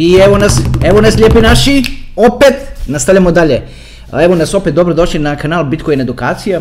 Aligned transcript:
I 0.00 0.14
evo 0.26 0.38
nas, 0.38 0.60
evo 0.84 1.00
nas 1.00 1.16
lijepi 1.16 1.40
naši, 1.40 1.82
opet 2.16 2.54
nastavljamo 2.86 3.32
dalje. 3.32 3.62
Evo 4.22 4.34
nas 4.34 4.54
opet 4.54 4.74
dobro 4.74 4.94
došli 4.94 5.20
na 5.20 5.36
kanal 5.36 5.64
Bitcoin 5.64 6.00
edukacija. 6.00 6.60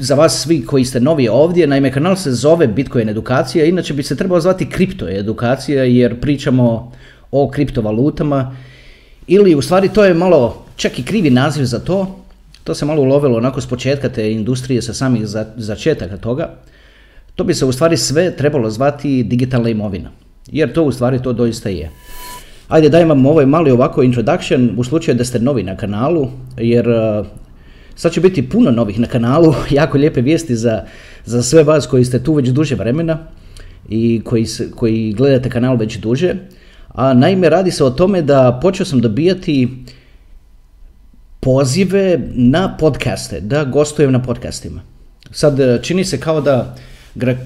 Za 0.00 0.14
vas 0.14 0.42
svi 0.42 0.64
koji 0.66 0.84
ste 0.84 1.00
novi 1.00 1.28
ovdje, 1.28 1.66
naime 1.66 1.92
kanal 1.92 2.16
se 2.16 2.32
zove 2.32 2.66
Bitcoin 2.66 3.08
edukacija, 3.08 3.64
inače 3.64 3.94
bi 3.94 4.02
se 4.02 4.16
trebao 4.16 4.40
zvati 4.40 4.70
kripto 4.70 5.08
edukacija 5.08 5.84
jer 5.84 6.20
pričamo 6.20 6.92
o 7.30 7.50
kriptovalutama. 7.50 8.56
Ili 9.26 9.54
u 9.54 9.62
stvari 9.62 9.88
to 9.88 10.04
je 10.04 10.14
malo 10.14 10.64
čak 10.76 10.98
i 10.98 11.04
krivi 11.04 11.30
naziv 11.30 11.64
za 11.64 11.78
to, 11.78 12.24
to 12.64 12.74
se 12.74 12.84
malo 12.84 13.02
ulovilo 13.02 13.36
onako 13.36 13.60
s 13.60 13.66
početka 13.66 14.08
te 14.08 14.32
industrije 14.32 14.82
sa 14.82 14.94
samih 14.94 15.26
začetaka 15.56 16.16
toga. 16.16 16.54
To 17.34 17.44
bi 17.44 17.54
se 17.54 17.64
u 17.64 17.72
stvari 17.72 17.96
sve 17.96 18.36
trebalo 18.36 18.70
zvati 18.70 19.22
digitalna 19.22 19.68
imovina. 19.68 20.10
Jer 20.52 20.72
to 20.72 20.82
u 20.82 20.92
stvari 20.92 21.22
to 21.22 21.32
doista 21.32 21.68
je. 21.68 21.90
Ajde 22.68 22.88
dajem 22.88 23.08
vam 23.08 23.26
ovaj 23.26 23.46
mali 23.46 23.70
ovako 23.70 24.02
introduction 24.02 24.74
u 24.76 24.84
slučaju 24.84 25.16
da 25.16 25.24
ste 25.24 25.38
novi 25.38 25.62
na 25.62 25.76
kanalu, 25.76 26.28
jer 26.56 26.88
uh, 26.88 27.26
sad 27.94 28.12
će 28.12 28.20
biti 28.20 28.48
puno 28.48 28.70
novih 28.70 29.00
na 29.00 29.06
kanalu, 29.06 29.54
jako 29.80 29.98
lijepe 29.98 30.20
vijesti 30.20 30.56
za, 30.56 30.84
za 31.24 31.42
sve 31.42 31.62
vas 31.62 31.86
koji 31.86 32.04
ste 32.04 32.22
tu 32.22 32.34
već 32.34 32.48
duže 32.48 32.74
vremena 32.74 33.18
i 33.88 34.20
koji, 34.24 34.46
koji 34.74 35.12
gledate 35.12 35.50
kanal 35.50 35.76
već 35.76 35.96
duže. 35.96 36.34
A 36.88 37.14
naime 37.14 37.48
radi 37.48 37.70
se 37.70 37.84
o 37.84 37.90
tome 37.90 38.22
da 38.22 38.58
počeo 38.62 38.86
sam 38.86 39.00
dobijati 39.00 39.68
pozive 41.40 42.20
na 42.34 42.76
podcaste, 42.76 43.40
da 43.40 43.64
gostujem 43.64 44.12
na 44.12 44.22
podcastima. 44.22 44.80
Sad 45.30 45.60
uh, 45.60 45.82
čini 45.82 46.04
se 46.04 46.20
kao 46.20 46.40
da 46.40 46.76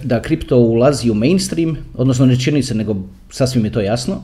da 0.04 0.22
kripto 0.22 0.58
ulazi 0.58 1.10
u 1.10 1.14
mainstream, 1.14 1.76
odnosno 1.94 2.26
ne 2.26 2.40
čini 2.40 2.62
se, 2.62 2.74
nego 2.74 2.96
sasvim 3.30 3.64
je 3.64 3.72
to 3.72 3.80
jasno. 3.80 4.22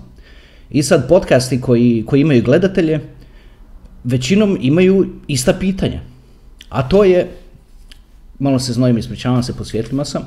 I 0.71 0.83
sad 0.83 1.09
podcasti 1.09 1.61
koji, 1.61 2.05
koji 2.07 2.21
imaju 2.21 2.43
gledatelje, 2.43 3.01
većinom 4.05 4.59
imaju 4.61 5.07
ista 5.27 5.53
pitanja. 5.53 6.01
A 6.69 6.89
to 6.89 7.05
je, 7.05 7.29
malo 8.39 8.59
se 8.59 8.73
znojim, 8.73 8.99
ispričavam 8.99 9.43
se, 9.43 9.57
po 9.57 9.65
svjetlima 9.65 10.05
sam, 10.05 10.23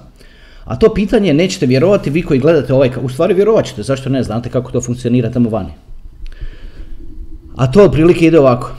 a 0.63 0.75
to 0.75 0.94
pitanje 0.94 1.33
nećete 1.33 1.66
vjerovati 1.66 2.09
vi 2.09 2.22
koji 2.22 2.39
gledate 2.39 2.73
ovaj, 2.73 2.91
u 3.02 3.09
stvari 3.09 3.33
vjerovat 3.33 3.66
ćete, 3.66 3.83
zašto 3.83 4.09
ne, 4.09 4.23
znate 4.23 4.50
kako 4.50 4.72
to 4.72 4.81
funkcionira 4.81 5.31
tamo 5.31 5.50
vani. 5.50 5.72
A 7.56 7.72
to 7.72 7.83
otprilike 7.83 8.25
ide 8.25 8.39
ovako. 8.39 8.75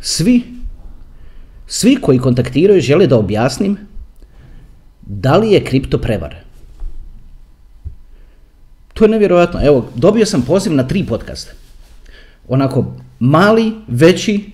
Svi, 0.00 0.42
svi 1.66 1.96
koji 1.96 2.18
kontaktiraju 2.18 2.80
žele 2.80 3.06
da 3.06 3.18
objasnim 3.18 3.78
da 5.06 5.36
li 5.36 5.52
je 5.52 5.64
kripto 5.64 5.98
prevara? 5.98 6.36
To 8.94 9.04
je 9.04 9.08
nevjerojatno. 9.08 9.60
Evo, 9.62 9.88
dobio 9.94 10.26
sam 10.26 10.42
poziv 10.42 10.72
na 10.72 10.88
tri 10.88 11.06
podcaste. 11.06 11.52
Onako, 12.48 12.94
mali, 13.18 13.72
veći 13.88 14.50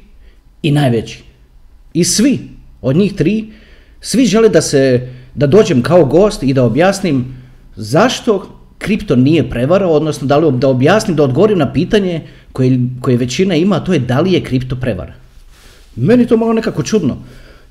i 0.62 0.70
najveći. 0.70 1.22
I 1.94 2.04
svi, 2.04 2.40
od 2.82 2.96
njih 2.96 3.14
tri, 3.14 3.52
svi 4.00 4.26
žele 4.26 4.48
da 4.48 4.60
se, 4.62 5.08
da 5.34 5.46
dođem 5.46 5.82
kao 5.82 6.04
gost 6.04 6.42
i 6.42 6.54
da 6.54 6.64
objasnim 6.64 7.36
zašto 7.76 8.58
kripto 8.78 9.16
nije 9.16 9.50
prevara, 9.50 9.86
odnosno 9.86 10.26
da, 10.26 10.38
li, 10.38 10.58
da 10.58 10.68
objasnim, 10.68 11.16
da 11.16 11.22
odgovorim 11.22 11.58
na 11.58 11.72
pitanje 11.72 12.26
koje, 12.52 12.80
koje 13.00 13.16
većina 13.16 13.54
ima, 13.54 13.76
a 13.76 13.84
to 13.84 13.92
je 13.92 13.98
da 13.98 14.20
li 14.20 14.32
je 14.32 14.44
kripto 14.44 14.76
prevara. 14.76 15.14
Meni 15.96 16.26
to 16.26 16.36
malo 16.36 16.52
nekako 16.52 16.82
čudno. 16.82 17.16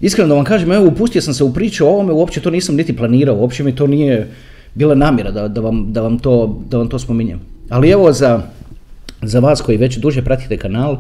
Iskreno 0.02 0.28
da 0.28 0.36
vam 0.36 0.46
kažem, 0.46 0.72
evo 0.72 0.88
upustio 0.88 1.22
sam 1.22 1.34
se 1.34 1.44
u 1.44 1.54
priču 1.54 1.86
o 1.86 1.90
ovome, 1.90 2.14
uopće 2.14 2.42
to 2.42 2.50
nisam 2.50 2.76
niti 2.76 2.98
planirao, 2.98 3.36
uopće 3.36 3.64
mi 3.64 3.76
to 3.76 3.88
nije 3.88 4.28
bila 4.74 4.96
namjera 4.96 5.32
da, 5.32 5.48
da, 5.48 5.62
vam, 5.62 5.94
da, 5.94 6.02
vam, 6.02 6.20
to, 6.20 6.62
da 6.70 6.78
vam 6.78 6.90
to 6.90 7.00
spominjem. 7.00 7.40
Ali 7.70 7.90
evo 7.90 8.14
za, 8.14 8.42
za 9.22 9.40
vas 9.40 9.62
koji 9.62 9.78
već 9.78 9.98
duže 9.98 10.22
pratite 10.22 10.58
kanal, 10.58 10.98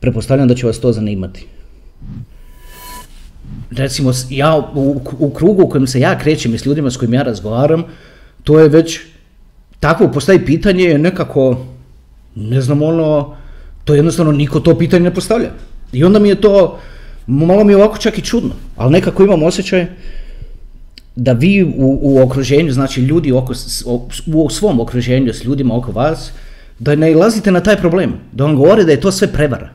prepostavljam 0.00 0.48
da 0.48 0.54
će 0.54 0.66
vas 0.66 0.80
to 0.80 0.92
zanimati. 0.92 1.46
Recimo, 3.70 4.12
ja 4.30 4.70
u, 4.74 5.00
u 5.18 5.30
krugu 5.30 5.62
u 5.62 5.68
kojem 5.68 5.86
se 5.86 6.00
ja 6.00 6.18
krećem 6.18 6.54
i 6.54 6.58
s 6.58 6.66
ljudima 6.66 6.90
s 6.90 6.96
kojim 6.96 7.14
ja 7.14 7.22
razgovaram, 7.22 7.84
to 8.44 8.60
je 8.60 8.68
već 8.68 9.00
takvo 9.80 10.08
postavi 10.12 10.44
pitanje 10.44 10.98
nekako, 10.98 11.66
ne 12.34 12.60
znam 12.60 12.82
ono, 12.82 13.36
to 13.84 13.94
jednostavno 13.94 14.32
niko 14.32 14.60
to 14.60 14.78
pitanje 14.78 15.04
ne 15.04 15.14
postavlja. 15.14 15.50
I 15.92 16.04
onda 16.04 16.18
mi 16.18 16.28
je 16.28 16.40
to, 16.40 16.78
malo 17.26 17.64
mi 17.64 17.72
je 17.72 17.76
ovako 17.76 17.98
čak 17.98 18.18
i 18.18 18.22
čudno, 18.22 18.50
ali 18.76 18.92
nekako 18.92 19.22
imam 19.22 19.42
osjećaj 19.42 19.86
da 21.16 21.32
vi 21.32 21.64
u, 21.64 21.98
u 22.02 22.22
okruženju, 22.22 22.72
znači 22.72 23.00
ljudi 23.00 23.32
oko, 23.32 23.52
u 24.26 24.50
svom 24.50 24.80
okruženju 24.80 25.32
s 25.32 25.44
ljudima 25.44 25.76
oko 25.76 25.92
vas, 25.92 26.32
da 26.78 26.94
ne 26.94 27.12
ilazite 27.12 27.52
na 27.52 27.60
taj 27.60 27.76
problem, 27.76 28.14
da 28.32 28.44
vam 28.44 28.56
govore 28.56 28.84
da 28.84 28.92
je 28.92 29.00
to 29.00 29.12
sve 29.12 29.32
prevara. 29.32 29.70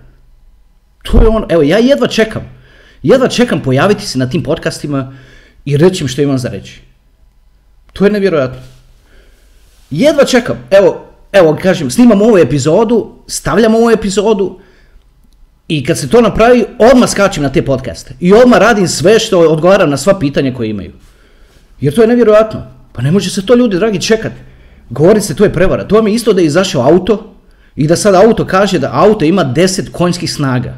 To 1.04 1.22
je 1.22 1.28
on, 1.28 1.46
evo 1.50 1.64
ja 1.64 1.78
jedva 1.78 2.08
čekam, 2.08 2.50
jedva 3.04 3.28
čekam 3.28 3.62
pojaviti 3.62 4.08
se 4.08 4.20
na 4.20 4.30
tim 4.30 4.44
podcastima 4.44 5.14
i 5.66 5.78
reći 5.78 6.08
što 6.08 6.22
imam 6.22 6.38
za 6.38 6.50
reći. 6.50 6.82
To 7.94 8.06
je 8.06 8.12
nevjerojatno. 8.12 8.60
Jedva 9.90 10.26
čekam, 10.26 10.58
evo, 10.72 11.06
evo 11.32 11.58
kažem, 11.62 11.92
snimam 11.92 12.22
ovu 12.22 12.38
epizodu, 12.38 13.16
stavljam 13.28 13.76
ovu 13.76 13.90
epizodu, 13.90 14.60
i 15.70 15.84
kad 15.84 15.98
se 15.98 16.10
to 16.10 16.22
napravi, 16.22 16.66
odmah 16.80 17.10
skačem 17.10 17.44
na 17.44 17.50
te 17.50 17.62
podcaste. 17.66 18.14
I 18.20 18.34
odmah 18.34 18.60
radim 18.60 18.88
sve 18.88 19.20
što 19.20 19.40
odgovaram 19.40 19.90
na 19.90 19.98
sva 19.98 20.20
pitanja 20.20 20.54
koje 20.54 20.70
imaju. 20.70 20.92
Jer 21.82 21.96
to 21.96 22.02
je 22.02 22.08
nevjerojatno. 22.08 22.64
Pa 22.94 23.02
ne 23.02 23.12
može 23.12 23.30
se 23.30 23.46
to 23.46 23.56
ljudi, 23.56 23.78
dragi, 23.78 24.02
čekati. 24.02 24.36
Govori 24.90 25.22
se, 25.22 25.36
to 25.36 25.44
je 25.44 25.54
prevara. 25.54 25.88
To 25.88 25.96
vam 25.96 26.08
je 26.08 26.14
isto 26.14 26.34
da 26.34 26.42
je 26.42 26.48
izašao 26.48 26.82
auto 26.82 27.36
i 27.76 27.88
da 27.88 27.96
sad 27.96 28.16
auto 28.16 28.46
kaže 28.46 28.80
da 28.80 28.90
auto 28.94 29.26
ima 29.26 29.46
10 29.56 29.92
konjskih 29.92 30.34
snaga. 30.34 30.78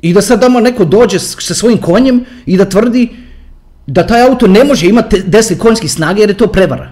I 0.00 0.12
da 0.12 0.22
sad 0.22 0.40
damo 0.40 0.60
neko 0.60 0.84
dođe 0.84 1.18
sa 1.18 1.54
svojim 1.54 1.78
konjem 1.78 2.24
i 2.46 2.56
da 2.56 2.64
tvrdi 2.64 3.08
da 3.86 4.06
taj 4.06 4.22
auto 4.22 4.46
ne 4.46 4.64
može 4.64 4.88
imati 4.88 5.22
10 5.26 5.58
konjskih 5.58 5.92
snaga 5.92 6.20
jer 6.20 6.30
je 6.30 6.36
to 6.36 6.46
prevara. 6.46 6.90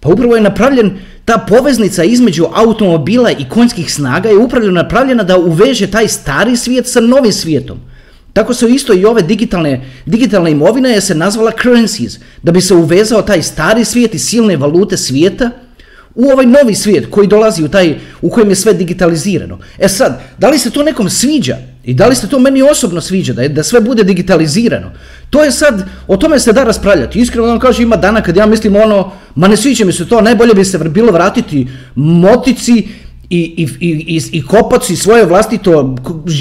Pa 0.00 0.08
upravo 0.08 0.36
je 0.36 0.42
napravljen 0.42 0.98
ta 1.24 1.38
poveznica 1.48 2.04
između 2.04 2.44
automobila 2.54 3.30
i 3.30 3.48
konjskih 3.48 3.94
snaga 3.94 4.28
je 4.28 4.38
upravo 4.38 4.70
napravljena 4.70 5.22
da 5.22 5.38
uveže 5.38 5.90
taj 5.90 6.08
stari 6.08 6.56
svijet 6.56 6.88
sa 6.88 7.00
novim 7.00 7.32
svijetom. 7.32 7.78
Tako 8.32 8.54
se 8.54 8.68
isto 8.68 8.94
i 8.94 9.04
ove 9.04 9.22
digitalne, 9.22 9.90
digitalne 10.06 10.50
imovine 10.50 10.90
je 10.90 11.00
se 11.00 11.14
nazvala 11.14 11.52
currencies, 11.62 12.18
da 12.42 12.52
bi 12.52 12.60
se 12.60 12.74
uvezao 12.74 13.22
taj 13.22 13.42
stari 13.42 13.84
svijet 13.84 14.14
i 14.14 14.18
silne 14.18 14.56
valute 14.56 14.96
svijeta 14.96 15.50
u 16.14 16.24
ovaj 16.24 16.46
novi 16.46 16.74
svijet 16.74 17.06
koji 17.10 17.28
dolazi 17.28 17.64
u 17.64 17.68
taj, 17.68 17.98
u 18.22 18.30
kojem 18.30 18.48
je 18.48 18.56
sve 18.56 18.74
digitalizirano. 18.74 19.58
E 19.78 19.88
sad, 19.88 20.20
da 20.38 20.48
li 20.48 20.58
se 20.58 20.70
to 20.70 20.82
nekom 20.82 21.10
sviđa 21.10 21.56
i 21.84 21.94
da 21.94 22.06
li 22.06 22.16
se 22.16 22.28
to 22.28 22.38
meni 22.38 22.62
osobno 22.62 23.00
sviđa 23.00 23.32
da, 23.32 23.42
je, 23.42 23.48
da 23.48 23.62
sve 23.62 23.80
bude 23.80 24.04
digitalizirano, 24.04 24.90
to 25.30 25.44
je 25.44 25.52
sad, 25.52 25.88
o 26.06 26.16
tome 26.16 26.38
se 26.40 26.52
da 26.52 26.64
raspravljati. 26.64 27.18
Iskreno 27.18 27.46
vam 27.46 27.58
kažem, 27.58 27.82
ima 27.82 27.96
dana 27.96 28.22
kad 28.22 28.36
ja 28.36 28.46
mislim 28.46 28.76
ono, 28.76 29.12
ma 29.34 29.48
ne 29.48 29.56
sviđa 29.56 29.84
mi 29.84 29.92
se 29.92 30.08
to, 30.08 30.20
najbolje 30.20 30.54
bi 30.54 30.64
se 30.64 30.78
bilo 30.78 31.12
vratiti 31.12 31.66
motici 31.94 32.88
i, 33.30 33.68
i, 33.80 33.86
i, 34.16 34.22
i 34.32 34.46
kopati 34.46 34.96
svoje 34.96 35.26
vlastito 35.26 35.96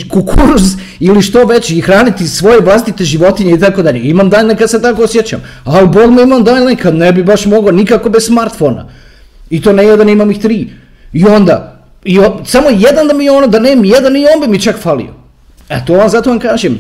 kukuruz 0.10 0.76
ili 1.00 1.22
što 1.22 1.46
već 1.46 1.70
i 1.70 1.82
hraniti 1.82 2.28
svoje 2.28 2.60
vlastite 2.62 3.04
životinje 3.04 3.54
i 3.54 3.60
tako 3.60 3.82
dalje. 3.82 4.10
Imam 4.10 4.30
dane 4.30 4.58
kad 4.58 4.70
se 4.70 4.82
tako 4.82 5.04
osjećam, 5.04 5.42
ali 5.64 5.88
bol 5.88 6.12
me 6.12 6.24
imam 6.24 6.44
dane 6.44 6.76
kad 6.76 6.96
ne 6.96 7.12
bi 7.12 7.24
baš 7.24 7.46
mogao 7.46 7.72
nikako 7.72 8.10
bez 8.10 8.26
smartfona. 8.26 8.90
I 9.54 9.62
to 9.62 9.74
ne 9.74 9.86
jedan, 9.86 10.10
imam 10.10 10.32
ih 10.32 10.40
tri. 10.42 10.68
I 11.14 11.26
onda, 11.26 11.86
i 12.06 12.18
samo 12.46 12.70
jedan 12.70 13.08
da 13.08 13.14
mi 13.14 13.30
ono, 13.30 13.48
da 13.48 13.60
nemam 13.60 13.86
jedan 13.86 14.18
i 14.18 14.26
on 14.36 14.42
bi 14.42 14.48
mi 14.48 14.60
čak 14.62 14.80
falio. 14.82 15.14
E 15.70 15.78
to 15.86 15.94
vam, 15.94 16.10
zato 16.10 16.30
vam 16.30 16.40
kažem, 16.40 16.80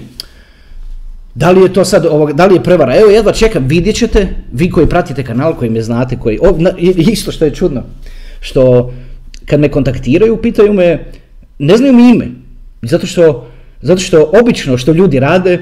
da 1.36 1.52
li 1.52 1.62
je 1.62 1.74
to 1.74 1.86
sad, 1.86 2.06
ovog, 2.06 2.34
da 2.34 2.46
li 2.46 2.56
je 2.56 2.64
prevara? 2.64 2.96
Evo 2.98 3.10
jedva 3.12 3.31
čekam, 3.31 3.68
vidjet 3.68 3.96
ćete, 3.96 4.28
vi 4.52 4.70
koji 4.70 4.90
pratite 4.90 5.24
kanal, 5.24 5.56
koji 5.56 5.70
me 5.70 5.81
znate, 5.81 6.18
koji, 6.20 6.40
o, 6.42 6.58
isto 6.98 7.31
što 7.31 7.46
je 7.46 7.56
čudno, 7.56 7.84
što 8.40 8.94
kad 9.46 9.60
me 9.60 9.70
kontaktiraju, 9.70 10.42
pitaju 10.42 10.74
me, 10.74 11.06
ne 11.60 11.78
znaju 11.78 11.94
mi 11.94 12.10
ime, 12.10 12.28
zato 12.81 13.08
što 13.08 13.54
Zato 13.84 14.02
što 14.02 14.31
obično 14.42 14.78
što 14.78 14.92
ljudi 14.92 15.20
rade, 15.20 15.60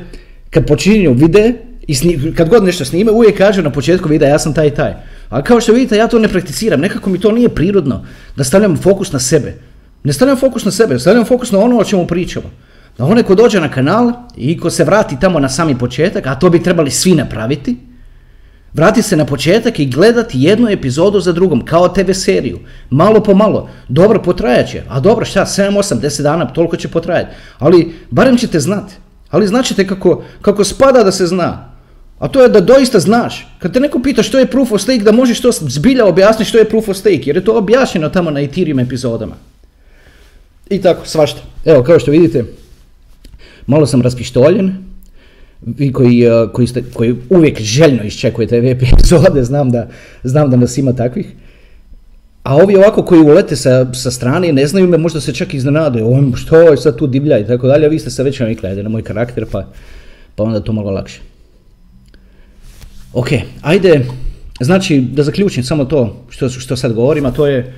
kad 0.50 0.68
počinju 0.68 1.14
vide, 1.14 1.54
i 1.92 1.96
sni, 1.96 2.34
kad 2.38 2.50
god 2.50 2.64
nešto 2.64 2.86
snime, 2.86 3.12
uvijek 3.12 3.38
kažu 3.38 3.62
na 3.62 3.72
početku 3.72 4.10
videa 4.10 4.30
ja 4.30 4.40
sam 4.40 4.54
taj 4.54 4.68
i 4.68 4.72
taj. 4.72 4.94
A 5.30 5.42
kao 5.42 5.62
što 5.62 5.74
vidite, 5.74 5.98
ja 5.98 6.08
to 6.08 6.20
ne 6.20 6.28
prakticiram, 6.28 6.80
nekako 6.80 7.10
mi 7.10 7.20
to 7.20 7.32
nije 7.32 7.50
prirodno 7.50 8.06
da 8.36 8.44
stavljam 8.44 8.78
fokus 8.78 9.12
na 9.12 9.20
sebe. 9.20 9.54
Ne 10.04 10.14
stavljam 10.14 10.38
fokus 10.38 10.66
na 10.66 10.72
sebe, 10.72 11.00
stavljam 11.00 11.26
fokus 11.26 11.52
na 11.52 11.60
ono 11.60 11.78
o 11.78 11.84
čemu 11.84 12.08
pričamo. 12.08 12.50
Da 12.98 13.06
onaj 13.06 13.24
ko 13.24 13.36
dođe 13.36 13.60
na 13.60 13.70
kanal 13.72 14.12
i 14.38 14.58
ko 14.58 14.70
se 14.70 14.84
vrati 14.84 15.20
tamo 15.20 15.40
na 15.40 15.50
sami 15.50 15.78
početak, 15.78 16.28
a 16.28 16.36
to 16.36 16.50
bi 16.50 16.64
trebali 16.64 16.92
svi 16.92 17.16
napraviti, 17.16 17.78
vrati 18.74 19.02
se 19.02 19.18
na 19.18 19.26
početak 19.26 19.80
i 19.80 19.86
gledati 19.86 20.40
jednu 20.42 20.70
epizodu 20.70 21.20
za 21.20 21.32
drugom, 21.32 21.66
kao 21.66 21.90
TV 21.90 22.12
seriju. 22.14 22.60
Malo 22.90 23.24
po 23.24 23.34
malo. 23.34 23.70
Dobro, 23.88 24.22
potrajat 24.22 24.70
će. 24.70 24.84
A 24.90 25.00
dobro, 25.00 25.26
šta, 25.26 25.46
7, 25.46 25.78
8, 25.78 26.00
10 26.00 26.22
dana, 26.22 26.46
toliko 26.54 26.78
će 26.78 26.88
potrajati. 26.88 27.36
Ali, 27.60 27.94
barem 28.12 28.38
ćete 28.38 28.60
znati. 28.60 28.94
Ali 29.30 29.48
značite 29.48 29.88
kako, 29.88 30.24
kako 30.42 30.64
spada 30.64 31.04
da 31.04 31.12
se 31.12 31.28
zna. 31.28 31.71
A 32.22 32.28
to 32.28 32.42
je 32.42 32.50
da 32.50 32.62
doista 32.62 33.00
znaš. 33.00 33.48
Kad 33.60 33.74
te 33.74 33.80
neko 33.80 34.00
pita 34.00 34.24
što 34.24 34.40
je 34.40 34.46
proof 34.46 34.72
of 34.72 34.82
stake, 34.82 35.04
da 35.04 35.12
možeš 35.12 35.42
to 35.42 35.52
zbilja 35.52 36.06
objasniti 36.06 36.50
što 36.50 36.58
je 36.58 36.70
proof 36.70 36.90
of 36.90 36.98
stake, 36.98 37.24
jer 37.26 37.36
je 37.36 37.46
to 37.46 37.58
objašnjeno 37.58 38.10
tamo 38.10 38.32
na 38.32 38.42
Ethereum 38.42 38.80
epizodama. 38.80 39.36
I 40.70 40.82
tako, 40.82 41.06
svašta. 41.06 41.42
Evo, 41.66 41.84
kao 41.84 42.00
što 42.00 42.12
vidite, 42.12 42.44
malo 43.68 43.86
sam 43.86 44.02
raspištoljen, 44.02 44.74
vi 45.62 45.92
koji, 45.94 46.28
koji, 46.54 46.68
ste, 46.68 46.84
koji 46.94 47.16
uvijek 47.30 47.62
željno 47.62 48.04
iščekujete 48.04 48.60
ove 48.60 48.72
epizode, 48.72 49.44
znam 49.44 49.72
da, 49.72 49.88
znam 50.24 50.50
da 50.50 50.58
nas 50.58 50.78
ima 50.78 50.94
takvih. 50.94 51.34
A 52.44 52.56
ovi 52.56 52.76
ovako 52.76 53.06
koji 53.06 53.22
ulete 53.22 53.56
sa, 53.56 53.94
sa 53.94 54.12
strane 54.12 54.54
ne 54.54 54.68
znaju 54.68 54.88
me, 54.88 54.98
možda 54.98 55.22
se 55.22 55.34
čak 55.34 55.54
iznenade, 55.54 56.04
o, 56.04 56.36
što 56.36 56.62
je 56.62 56.78
sad 56.78 56.98
tu 56.98 57.08
divlja 57.08 57.40
i 57.40 57.48
tako 57.48 57.68
dalje, 57.68 57.90
vi 57.90 58.00
ste 58.00 58.10
se 58.10 58.24
već 58.24 58.40
navikli 58.40 58.84
na 58.84 58.90
moj 58.90 59.02
karakter, 59.02 59.46
pa, 59.52 59.66
pa 60.36 60.44
onda 60.44 60.60
to 60.60 60.74
malo 60.74 60.92
lakše. 60.92 61.31
Ok, 63.14 63.28
ajde, 63.62 64.06
znači 64.60 65.02
da 65.02 65.24
zaključim 65.24 65.64
samo 65.64 65.86
to 65.86 66.26
što, 66.30 66.50
što 66.50 66.76
sad 66.76 66.94
govorim, 66.94 67.26
a 67.26 67.32
to 67.32 67.48
je, 67.48 67.74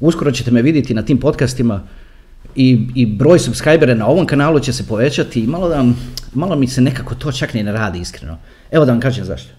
uskoro 0.00 0.30
ćete 0.30 0.50
me 0.50 0.62
vidjeti 0.62 0.94
na 0.94 1.02
tim 1.02 1.20
podcastima 1.20 1.82
i, 2.56 2.86
i 2.94 3.06
broj 3.06 3.38
subscribera 3.38 3.94
na 3.94 4.06
ovom 4.06 4.26
kanalu 4.26 4.60
će 4.60 4.72
se 4.72 4.86
povećati 4.86 5.40
i 5.40 5.46
malo, 5.46 5.68
da, 5.68 5.84
malo 6.34 6.56
mi 6.56 6.68
se 6.68 6.80
nekako 6.80 7.14
to 7.14 7.32
čak 7.32 7.54
ni 7.54 7.62
ne 7.62 7.72
radi 7.72 7.98
iskreno. 7.98 8.38
Evo 8.70 8.84
da 8.84 8.92
vam 8.92 9.00
kažem 9.00 9.24
zašto. 9.24 9.50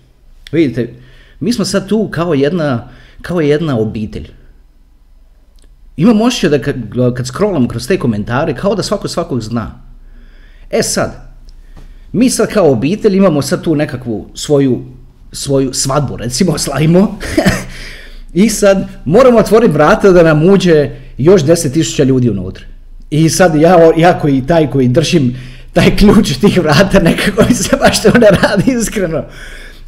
Vidite, 0.52 0.94
mi 1.40 1.54
smo 1.54 1.66
sad 1.66 1.88
tu 1.88 2.10
kao 2.12 2.34
jedna, 2.34 2.90
kao 3.22 3.42
jedna 3.42 3.80
obitelj. 3.80 4.30
Imam 5.98 6.22
osjećaj 6.22 6.50
da 6.50 6.60
kad, 6.62 6.76
kad 7.16 7.28
scrollam 7.28 7.68
kroz 7.68 7.88
te 7.88 8.00
komentare, 8.00 8.56
kao 8.56 8.76
da 8.76 8.84
svako 8.84 9.08
svakog 9.08 9.42
zna. 9.42 9.82
E 10.70 10.84
sad, 10.84 11.28
mi 12.12 12.30
sad 12.30 12.54
kao 12.54 12.72
obitelj 12.72 13.16
imamo 13.16 13.42
sad 13.42 13.64
tu 13.64 13.76
nekakvu 13.76 14.30
svoju 14.34 14.97
svoju 15.38 15.74
svadbu, 15.74 16.18
recimo, 16.18 16.58
slavimo. 16.58 17.20
I 18.34 18.50
sad 18.50 18.88
moramo 19.06 19.38
otvoriti 19.38 19.74
vrata 19.74 20.12
da 20.12 20.24
nam 20.24 20.50
uđe 20.50 20.90
još 21.18 21.42
10.000 21.42 22.06
ljudi 22.06 22.30
unutra. 22.30 22.66
I 23.10 23.30
sad 23.30 23.56
ja, 23.56 23.92
ja 23.98 24.20
koji 24.20 24.48
taj 24.48 24.70
koji 24.72 24.88
držim 24.88 25.36
taj 25.74 25.96
ključ 25.96 26.38
tih 26.42 26.60
vrata, 26.60 27.00
nekako 27.00 27.44
mi 27.50 27.56
se 27.56 27.78
baš 27.80 28.02
to 28.02 28.12
ne 28.20 28.28
radi 28.28 28.72
iskreno. 28.72 29.24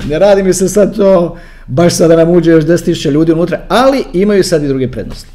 Ne 0.09 0.19
radi 0.19 0.43
mi 0.43 0.53
se 0.53 0.69
sad 0.69 0.95
to 0.95 1.37
baš 1.67 1.93
sad 1.93 2.09
da 2.09 2.15
nam 2.15 2.29
uđe 2.29 2.51
još 2.51 2.63
10.000 2.63 3.11
ljudi 3.11 3.31
unutra, 3.31 3.61
ali 3.69 4.03
imaju 4.13 4.43
sad 4.43 4.63
i 4.63 4.67
druge 4.67 4.91
prednosti. 4.91 5.29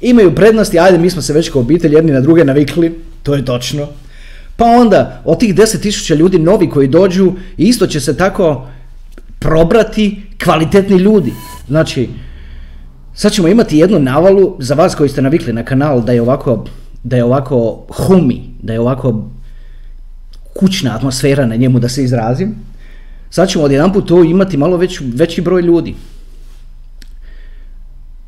Imaju 0.00 0.34
prednosti, 0.34 0.78
ajde 0.78 0.98
mi 0.98 1.10
smo 1.10 1.22
se 1.22 1.32
već 1.32 1.50
kao 1.50 1.60
obitelj 1.60 1.94
jedni 1.94 2.12
na 2.12 2.20
druge 2.20 2.44
navikli, 2.44 2.98
to 3.22 3.34
je 3.34 3.44
točno. 3.44 3.88
Pa 4.56 4.64
onda 4.64 5.22
od 5.24 5.40
tih 5.40 5.54
10.000 5.54 6.16
ljudi 6.16 6.38
novi 6.38 6.70
koji 6.70 6.88
dođu, 6.88 7.32
isto 7.56 7.86
će 7.86 8.00
se 8.00 8.16
tako 8.16 8.66
probrati 9.42 10.22
kvalitetni 10.44 10.96
ljudi. 10.96 11.32
Znači, 11.68 12.08
sad 13.14 13.32
ćemo 13.32 13.48
imati 13.48 13.78
jednu 13.78 13.98
navalu 13.98 14.56
za 14.58 14.74
vas 14.74 14.94
koji 14.94 15.08
ste 15.08 15.22
navikli 15.22 15.52
na 15.52 15.64
kanal 15.64 16.02
da 16.02 16.12
je 16.12 16.22
ovako, 16.22 16.64
da 17.02 17.16
je 17.16 17.24
ovako 17.24 17.86
humi, 17.88 18.42
da 18.62 18.72
je 18.72 18.80
ovako 18.80 19.28
kućna 20.54 20.96
atmosfera 20.96 21.46
na 21.46 21.56
njemu 21.56 21.78
da 21.78 21.88
se 21.88 22.04
izrazim. 22.04 22.54
Sad 23.30 23.48
ćemo 23.48 23.64
odjedanput 23.64 24.08
tu 24.08 24.24
imati 24.24 24.56
malo 24.56 24.76
već, 24.76 25.00
veći 25.00 25.40
broj 25.40 25.62
ljudi. 25.62 25.94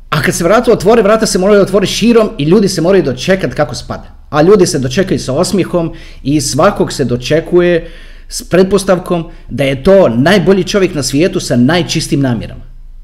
A 0.09 0.21
kad 0.21 0.35
se 0.35 0.43
vrata 0.43 0.71
otvore, 0.71 1.01
vrata 1.01 1.25
se 1.25 1.39
moraju 1.39 1.61
otvoriti 1.61 1.93
širom 1.93 2.29
i 2.37 2.43
ljudi 2.43 2.67
se 2.67 2.81
moraju 2.81 3.03
dočekati 3.03 3.55
kako 3.55 3.75
spada. 3.75 4.15
A 4.29 4.41
ljudi 4.41 4.65
se 4.65 4.79
dočekaju 4.79 5.19
sa 5.19 5.33
osmihom 5.33 5.93
i 6.23 6.41
svakog 6.41 6.93
se 6.93 7.05
dočekuje 7.05 7.91
s 8.29 8.49
pretpostavkom 8.49 9.25
da 9.49 9.63
je 9.63 9.83
to 9.83 10.09
najbolji 10.09 10.63
čovjek 10.63 10.95
na 10.95 11.03
svijetu 11.03 11.39
sa 11.39 11.55
najčistim 11.55 12.21
namjerama. 12.21 12.63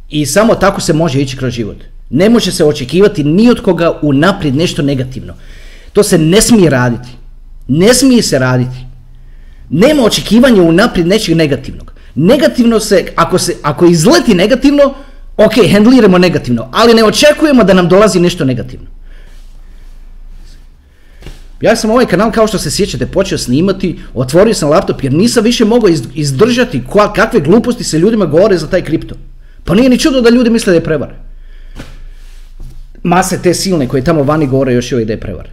I 0.09 0.25
samo 0.25 0.55
tako 0.55 0.81
se 0.81 0.93
može 0.93 1.21
ići 1.21 1.37
kroz 1.37 1.53
život. 1.53 1.77
Ne 2.09 2.29
može 2.29 2.51
se 2.51 2.65
očekivati 2.65 3.23
ni 3.23 3.49
od 3.49 3.61
koga 3.61 3.99
unaprijed 4.01 4.55
nešto 4.55 4.81
negativno. 4.81 5.33
To 5.93 6.03
se 6.03 6.17
ne 6.17 6.41
smije 6.41 6.69
raditi. 6.69 7.09
Ne 7.67 7.93
smije 7.93 8.21
se 8.21 8.39
raditi. 8.39 8.77
Nema 9.69 10.03
očekivanja 10.03 10.61
unaprijed 10.61 11.07
nečeg 11.07 11.35
negativnog. 11.35 11.93
Negativno 12.15 12.79
se, 12.79 13.05
ako, 13.15 13.37
se, 13.37 13.55
ako 13.61 13.85
izleti 13.85 14.33
negativno, 14.33 14.93
ok, 15.37 15.53
handliramo 15.73 16.17
negativno, 16.17 16.69
ali 16.73 16.93
ne 16.93 17.03
očekujemo 17.03 17.63
da 17.63 17.73
nam 17.73 17.89
dolazi 17.89 18.19
nešto 18.19 18.45
negativno. 18.45 18.87
Ja 21.61 21.75
sam 21.75 21.89
ovaj 21.89 22.05
kanal, 22.05 22.31
kao 22.31 22.47
što 22.47 22.57
se 22.57 22.71
sjećate, 22.71 23.05
počeo 23.05 23.37
snimati, 23.37 23.99
otvorio 24.13 24.53
sam 24.53 24.69
laptop 24.69 25.03
jer 25.03 25.13
nisam 25.13 25.43
više 25.43 25.65
mogao 25.65 25.89
izdržati 26.13 26.83
kakve 27.15 27.39
gluposti 27.39 27.83
se 27.83 27.99
ljudima 27.99 28.25
govore 28.25 28.57
za 28.57 28.67
taj 28.67 28.81
kripto. 28.81 29.15
Pa 29.63 29.75
nije 29.75 29.89
ni 29.89 29.99
čudo 29.99 30.21
da 30.21 30.29
ljudi 30.29 30.49
misle 30.49 30.71
da 30.71 30.77
je 30.77 30.83
prevare. 30.83 31.15
Mase 33.03 33.39
te 33.41 33.53
silne 33.53 33.87
koje 33.87 34.03
tamo 34.03 34.23
vani 34.23 34.47
govore 34.47 34.73
još 34.73 34.91
i 34.91 35.05
da 35.05 35.13
je 35.13 35.19
prevare. 35.19 35.49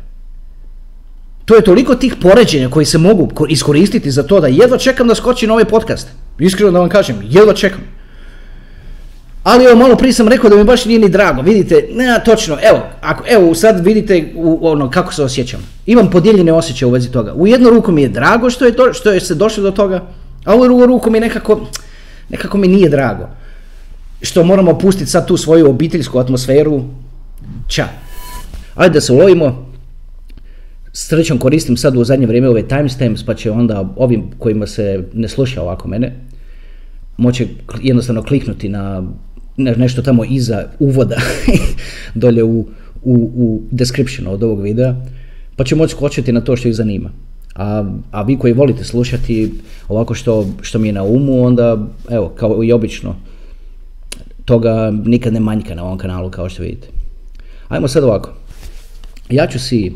To 1.45 1.57
je 1.57 1.65
toliko 1.65 1.95
tih 1.95 2.15
poređenja 2.23 2.71
koji 2.71 2.87
se 2.87 2.99
mogu 2.99 3.31
iskoristiti 3.49 4.11
za 4.11 4.23
to 4.23 4.41
da 4.41 4.47
jedva 4.47 4.79
čekam 4.79 5.09
da 5.09 5.15
skoči 5.15 5.47
na 5.47 5.53
ovaj 5.53 5.65
podcast. 5.65 6.09
Iskreno 6.39 6.73
da 6.73 6.79
vam 6.79 6.89
kažem, 6.89 7.17
jedva 7.23 7.55
čekam. 7.55 7.98
Ali 9.49 9.65
evo, 9.65 9.77
malo 9.77 9.97
prije 9.97 10.13
sam 10.13 10.29
rekao 10.29 10.51
da 10.51 10.57
mi 10.57 10.65
baš 10.65 10.85
nije 10.85 10.99
ni 10.99 11.09
drago, 11.09 11.43
vidite, 11.43 11.89
ne, 11.93 12.21
točno, 12.25 12.59
evo, 12.63 12.83
ako, 13.01 13.25
evo, 13.29 13.55
sad 13.55 13.85
vidite 13.85 14.33
u, 14.37 14.59
ono, 14.63 14.91
kako 14.91 15.15
se 15.15 15.23
osjećam. 15.23 15.61
Imam 15.87 16.11
podijeljene 16.11 16.53
osjećaje 16.53 16.89
u 16.89 16.93
vezi 16.93 17.11
toga. 17.11 17.35
U 17.35 17.47
jednu 17.47 17.71
ruku 17.71 17.93
mi 17.93 18.03
je 18.03 18.09
drago 18.09 18.51
što 18.51 18.65
je, 18.65 18.73
to, 18.73 18.93
što 18.93 19.13
je 19.13 19.21
se 19.21 19.35
došlo 19.35 19.63
do 19.63 19.71
toga, 19.71 20.07
a 20.45 20.57
u 20.57 20.65
drugu 20.65 20.87
ruku 20.87 21.11
mi 21.11 21.21
nekako, 21.21 21.61
nekako 22.29 22.59
mi 22.59 22.69
nije 22.69 22.89
drago. 22.89 23.29
Što 24.23 24.45
moramo 24.45 24.79
pustiti 24.79 25.11
sad 25.11 25.27
tu 25.27 25.37
svoju 25.37 25.71
obiteljsku 25.71 26.19
atmosferu, 26.19 26.83
ča. 27.69 27.89
Ajde 28.75 28.95
da 28.95 29.01
se 29.01 29.13
ulovimo, 29.13 29.73
srećom 30.93 31.39
koristim 31.39 31.77
sad 31.77 31.97
u 31.97 32.05
zadnje 32.05 32.27
vrijeme 32.27 32.49
ove 32.49 32.69
timestamps, 32.69 33.23
pa 33.23 33.35
će 33.35 33.51
onda 33.51 33.95
ovim 33.97 34.31
kojima 34.39 34.67
se 34.67 35.05
ne 35.13 35.29
sluša 35.29 35.63
ovako 35.63 35.89
mene, 35.89 36.13
moći 37.17 37.49
jednostavno 37.83 38.23
kliknuti 38.23 38.69
na 38.69 39.03
nešto 39.59 40.03
tamo 40.03 40.25
iza 40.25 40.65
uvoda 40.79 41.17
dolje 42.15 42.45
u, 42.45 42.69
u, 43.03 43.31
u 43.35 43.63
description 43.71 44.27
od 44.27 44.43
ovog 44.43 44.63
videa, 44.63 44.95
pa 45.57 45.65
će 45.65 45.77
moći 45.77 45.95
skočiti 45.95 46.33
na 46.33 46.41
to 46.41 46.57
što 46.57 46.69
ih 46.69 46.75
zanima. 46.75 47.11
A, 47.55 47.85
a 48.11 48.23
vi 48.23 48.37
koji 48.39 48.53
volite 48.53 48.85
slušati 48.85 49.53
ovako 49.89 50.15
što, 50.15 50.47
što 50.61 50.79
mi 50.79 50.89
je 50.89 50.93
na 50.93 51.03
umu, 51.03 51.45
onda 51.45 51.89
evo, 52.11 52.29
kao 52.29 52.65
i 52.65 52.73
obično, 52.73 53.17
toga 54.45 54.93
nikad 55.05 55.33
ne 55.33 55.41
manjka 55.41 55.75
na 55.75 55.85
ovom 55.85 55.99
kanalu 55.99 56.31
kao 56.31 56.49
što 56.49 56.63
vidite. 56.63 56.89
Ajmo 57.69 57.89
sad 57.89 58.05
ovako. 58.05 58.35
Ja 59.31 59.47
ću 59.47 59.59
si, 59.59 59.93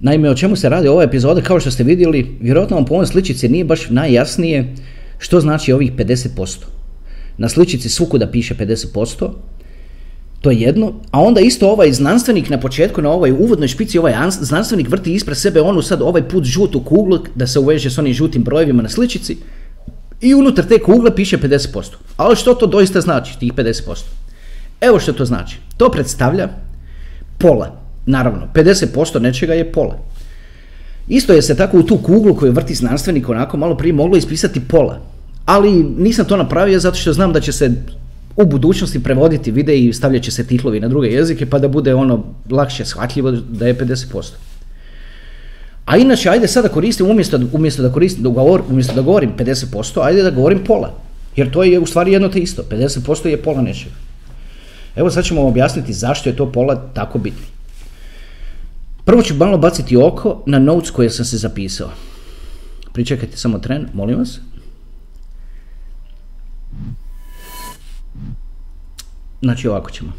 naime 0.00 0.30
o 0.30 0.34
čemu 0.34 0.56
se 0.56 0.68
radi 0.68 0.88
ova 0.88 1.02
epizoda, 1.02 1.40
kao 1.40 1.60
što 1.60 1.70
ste 1.70 1.84
vidjeli, 1.84 2.36
vjerojatno 2.40 2.76
vam 2.76 2.84
po 2.84 2.94
ovoj 2.94 3.06
sličici 3.06 3.48
nije 3.48 3.64
baš 3.64 3.90
najjasnije 3.90 4.74
što 5.18 5.40
znači 5.40 5.72
ovih 5.72 5.92
50%. 5.92 6.73
Na 7.38 7.48
sličici 7.48 7.88
svukuda 7.88 8.30
piše 8.30 8.54
50%, 8.54 9.30
to 10.44 10.50
je 10.50 10.60
jedno, 10.60 10.92
a 11.10 11.20
onda 11.20 11.40
isto 11.40 11.70
ovaj 11.70 11.92
znanstvenik 11.92 12.50
na 12.50 12.60
početku, 12.60 13.02
na 13.02 13.10
ovoj 13.10 13.32
uvodnoj 13.32 13.68
špici, 13.68 13.98
ovaj 13.98 14.14
znanstvenik 14.30 14.90
vrti 14.90 15.14
ispred 15.14 15.36
sebe 15.36 15.60
onu 15.60 15.82
sad 15.82 16.02
ovaj 16.02 16.28
put 16.28 16.44
žutu 16.44 16.80
kuglu 16.80 17.18
da 17.34 17.46
se 17.46 17.58
uveže 17.58 17.90
s 17.90 17.98
onim 17.98 18.12
žutim 18.14 18.42
brojevima 18.42 18.82
na 18.82 18.88
sličici 18.88 19.36
i 20.20 20.34
unutar 20.34 20.64
te 20.64 20.78
kugle 20.78 21.14
piše 21.16 21.38
50%. 21.38 21.94
Ali 22.16 22.36
što 22.36 22.54
to 22.54 22.66
doista 22.66 23.00
znači, 23.00 23.38
tih 23.38 23.52
50%? 23.52 24.02
Evo 24.80 25.00
što 25.00 25.12
to 25.12 25.24
znači. 25.24 25.56
To 25.76 25.90
predstavlja 25.90 26.48
pola. 27.38 27.80
Naravno, 28.06 28.48
50% 28.54 29.18
nečega 29.18 29.54
je 29.54 29.72
pola. 29.72 29.98
Isto 31.08 31.32
je 31.32 31.42
se 31.42 31.56
tako 31.56 31.78
u 31.78 31.82
tu 31.82 31.98
kuglu 31.98 32.34
koju 32.34 32.52
vrti 32.52 32.74
znanstvenik 32.74 33.28
onako 33.28 33.56
malo 33.56 33.76
prije 33.76 33.92
moglo 33.92 34.16
ispisati 34.16 34.60
pola 34.60 35.13
ali 35.44 35.72
nisam 35.98 36.24
to 36.26 36.36
napravio 36.36 36.80
zato 36.80 36.96
što 36.96 37.12
znam 37.12 37.32
da 37.32 37.40
će 37.40 37.52
se 37.52 37.70
u 38.36 38.44
budućnosti 38.44 39.02
prevoditi 39.02 39.50
videi 39.50 39.86
i 39.86 39.92
stavljat 39.92 40.22
će 40.22 40.30
se 40.30 40.46
titlovi 40.46 40.80
na 40.80 40.88
druge 40.88 41.08
jezike 41.08 41.46
pa 41.46 41.58
da 41.58 41.68
bude 41.68 41.94
ono 41.94 42.24
lakše 42.50 42.84
shvatljivo 42.84 43.30
da 43.30 43.66
je 43.66 43.78
50%. 43.78 44.30
A 45.84 45.96
inače, 45.96 46.28
ajde 46.28 46.48
sada 46.48 46.68
koristim, 46.68 47.10
umjesto, 47.10 47.40
umjesto 47.52 47.82
da 47.82 47.92
koristim, 47.92 48.22
da 48.22 48.28
govor, 48.28 48.62
umjesto 48.70 48.94
da 48.94 49.02
govorim 49.02 49.32
50%, 49.38 50.00
ajde 50.02 50.22
da 50.22 50.30
govorim 50.30 50.64
pola. 50.64 50.94
Jer 51.36 51.50
to 51.50 51.62
je 51.62 51.80
u 51.80 51.86
stvari 51.86 52.12
jedno 52.12 52.28
te 52.28 52.38
isto. 52.38 52.62
50% 52.70 53.26
je 53.26 53.42
pola 53.42 53.62
nečega. 53.62 53.94
Evo 54.96 55.10
sad 55.10 55.24
ćemo 55.24 55.40
vam 55.40 55.50
objasniti 55.50 55.92
zašto 55.92 56.28
je 56.28 56.36
to 56.36 56.52
pola 56.52 56.90
tako 56.94 57.18
bitno. 57.18 57.46
Prvo 59.04 59.22
ću 59.22 59.34
malo 59.34 59.58
baciti 59.58 59.96
oko 59.96 60.42
na 60.46 60.58
notes 60.58 60.90
koje 60.90 61.10
sam 61.10 61.24
se 61.24 61.36
zapisao. 61.36 61.90
Pričekajte 62.92 63.36
samo 63.36 63.58
tren, 63.58 63.86
molim 63.94 64.18
vas. 64.18 64.40
Znači 69.44 69.68
ovako 69.68 69.90
ćemo. 69.90 70.12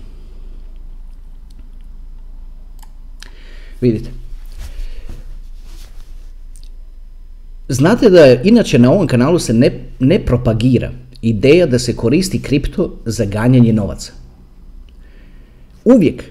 Vidite. 3.81 4.09
Znate 7.67 8.09
da 8.09 8.25
inače 8.43 8.79
na 8.79 8.91
ovom 8.91 9.07
kanalu 9.07 9.39
se 9.39 9.53
ne, 9.53 9.71
ne 9.99 10.19
propagira 10.25 10.91
ideja 11.21 11.65
da 11.65 11.79
se 11.79 11.95
koristi 11.95 12.41
kripto 12.41 12.99
za 13.05 13.25
ganjanje 13.25 13.73
novaca. 13.73 14.11
Uvijek, 15.85 16.23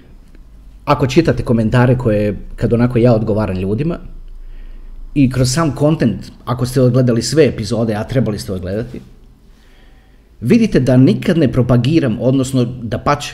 ako 0.85 1.07
čitate 1.07 1.43
komentare 1.43 1.97
koje, 1.97 2.37
kad 2.55 2.73
onako 2.73 2.97
ja 2.97 3.13
odgovaram 3.13 3.57
ljudima, 3.57 3.99
i 5.15 5.29
kroz 5.29 5.53
sam 5.53 5.75
kontent, 5.75 6.31
ako 6.45 6.65
ste 6.65 6.81
odgledali 6.81 7.21
sve 7.21 7.45
epizode, 7.45 7.95
a 7.95 8.03
trebali 8.03 8.39
ste 8.39 8.53
odgledati, 8.53 9.01
vidite 10.45 10.79
da 10.79 10.97
nikad 10.97 11.37
ne 11.37 11.51
propagiram, 11.51 12.17
odnosno 12.21 12.65
da 12.65 12.99
pač 12.99 13.31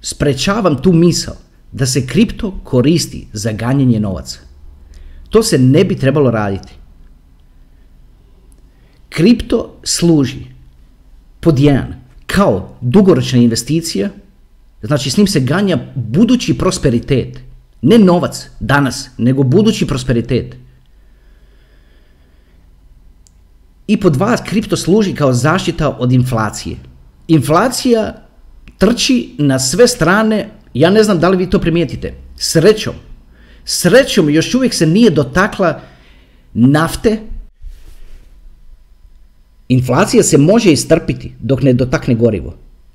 sprečavam 0.00 0.82
tu 0.82 0.92
misao 0.92 1.34
da 1.72 1.86
se 1.86 2.06
kripto 2.06 2.60
koristi 2.64 3.26
za 3.32 3.52
ganjanje 3.52 4.00
novaca. 4.00 4.38
To 5.30 5.42
se 5.42 5.58
ne 5.58 5.84
bi 5.84 5.96
trebalo 5.96 6.30
raditi. 6.30 6.72
Kripto 9.08 9.80
služi 9.82 10.44
pod 11.40 11.58
jedan 11.58 11.94
kao 12.26 12.76
dugoročna 12.80 13.38
investicija, 13.38 14.10
znači 14.82 15.10
s 15.10 15.16
njim 15.16 15.26
se 15.26 15.40
ganja 15.40 15.78
budući 15.94 16.58
prosperitet. 16.58 17.40
Ne 17.82 17.98
novac 17.98 18.46
danas, 18.60 19.08
nego 19.18 19.42
budući 19.42 19.86
prosperitet. 19.86 20.56
I 23.86 23.96
pod 23.96 24.12
dva, 24.12 24.36
kripto 24.36 24.76
služi 24.76 25.14
kao 25.14 25.32
zaštita 25.32 25.96
od 25.98 26.12
inflacije. 26.12 26.76
Inflacija 27.28 28.14
trči 28.78 29.34
na 29.38 29.58
sve 29.58 29.88
strane, 29.88 30.48
ja 30.74 30.90
ne 30.90 31.02
znam 31.02 31.20
da 31.20 31.28
li 31.28 31.36
vi 31.36 31.50
to 31.50 31.58
primijetite, 31.58 32.14
srećom. 32.36 32.94
Srećom 33.64 34.30
još 34.30 34.54
uvijek 34.54 34.74
se 34.74 34.86
nije 34.86 35.10
dotakla 35.10 35.80
nafte. 36.54 37.20
Inflacija 39.68 40.22
se 40.22 40.38
može 40.38 40.72
istrpiti 40.72 41.32
dok 41.40 41.62
ne 41.62 41.72
dotakne 41.72 42.14
gorivo. 42.14 42.54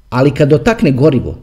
Ali 0.09 0.31
kad 0.31 0.49
dotakne 0.49 0.91
gorivo, 0.91 1.37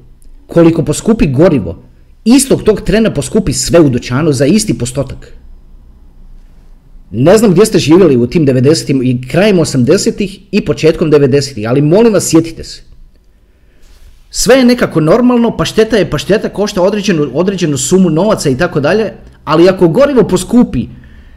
koliko 0.47 0.85
poskupi 0.85 1.27
gorivo, 1.27 1.83
istog 2.25 2.63
tog 2.63 2.81
trena 2.81 3.15
poskupi 3.15 3.53
sve 3.53 3.81
u 3.81 3.89
dućanu 3.89 4.33
za 4.33 4.47
isti 4.47 4.79
postotak. 4.79 5.33
Ne 7.11 7.39
znam 7.39 7.51
gdje 7.51 7.67
ste 7.67 7.79
živjeli 7.79 8.17
u 8.17 8.27
tim 8.27 8.47
90-im 8.47 9.03
i 9.03 9.29
krajem 9.29 9.57
80-ih 9.57 10.39
i 10.51 10.65
početkom 10.65 11.13
90-ih, 11.13 11.69
ali 11.69 11.83
molim 11.83 12.13
vas 12.13 12.29
sjetite 12.29 12.65
se. 12.65 12.83
Sve 14.31 14.57
je 14.57 14.65
nekako 14.65 15.01
normalno, 15.01 15.57
pa 15.57 15.65
šteta 15.65 15.97
je, 15.97 16.11
pa 16.11 16.19
šteta 16.19 16.49
košta 16.49 16.83
određenu, 16.83 17.31
određenu 17.35 17.77
sumu 17.77 18.11
novaca 18.11 18.51
i 18.51 18.59
tako 18.59 18.81
dalje, 18.81 19.13
ali 19.45 19.69
ako 19.69 19.89
gorivo 19.89 20.29
poskupi 20.29 20.87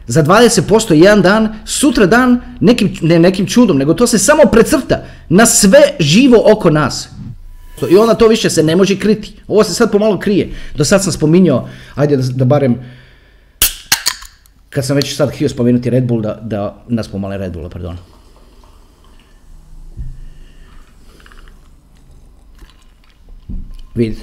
za 0.06 0.22
20% 0.22 0.92
jedan 0.92 1.22
dan, 1.22 1.48
sutra 1.64 2.06
dan, 2.06 2.40
nekim, 2.60 2.96
ne 3.02 3.18
nekim 3.18 3.46
čudom, 3.46 3.78
nego 3.78 3.94
to 3.94 4.06
se 4.06 4.18
samo 4.18 4.42
precrta 4.52 5.04
na 5.28 5.46
sve 5.46 5.80
živo 6.00 6.42
oko 6.52 6.70
nas. 6.70 7.08
I 7.90 7.96
onda 7.96 8.14
to 8.14 8.28
više 8.28 8.50
se 8.50 8.62
ne 8.62 8.76
može 8.76 8.98
kriti. 8.98 9.34
Ovo 9.48 9.64
se 9.64 9.74
sad 9.74 9.92
pomalo 9.92 10.18
krije. 10.18 10.50
Do 10.76 10.84
sad 10.84 11.02
sam 11.02 11.12
spominjao, 11.12 11.68
ajde 11.94 12.16
da, 12.16 12.22
da 12.22 12.44
barem 12.44 12.76
kad 14.74 14.86
sam 14.86 14.96
već 14.96 15.16
sad 15.16 15.30
htio 15.30 15.48
spomenuti 15.48 15.90
Red 15.90 16.06
Bull, 16.06 16.22
da, 16.22 16.38
da 16.42 16.84
nas 16.88 17.08
pomale 17.08 17.38
Red 17.38 17.52
Bulla, 17.52 17.68
pardon. 17.68 17.96
Vidite. 23.94 24.22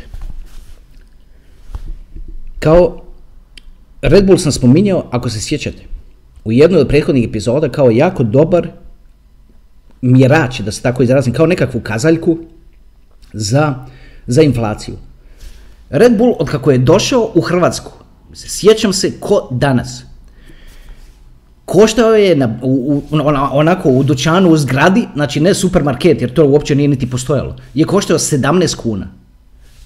Kao 2.59 3.01
Red 4.01 4.25
Bull 4.25 4.37
sam 4.37 4.51
spominjao, 4.51 5.05
ako 5.11 5.29
se 5.29 5.41
sjećate, 5.41 5.83
u 6.43 6.51
jednoj 6.51 6.81
od 6.81 6.87
prethodnih 6.87 7.29
epizoda 7.29 7.69
kao 7.69 7.91
jako 7.91 8.23
dobar 8.23 8.69
mjerač, 10.01 10.59
da 10.59 10.71
se 10.71 10.81
tako 10.81 11.03
izrazim, 11.03 11.33
kao 11.33 11.45
nekakvu 11.45 11.81
kazaljku 11.81 12.37
za, 13.33 13.85
za 14.27 14.41
inflaciju. 14.41 14.95
Red 15.89 16.17
Bull, 16.17 16.35
od 16.39 16.49
kako 16.49 16.71
je 16.71 16.77
došao 16.77 17.31
u 17.35 17.41
Hrvatsku, 17.41 17.91
sjećam 18.33 18.93
se 18.93 19.19
ko 19.19 19.47
danas, 19.51 20.08
koštao 21.69 22.15
je 22.15 22.35
na, 22.35 22.59
u, 22.61 23.01
onako 23.51 23.89
u 23.89 24.03
dućanu 24.03 24.49
u 24.49 24.57
zgradi, 24.57 25.07
znači 25.13 25.39
ne 25.39 25.53
supermarket 25.53 26.21
jer 26.21 26.33
to 26.33 26.45
uopće 26.45 26.75
nije 26.75 26.87
niti 26.87 27.09
postojalo, 27.09 27.55
je 27.73 27.85
koštao 27.85 28.17
17 28.17 28.75
kuna. 28.75 29.07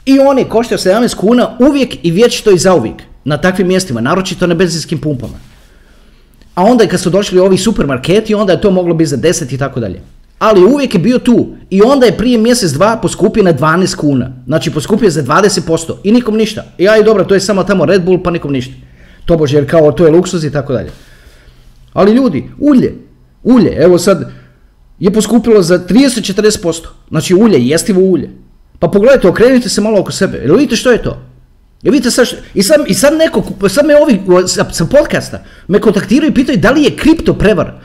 I 0.06 0.20
on 0.20 0.40
je 0.40 0.50
koštao 0.50 0.78
17 0.78 1.16
kuna 1.16 1.58
uvijek 1.60 1.96
i 2.04 2.12
vječito 2.12 2.52
i 2.52 2.58
zauvijek 2.58 3.04
na 3.26 3.38
takvim 3.38 3.68
mjestima, 3.68 4.02
naročito 4.02 4.48
na 4.48 4.56
benzinskim 4.56 5.02
pumpama. 5.02 5.38
A 6.56 6.64
onda 6.64 6.88
kad 6.88 7.00
su 7.00 7.10
došli 7.10 7.40
ovi 7.40 7.58
supermarketi, 7.58 8.36
onda 8.36 8.54
je 8.54 8.62
to 8.62 8.72
moglo 8.72 8.94
biti 8.94 9.10
za 9.10 9.18
10 9.18 9.54
i 9.54 9.58
tako 9.58 9.80
dalje. 9.80 10.02
Ali 10.40 10.64
uvijek 10.64 10.94
je 10.94 11.00
bio 11.00 11.20
tu 11.20 11.48
i 11.70 11.82
onda 11.82 12.06
je 12.06 12.18
prije 12.18 12.38
mjesec 12.38 12.72
dva 12.72 13.00
poskupio 13.02 13.44
na 13.44 13.54
12 13.54 13.96
kuna. 13.96 14.32
Znači 14.48 14.72
poskupio 14.72 15.10
za 15.10 15.24
20% 15.24 15.96
i 16.04 16.12
nikom 16.12 16.38
ništa. 16.38 16.64
I 16.78 16.88
aj 16.88 17.04
dobro, 17.04 17.24
to 17.24 17.34
je 17.34 17.40
samo 17.40 17.64
tamo 17.64 17.86
Red 17.86 18.04
Bull 18.04 18.24
pa 18.24 18.32
nikom 18.32 18.52
ništa. 18.52 18.74
To 19.26 19.38
bože 19.38 19.58
jer 19.58 19.70
kao 19.70 19.92
to 19.92 20.06
je 20.06 20.12
luksuz 20.12 20.44
i 20.44 20.52
tako 20.52 20.74
dalje. 20.74 20.92
Ali 21.94 22.12
ljudi, 22.12 22.50
ulje, 22.60 22.96
ulje, 23.44 23.76
evo 23.78 23.98
sad 23.98 24.32
je 25.00 25.14
poskupilo 25.14 25.62
za 25.62 25.80
30-40%. 25.80 26.88
Znači 27.10 27.36
ulje, 27.36 27.68
jestivo 27.68 28.02
ulje. 28.02 28.30
Pa 28.80 28.88
pogledajte, 28.88 29.28
okrenite 29.28 29.70
se 29.70 29.82
malo 29.82 30.00
oko 30.00 30.12
sebe. 30.12 30.38
Jel 30.38 30.56
vidite 30.56 30.76
što 30.76 30.92
je 30.92 31.04
to? 31.04 31.22
Jel 31.84 31.92
vidite 31.92 32.12
sad 32.12 32.28
što, 32.28 32.38
i, 32.54 32.64
sad, 32.64 32.82
I 32.88 32.94
sad 32.94 33.14
neko, 33.14 33.44
sad 33.70 33.86
me 33.86 33.96
ovi 33.96 34.22
sa, 34.48 34.66
sa 34.72 34.86
podcasta 34.86 35.44
me 35.68 35.80
kontaktiraju 35.80 36.32
i 36.32 36.36
pitaju 36.36 36.58
da 36.58 36.72
li 36.72 36.84
je 36.84 36.98
kripto 36.98 37.34
prevara. 37.34 37.82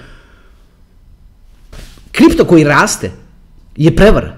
Kripto 2.13 2.45
koji 2.45 2.65
raste 2.65 3.11
je 3.77 3.97
prevara. 3.97 4.37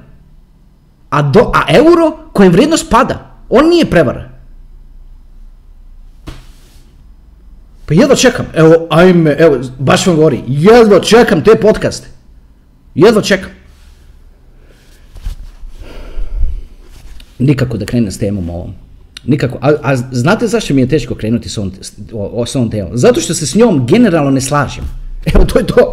A, 1.11 1.23
do, 1.23 1.50
a 1.55 1.77
euro 1.77 2.31
kojem 2.33 2.53
vrijednost 2.53 2.91
pada, 2.91 3.37
on 3.49 3.69
nije 3.69 3.85
prevara. 3.85 4.40
Pa 7.91 7.95
jedva 7.95 8.17
čekam, 8.17 8.47
evo, 8.55 8.87
ajme, 8.91 9.37
evo, 9.39 9.59
baš 9.79 10.07
vam 10.07 10.17
govori, 10.17 10.41
jedva 10.47 11.01
čekam 11.01 11.45
te 11.45 11.51
podcaste. 11.61 12.07
Jedva 12.95 13.23
čekam. 13.23 13.51
Nikako 17.39 17.79
da 17.79 17.87
krenem 17.87 18.13
s 18.13 18.19
temom 18.19 18.51
ovom. 18.51 18.75
Nikako. 19.25 19.59
A, 19.61 19.73
a 19.83 19.97
znate 19.97 20.47
zašto 20.47 20.75
mi 20.75 20.81
je 20.81 20.89
teško 20.89 21.15
krenuti 21.15 21.49
s 21.49 21.59
ovom, 21.59 21.73
s 22.47 22.57
ovom 22.57 22.71
temom? 22.71 22.91
Zato 22.95 23.21
što 23.21 23.35
se 23.35 23.47
s 23.47 23.55
njom 23.55 23.87
generalno 23.87 24.31
ne 24.31 24.41
slažem. 24.41 24.85
Evo, 25.35 25.45
to 25.45 25.59
je 25.59 25.67
to. 25.67 25.91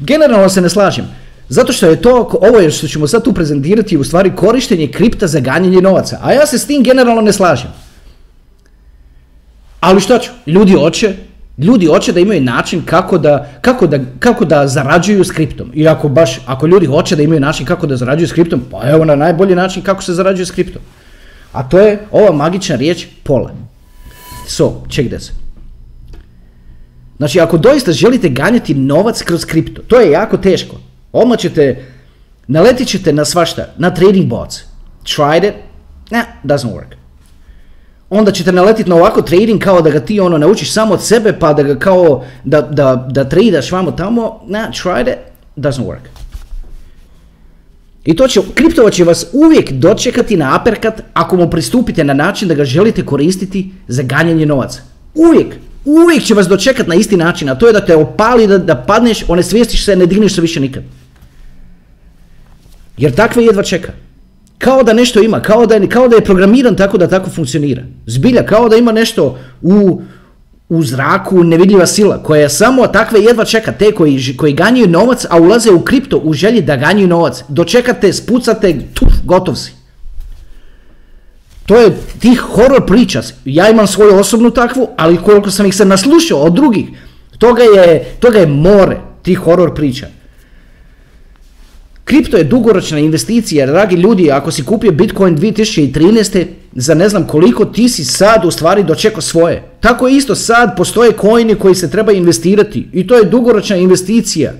Generalno 0.00 0.48
se 0.48 0.60
ne 0.60 0.68
slažem. 0.68 1.04
Zato 1.48 1.72
što 1.72 1.86
je 1.86 2.02
to, 2.02 2.38
ovo 2.40 2.58
je 2.58 2.70
što 2.70 2.88
ćemo 2.88 3.06
sad 3.06 3.24
tu 3.24 3.32
prezentirati, 3.32 3.96
u 3.96 4.04
stvari 4.04 4.36
korištenje 4.36 4.88
kripta 4.88 5.26
za 5.26 5.40
ganjanje 5.40 5.80
novaca. 5.80 6.18
A 6.22 6.32
ja 6.32 6.46
se 6.46 6.58
s 6.58 6.66
tim 6.66 6.82
generalno 6.82 7.22
ne 7.22 7.32
slažem. 7.32 7.70
Ali 9.82 10.00
šta 10.00 10.18
ću, 10.18 10.30
ljudi 10.46 10.72
hoće, 10.72 11.14
ljudi 11.58 11.86
hoće 11.86 12.12
da 12.12 12.20
imaju 12.20 12.40
način 12.40 12.82
kako 12.84 13.18
da, 13.18 13.48
kako 13.60 13.86
da, 13.86 13.98
kako 14.18 14.44
da 14.44 14.66
zarađuju 14.66 15.24
skriptom. 15.24 15.72
I 15.74 15.88
ako 15.88 16.08
baš, 16.08 16.38
ako 16.46 16.66
ljudi 16.66 16.86
hoće 16.86 17.16
da 17.16 17.22
imaju 17.22 17.40
način 17.40 17.66
kako 17.66 17.86
da 17.86 17.96
zarađuju 17.96 18.28
skriptom, 18.28 18.62
pa 18.70 18.90
evo 18.90 19.04
na 19.04 19.16
najbolji 19.16 19.54
način 19.54 19.82
kako 19.82 20.02
se 20.02 20.14
zarađuje 20.14 20.46
skriptom. 20.46 20.82
A 21.52 21.68
to 21.68 21.80
je 21.80 21.98
ova 22.10 22.32
magična 22.32 22.76
riječ 22.76 23.06
pola. 23.22 23.50
So, 24.46 24.70
check 24.90 25.10
this. 25.10 25.32
Znači, 27.16 27.40
ako 27.40 27.58
doista 27.58 27.92
želite 27.92 28.28
ganjati 28.28 28.74
novac 28.74 29.22
kroz 29.22 29.44
kripto, 29.44 29.82
to 29.82 30.00
je 30.00 30.10
jako 30.10 30.36
teško. 30.36 30.76
Odmah 31.12 31.38
ćete, 31.38 31.84
naletit 32.46 32.88
ćete 32.88 33.12
na 33.12 33.24
svašta, 33.24 33.66
na 33.78 33.94
trading 33.94 34.26
bots. 34.26 34.62
Tried 35.16 35.44
it, 35.44 35.54
nah, 36.10 36.24
doesn't 36.44 36.72
work 36.72 37.01
onda 38.14 38.32
ćete 38.32 38.52
naletiti 38.52 38.90
na 38.90 38.96
ovako 38.96 39.22
trading 39.22 39.62
kao 39.62 39.82
da 39.82 39.90
ga 39.90 40.00
ti 40.00 40.20
ono 40.20 40.38
naučiš 40.38 40.72
samo 40.72 40.94
od 40.94 41.02
sebe 41.02 41.32
pa 41.38 41.52
da 41.52 41.62
ga 41.62 41.78
kao 41.78 42.24
da, 42.44 42.60
da, 42.60 43.08
da 43.10 43.24
tradaš 43.24 43.72
vamo 43.72 43.92
tamo, 43.92 44.40
na, 44.46 44.70
tried 44.82 45.08
it, 45.08 45.18
doesn't 45.56 45.86
work. 45.86 46.12
I 48.04 48.16
to 48.16 48.28
će, 48.28 48.40
kriptova 48.54 48.90
će 48.90 49.04
vas 49.04 49.26
uvijek 49.32 49.72
dočekati 49.72 50.36
na 50.36 50.56
aperkat 50.60 51.02
ako 51.12 51.36
mu 51.36 51.50
pristupite 51.50 52.04
na 52.04 52.14
način 52.14 52.48
da 52.48 52.54
ga 52.54 52.64
želite 52.64 53.06
koristiti 53.06 53.72
za 53.88 54.02
ganjanje 54.02 54.46
novaca. 54.46 54.80
Uvijek. 55.14 55.56
uvijek 55.84 56.24
će 56.24 56.34
vas 56.34 56.48
dočekati 56.48 56.88
na 56.88 56.94
isti 56.94 57.16
način, 57.16 57.48
a 57.48 57.54
to 57.54 57.66
je 57.66 57.72
da 57.72 57.86
te 57.86 57.96
opali, 57.96 58.46
da, 58.46 58.58
da 58.58 58.76
padneš, 58.76 59.24
one 59.28 59.42
svijestiš 59.42 59.84
se, 59.84 59.96
ne 59.96 60.06
digneš 60.06 60.34
se 60.34 60.40
više 60.40 60.60
nikad. 60.60 60.82
Jer 62.96 63.14
takve 63.14 63.44
jedva 63.44 63.62
čeka. 63.62 63.92
Kao 64.64 64.82
da 64.82 64.92
nešto 64.92 65.22
ima, 65.22 65.40
kao 65.40 65.66
da, 65.66 65.74
je, 65.74 65.88
kao 65.88 66.08
da 66.08 66.16
je 66.16 66.24
programiran 66.24 66.76
tako 66.76 66.98
da 66.98 67.08
tako 67.08 67.30
funkcionira. 67.30 67.82
Zbilja, 68.06 68.46
kao 68.46 68.68
da 68.68 68.76
ima 68.76 68.92
nešto 68.92 69.38
u, 69.62 70.00
u 70.68 70.82
zraku 70.82 71.44
nevidljiva 71.44 71.86
sila 71.86 72.22
koja 72.22 72.48
samo 72.48 72.86
takve 72.86 73.20
jedva 73.20 73.44
čeka, 73.44 73.72
te 73.72 73.92
koji, 73.92 74.36
koji 74.36 74.52
ganjaju 74.52 74.88
novac, 74.88 75.26
a 75.30 75.40
ulaze 75.40 75.70
u 75.70 75.80
kripto 75.80 76.16
u 76.16 76.32
želji 76.32 76.60
da 76.60 76.76
ganjaju 76.76 77.08
novac. 77.08 77.42
Dočekate, 77.48 78.12
spucate, 78.12 78.78
tuf, 78.94 79.12
gotov 79.24 79.54
si. 79.54 79.72
To 81.66 81.76
je 81.76 81.96
tih 82.18 82.40
horror 82.40 82.86
priča. 82.86 83.22
Ja 83.44 83.70
imam 83.70 83.86
svoju 83.86 84.18
osobnu 84.18 84.50
takvu, 84.50 84.88
ali 84.96 85.16
koliko 85.16 85.50
sam 85.50 85.66
ih 85.66 85.74
se 85.74 85.84
naslušao 85.84 86.38
od 86.40 86.54
drugih, 86.54 86.86
toga 87.38 87.62
je, 87.62 88.04
toga 88.20 88.38
je 88.38 88.46
more 88.46 89.00
tih 89.22 89.38
horror 89.38 89.74
priča. 89.74 90.06
Kripto 92.04 92.36
je 92.36 92.44
dugoročna 92.44 92.98
investicija, 92.98 93.66
dragi 93.66 93.96
ljudi, 93.96 94.30
ako 94.30 94.50
si 94.50 94.64
kupio 94.64 94.92
Bitcoin 94.92 95.36
2013. 95.36 96.46
za 96.72 96.94
ne 96.94 97.08
znam 97.08 97.26
koliko, 97.26 97.64
ti 97.64 97.88
si 97.88 98.04
sad 98.04 98.44
u 98.44 98.50
stvari 98.50 98.82
dočekao 98.82 99.20
svoje. 99.20 99.62
Tako 99.80 100.08
isto 100.08 100.34
sad 100.34 100.76
postoje 100.76 101.12
kojini 101.12 101.54
koji 101.54 101.74
se 101.74 101.90
treba 101.90 102.12
investirati 102.12 102.88
i 102.92 103.06
to 103.06 103.16
je 103.16 103.24
dugoročna 103.24 103.76
investicija. 103.76 104.52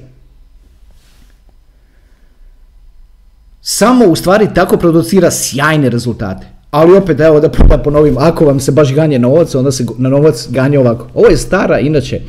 Samo 3.60 4.04
u 4.04 4.16
stvari 4.16 4.48
tako 4.54 4.76
producira 4.76 5.30
sjajne 5.30 5.90
rezultate. 5.90 6.46
Ali 6.70 6.96
opet, 6.96 7.20
evo 7.20 7.40
da, 7.40 7.48
da 7.48 7.78
ponovim, 7.78 8.18
ako 8.18 8.44
vam 8.44 8.60
se 8.60 8.72
baš 8.72 8.94
ganje 8.94 9.18
novac, 9.18 9.54
onda 9.54 9.72
se 9.72 9.86
na 9.98 10.08
novac 10.08 10.46
ganje 10.50 10.78
ovako. 10.78 11.08
Ovo 11.14 11.28
je 11.28 11.36
stara, 11.36 11.78
inače, 11.78 12.20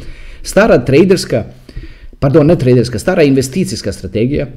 stara 0.43 0.85
traderska, 0.85 1.43
pardon, 2.19 2.47
ne 2.47 2.55
traderska, 2.55 2.99
stara 2.99 3.23
investicijska 3.23 3.93
strategija 3.93 4.47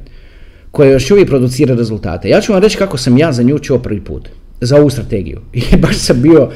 koja 0.70 0.90
još 0.90 1.10
uvijek 1.10 1.28
producira 1.28 1.74
rezultate. 1.74 2.28
Ja 2.28 2.40
ću 2.40 2.52
vam 2.52 2.62
reći 2.62 2.78
kako 2.78 2.98
sam 2.98 3.18
ja 3.18 3.32
za 3.32 3.42
nju 3.42 3.58
čuo 3.58 3.78
prvi 3.78 4.00
put, 4.00 4.28
za 4.60 4.76
ovu 4.76 4.90
strategiju. 4.90 5.40
I 5.72 5.76
baš 5.76 5.96
sam 5.96 6.22
bio, 6.22 6.50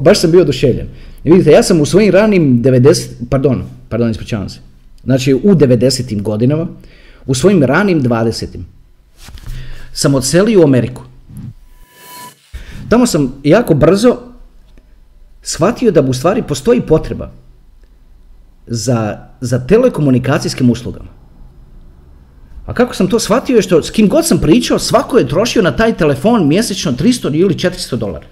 baš 0.00 0.20
sam 0.20 0.30
bio 0.30 0.40
oduševljen. 0.40 0.86
Vidite, 1.24 1.50
ja 1.50 1.62
sam 1.62 1.80
u 1.80 1.86
svojim 1.86 2.12
ranim 2.12 2.62
90, 2.62 3.08
pardon, 3.30 3.62
pardon, 3.88 4.10
ispričavam 4.10 4.48
se. 4.48 4.58
Znači 5.04 5.34
u 5.34 5.54
90. 5.54 6.22
godinama, 6.22 6.66
u 7.26 7.34
svojim 7.34 7.62
ranim 7.62 8.02
20. 8.02 8.46
sam 9.92 10.14
odselio 10.14 10.60
u 10.60 10.64
Ameriku. 10.64 11.02
Tamo 12.88 13.06
sam 13.06 13.34
jako 13.42 13.74
brzo 13.74 14.16
shvatio 15.42 15.90
da 15.90 16.00
u 16.00 16.12
stvari 16.12 16.42
postoji 16.42 16.80
potreba 16.80 17.30
za, 18.66 19.18
za 19.40 19.66
telekomunikacijskim 19.66 20.70
uslugama. 20.70 21.08
A 22.66 22.74
kako 22.74 22.94
sam 22.94 23.08
to 23.08 23.20
shvatio 23.20 23.56
je 23.56 23.62
što 23.62 23.82
s 23.82 23.90
kim 23.90 24.08
god 24.08 24.26
sam 24.26 24.38
pričao, 24.38 24.78
svako 24.78 25.18
je 25.18 25.28
trošio 25.28 25.62
na 25.62 25.76
taj 25.76 25.96
telefon 25.96 26.48
mjesečno 26.48 26.92
300 26.92 27.34
ili 27.34 27.54
400 27.54 27.96
dolara. 27.96 28.26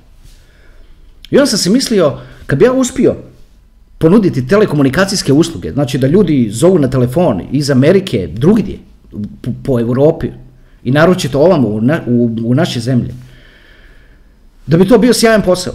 I 1.31 1.39
onda 1.39 1.47
sam 1.47 1.59
se 1.59 1.71
mislio, 1.71 2.19
kad 2.47 2.59
bi 2.59 2.65
ja 2.65 2.73
uspio 2.73 3.15
ponuditi 3.99 4.47
telekomunikacijske 4.49 5.33
usluge, 5.33 5.73
znači 5.73 5.99
da 5.99 6.07
ljudi 6.07 6.49
zovu 6.51 6.79
na 6.79 6.91
telefon 6.91 7.43
iz 7.53 7.71
Amerike, 7.71 8.29
drugdje, 8.33 8.79
po, 9.43 9.51
po 9.65 9.81
Europi 9.81 10.31
i 10.85 10.91
naročito 10.91 11.41
ovamo 11.41 11.69
u, 11.69 11.81
na, 11.81 12.01
u, 12.07 12.37
u 12.45 12.55
naše 12.55 12.81
zemlje, 12.81 13.15
da 14.67 14.77
bi 14.77 14.89
to 14.89 14.99
bio 14.99 15.13
sjajan 15.13 15.43
posao. 15.43 15.75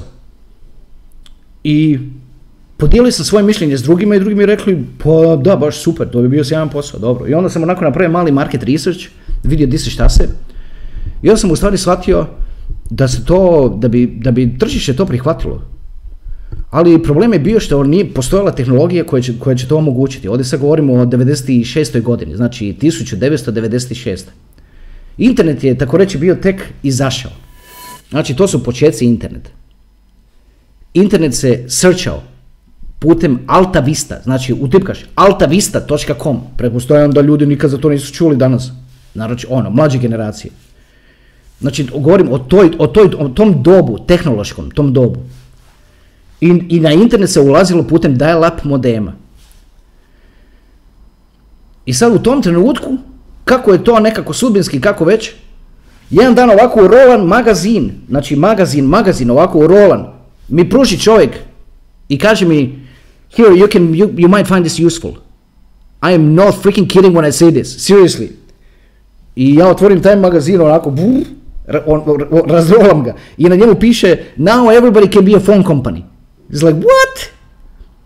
I 1.64 2.00
podijelio 2.80 3.12
sam 3.12 3.26
svoje 3.26 3.44
mišljenje 3.44 3.78
s 3.78 3.84
drugima 3.84 4.16
i 4.16 4.20
drugi 4.20 4.36
mi 4.36 4.46
rekli, 4.46 4.86
pa 5.04 5.36
da, 5.44 5.56
baš 5.56 5.82
super, 5.84 6.10
to 6.10 6.22
bi 6.22 6.30
bio 6.30 6.44
sjajan 6.44 6.70
posao, 6.70 7.00
dobro. 7.00 7.28
I 7.28 7.34
onda 7.34 7.50
sam 7.50 7.64
onako 7.64 7.84
napravio 7.84 8.12
mali 8.12 8.32
market 8.32 8.64
research, 8.64 9.06
vidio 9.44 9.68
di 9.68 9.78
se 9.78 9.90
šta 9.90 10.10
se. 10.10 10.30
I 11.22 11.30
onda 11.30 11.38
sam 11.38 11.52
u 11.52 11.56
stvari 11.56 11.78
shvatio 11.78 12.26
da 12.90 13.08
se 13.08 13.26
to, 13.26 13.74
da 13.78 13.88
bi, 13.88 14.06
da 14.22 14.32
bi 14.32 14.58
tržište 14.60 14.96
to 14.96 15.06
prihvatilo. 15.06 15.62
Ali 16.70 17.04
problem 17.04 17.34
je 17.34 17.40
bio 17.40 17.60
što 17.60 17.84
nije 17.84 18.14
postojala 18.14 18.52
tehnologija 18.52 19.04
koja 19.04 19.22
će, 19.22 19.34
koja 19.40 19.56
će 19.56 19.68
to 19.68 19.78
omogućiti. 19.78 20.28
Ovdje 20.28 20.46
sad 20.46 20.60
govorimo 20.60 20.94
o 20.94 21.06
96. 21.06 22.02
godini, 22.02 22.36
znači 22.36 22.76
1996. 22.82 24.24
Internet 25.18 25.64
je 25.64 25.78
tako 25.78 25.98
reći 25.98 26.18
bio 26.18 26.36
tek 26.36 26.62
izašao. 26.84 27.32
Znači 28.10 28.36
to 28.36 28.48
su 28.48 28.64
početci 28.64 29.06
interneta. 29.06 29.50
Internet 30.94 31.36
se 31.36 31.64
searchao 31.68 32.24
putem 33.00 33.40
Alta 33.48 33.80
Vista, 33.80 34.20
znači 34.24 34.54
utipkaš 34.54 35.06
altavista.com, 35.16 36.42
pretpostavljam 36.58 37.12
da 37.12 37.22
ljudi 37.22 37.46
nikad 37.46 37.70
za 37.70 37.78
to 37.78 37.90
nisu 37.90 38.14
čuli 38.14 38.36
danas, 38.36 38.72
znači 39.14 39.48
ono, 39.50 39.70
mlađe 39.70 39.98
generacije. 39.98 40.52
Znači, 41.60 41.88
govorim 41.96 42.32
o, 42.32 42.38
toj, 42.38 42.72
o, 42.80 42.88
toj, 42.88 43.10
o 43.18 43.30
tom 43.30 43.64
dobu, 43.64 44.00
tehnološkom, 44.08 44.72
tom 44.72 44.94
dobu. 44.94 45.20
I, 46.42 46.64
I 46.70 46.80
na 46.80 46.92
internet 46.92 47.30
se 47.30 47.40
ulazilo 47.40 47.84
putem 47.84 48.18
dial-up 48.18 48.64
modema. 48.64 49.14
I 51.86 51.94
sad 51.94 52.16
u 52.16 52.20
tom 52.20 52.42
trenutku, 52.42 52.98
kako 53.46 53.74
je 53.74 53.84
to 53.84 54.00
nekako 54.00 54.34
sudbinski, 54.34 54.82
kako 54.82 55.06
već, 55.06 55.32
jedan 56.10 56.36
dan 56.36 56.50
ovako 56.50 56.88
rolan 56.88 57.26
magazin, 57.26 57.92
znači 58.10 58.36
magazin, 58.36 58.86
magazin 58.86 59.32
ovako 59.32 59.68
rolan, 59.68 60.08
mi 60.48 60.70
pruži 60.70 61.00
čovjek 61.00 61.32
i 62.10 62.18
kaže 62.18 62.46
mi, 62.46 62.89
here 63.38 63.54
you 63.56 63.68
can, 63.68 63.94
you, 63.94 64.14
you 64.18 64.30
might 64.30 64.48
find 64.48 64.66
this 64.66 64.80
useful. 64.80 65.18
I 66.02 66.14
am 66.14 66.36
not 66.36 66.56
freaking 66.56 66.90
kidding 66.90 67.14
when 67.14 67.26
I 67.26 67.32
say 67.32 67.52
this, 67.52 67.86
seriously. 67.86 68.30
I 69.36 69.56
ja 69.56 69.68
otvorim 69.68 70.02
taj 70.02 70.16
magazin 70.16 70.62
onako, 70.62 70.92
brr, 70.92 71.82
on, 71.86 72.02
on, 72.32 72.50
razrolam 72.50 73.04
ga 73.04 73.16
i 73.38 73.50
na 73.50 73.56
njemu 73.56 73.76
piše 73.76 74.18
now 74.38 74.68
everybody 74.72 75.14
can 75.14 75.26
be 75.26 75.36
a 75.36 75.40
phone 75.40 75.64
company. 75.64 76.04
It's 76.50 76.64
like 76.64 76.80
what? 76.80 77.30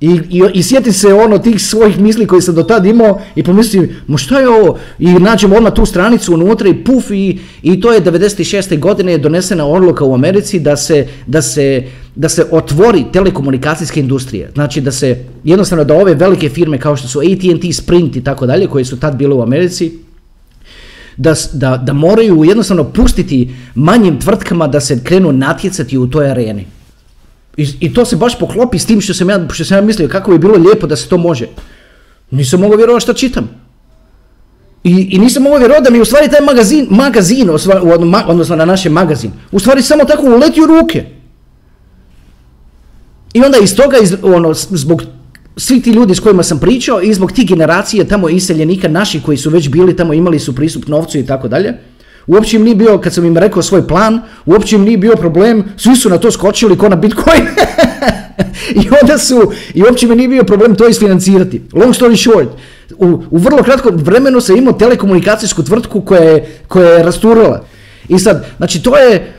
I, 0.04 0.20
i, 0.30 0.42
i 0.54 0.64
sjetim 0.64 0.94
se 0.94 1.14
ono 1.14 1.38
tih 1.38 1.62
svojih 1.62 2.00
misli 2.00 2.28
koji 2.28 2.42
sam 2.42 2.56
do 2.56 2.64
tad 2.64 2.86
imao 2.86 3.22
i 3.36 3.44
pomislim, 3.44 3.96
mo 4.08 4.18
šta 4.18 4.40
je 4.40 4.50
ovo? 4.50 4.80
I 5.00 5.14
nađem 5.14 5.54
odmah 5.54 5.74
tu 5.74 5.86
stranicu 5.86 6.34
unutra 6.34 6.70
i 6.70 6.84
puf 6.84 7.12
i, 7.12 7.40
i 7.62 7.82
to 7.82 7.94
je 7.94 8.02
96. 8.02 8.80
godine 8.80 9.12
je 9.12 9.18
donesena 9.18 9.66
odluka 9.66 10.06
u 10.06 10.14
Americi 10.14 10.60
da 10.60 10.78
se, 10.78 11.08
da 11.28 11.42
se, 11.42 11.84
da 12.16 12.30
se 12.30 12.46
otvori 12.52 13.06
telekomunikacijske 13.14 14.00
industrije. 14.00 14.52
Znači 14.54 14.82
da 14.82 14.92
se 14.92 15.26
jednostavno 15.44 15.84
da 15.84 15.94
ove 15.94 16.14
velike 16.14 16.50
firme 16.50 16.78
kao 16.78 16.96
što 16.96 17.08
su 17.08 17.20
AT&T, 17.20 17.74
Sprint 17.74 18.16
i 18.16 18.24
tako 18.24 18.46
dalje 18.46 18.68
koje 18.68 18.86
su 18.86 19.00
tad 19.00 19.16
bile 19.16 19.36
u 19.36 19.42
Americi, 19.42 19.92
da, 21.18 21.34
da, 21.54 21.78
da 21.78 21.94
moraju 21.94 22.44
jednostavno 22.44 22.84
pustiti 22.84 23.56
manjim 23.76 24.20
tvrtkama 24.20 24.68
da 24.68 24.80
se 24.80 25.04
krenu 25.04 25.32
natjecati 25.32 25.98
u 25.98 26.08
toj 26.08 26.32
areni. 26.32 26.66
I, 27.58 27.68
I, 27.80 27.94
to 27.94 28.06
se 28.06 28.16
baš 28.16 28.40
poklopi 28.40 28.80
s 28.80 28.86
tim 28.86 29.02
što 29.02 29.14
sam, 29.14 29.30
ja, 29.30 29.48
što 29.52 29.66
sam 29.66 29.78
ja 29.78 29.82
mislio 29.82 30.10
kako 30.10 30.32
bi 30.32 30.38
bilo 30.38 30.56
lijepo 30.58 30.88
da 30.88 30.96
se 30.96 31.10
to 31.10 31.18
može. 31.18 31.48
Nisam 32.32 32.60
mogao 32.60 32.78
vjerovati 32.78 33.04
šta 33.04 33.14
čitam. 33.14 33.50
I, 34.84 35.08
I, 35.12 35.20
nisam 35.20 35.44
mogao 35.44 35.60
vjerovati 35.60 35.84
da 35.84 35.90
mi 35.90 36.02
u 36.02 36.06
stvari 36.06 36.30
taj 36.30 36.42
magazin, 36.42 36.88
magazin, 36.90 37.50
odnosno 38.28 38.56
na 38.56 38.66
naš 38.66 38.86
magazin, 38.86 39.32
u 39.52 39.60
stvari 39.60 39.82
samo 39.82 40.04
tako 40.04 40.24
uleti 40.24 40.62
u 40.62 40.66
ruke. 40.66 41.06
I 43.34 43.42
onda 43.42 43.58
iz 43.58 43.76
toga, 43.76 43.98
iz, 43.98 44.16
ono, 44.22 44.54
zbog 44.54 45.04
svih 45.58 45.84
ti 45.84 45.92
ljudi 45.92 46.16
s 46.16 46.20
kojima 46.20 46.44
sam 46.44 46.60
pričao 46.60 47.02
i 47.02 47.14
zbog 47.14 47.32
tih 47.32 47.48
generacije 47.48 48.08
tamo 48.08 48.30
iseljenika 48.30 48.88
naših 48.88 49.24
koji 49.24 49.38
su 49.38 49.50
već 49.50 49.70
bili 49.70 49.96
tamo, 49.96 50.14
imali 50.14 50.40
su 50.40 50.56
pristup 50.56 50.88
novcu 50.88 51.18
i 51.18 51.26
tako 51.26 51.48
dalje, 51.48 51.74
Uopće 52.28 52.58
im 52.58 52.64
nije 52.64 52.76
bio, 52.76 52.98
kad 52.98 53.14
sam 53.14 53.26
im 53.26 53.38
rekao 53.38 53.62
svoj 53.62 53.88
plan, 53.88 54.22
uopće 54.46 54.76
im 54.76 54.82
nije 54.82 54.98
bio 54.98 55.16
problem, 55.16 55.64
svi 55.78 55.96
su 55.96 56.10
na 56.10 56.18
to 56.18 56.32
skočili 56.32 56.78
ko 56.78 56.90
na 56.90 56.96
Bitcoin. 56.96 57.42
I 58.84 58.88
onda 59.02 59.18
su, 59.18 59.52
i 59.74 59.84
uopće 59.84 60.08
mi 60.08 60.16
nije 60.16 60.30
bio 60.30 60.44
problem 60.44 60.76
to 60.76 60.88
isfinancirati. 60.88 61.62
Long 61.74 61.94
story 61.94 62.16
short, 62.16 62.50
u, 62.98 63.24
u 63.30 63.38
vrlo 63.38 63.64
kratkom 63.64 63.96
vremenu 63.96 64.42
se 64.42 64.54
imao 64.58 64.74
telekomunikacijsku 64.74 65.64
tvrtku 65.64 66.02
koja 66.02 66.22
je, 66.22 66.58
koja 66.68 66.90
je 66.90 67.04
rasturila. 67.04 67.66
I 68.10 68.20
sad, 68.20 68.46
znači 68.58 68.84
to 68.84 68.98
je, 68.98 69.34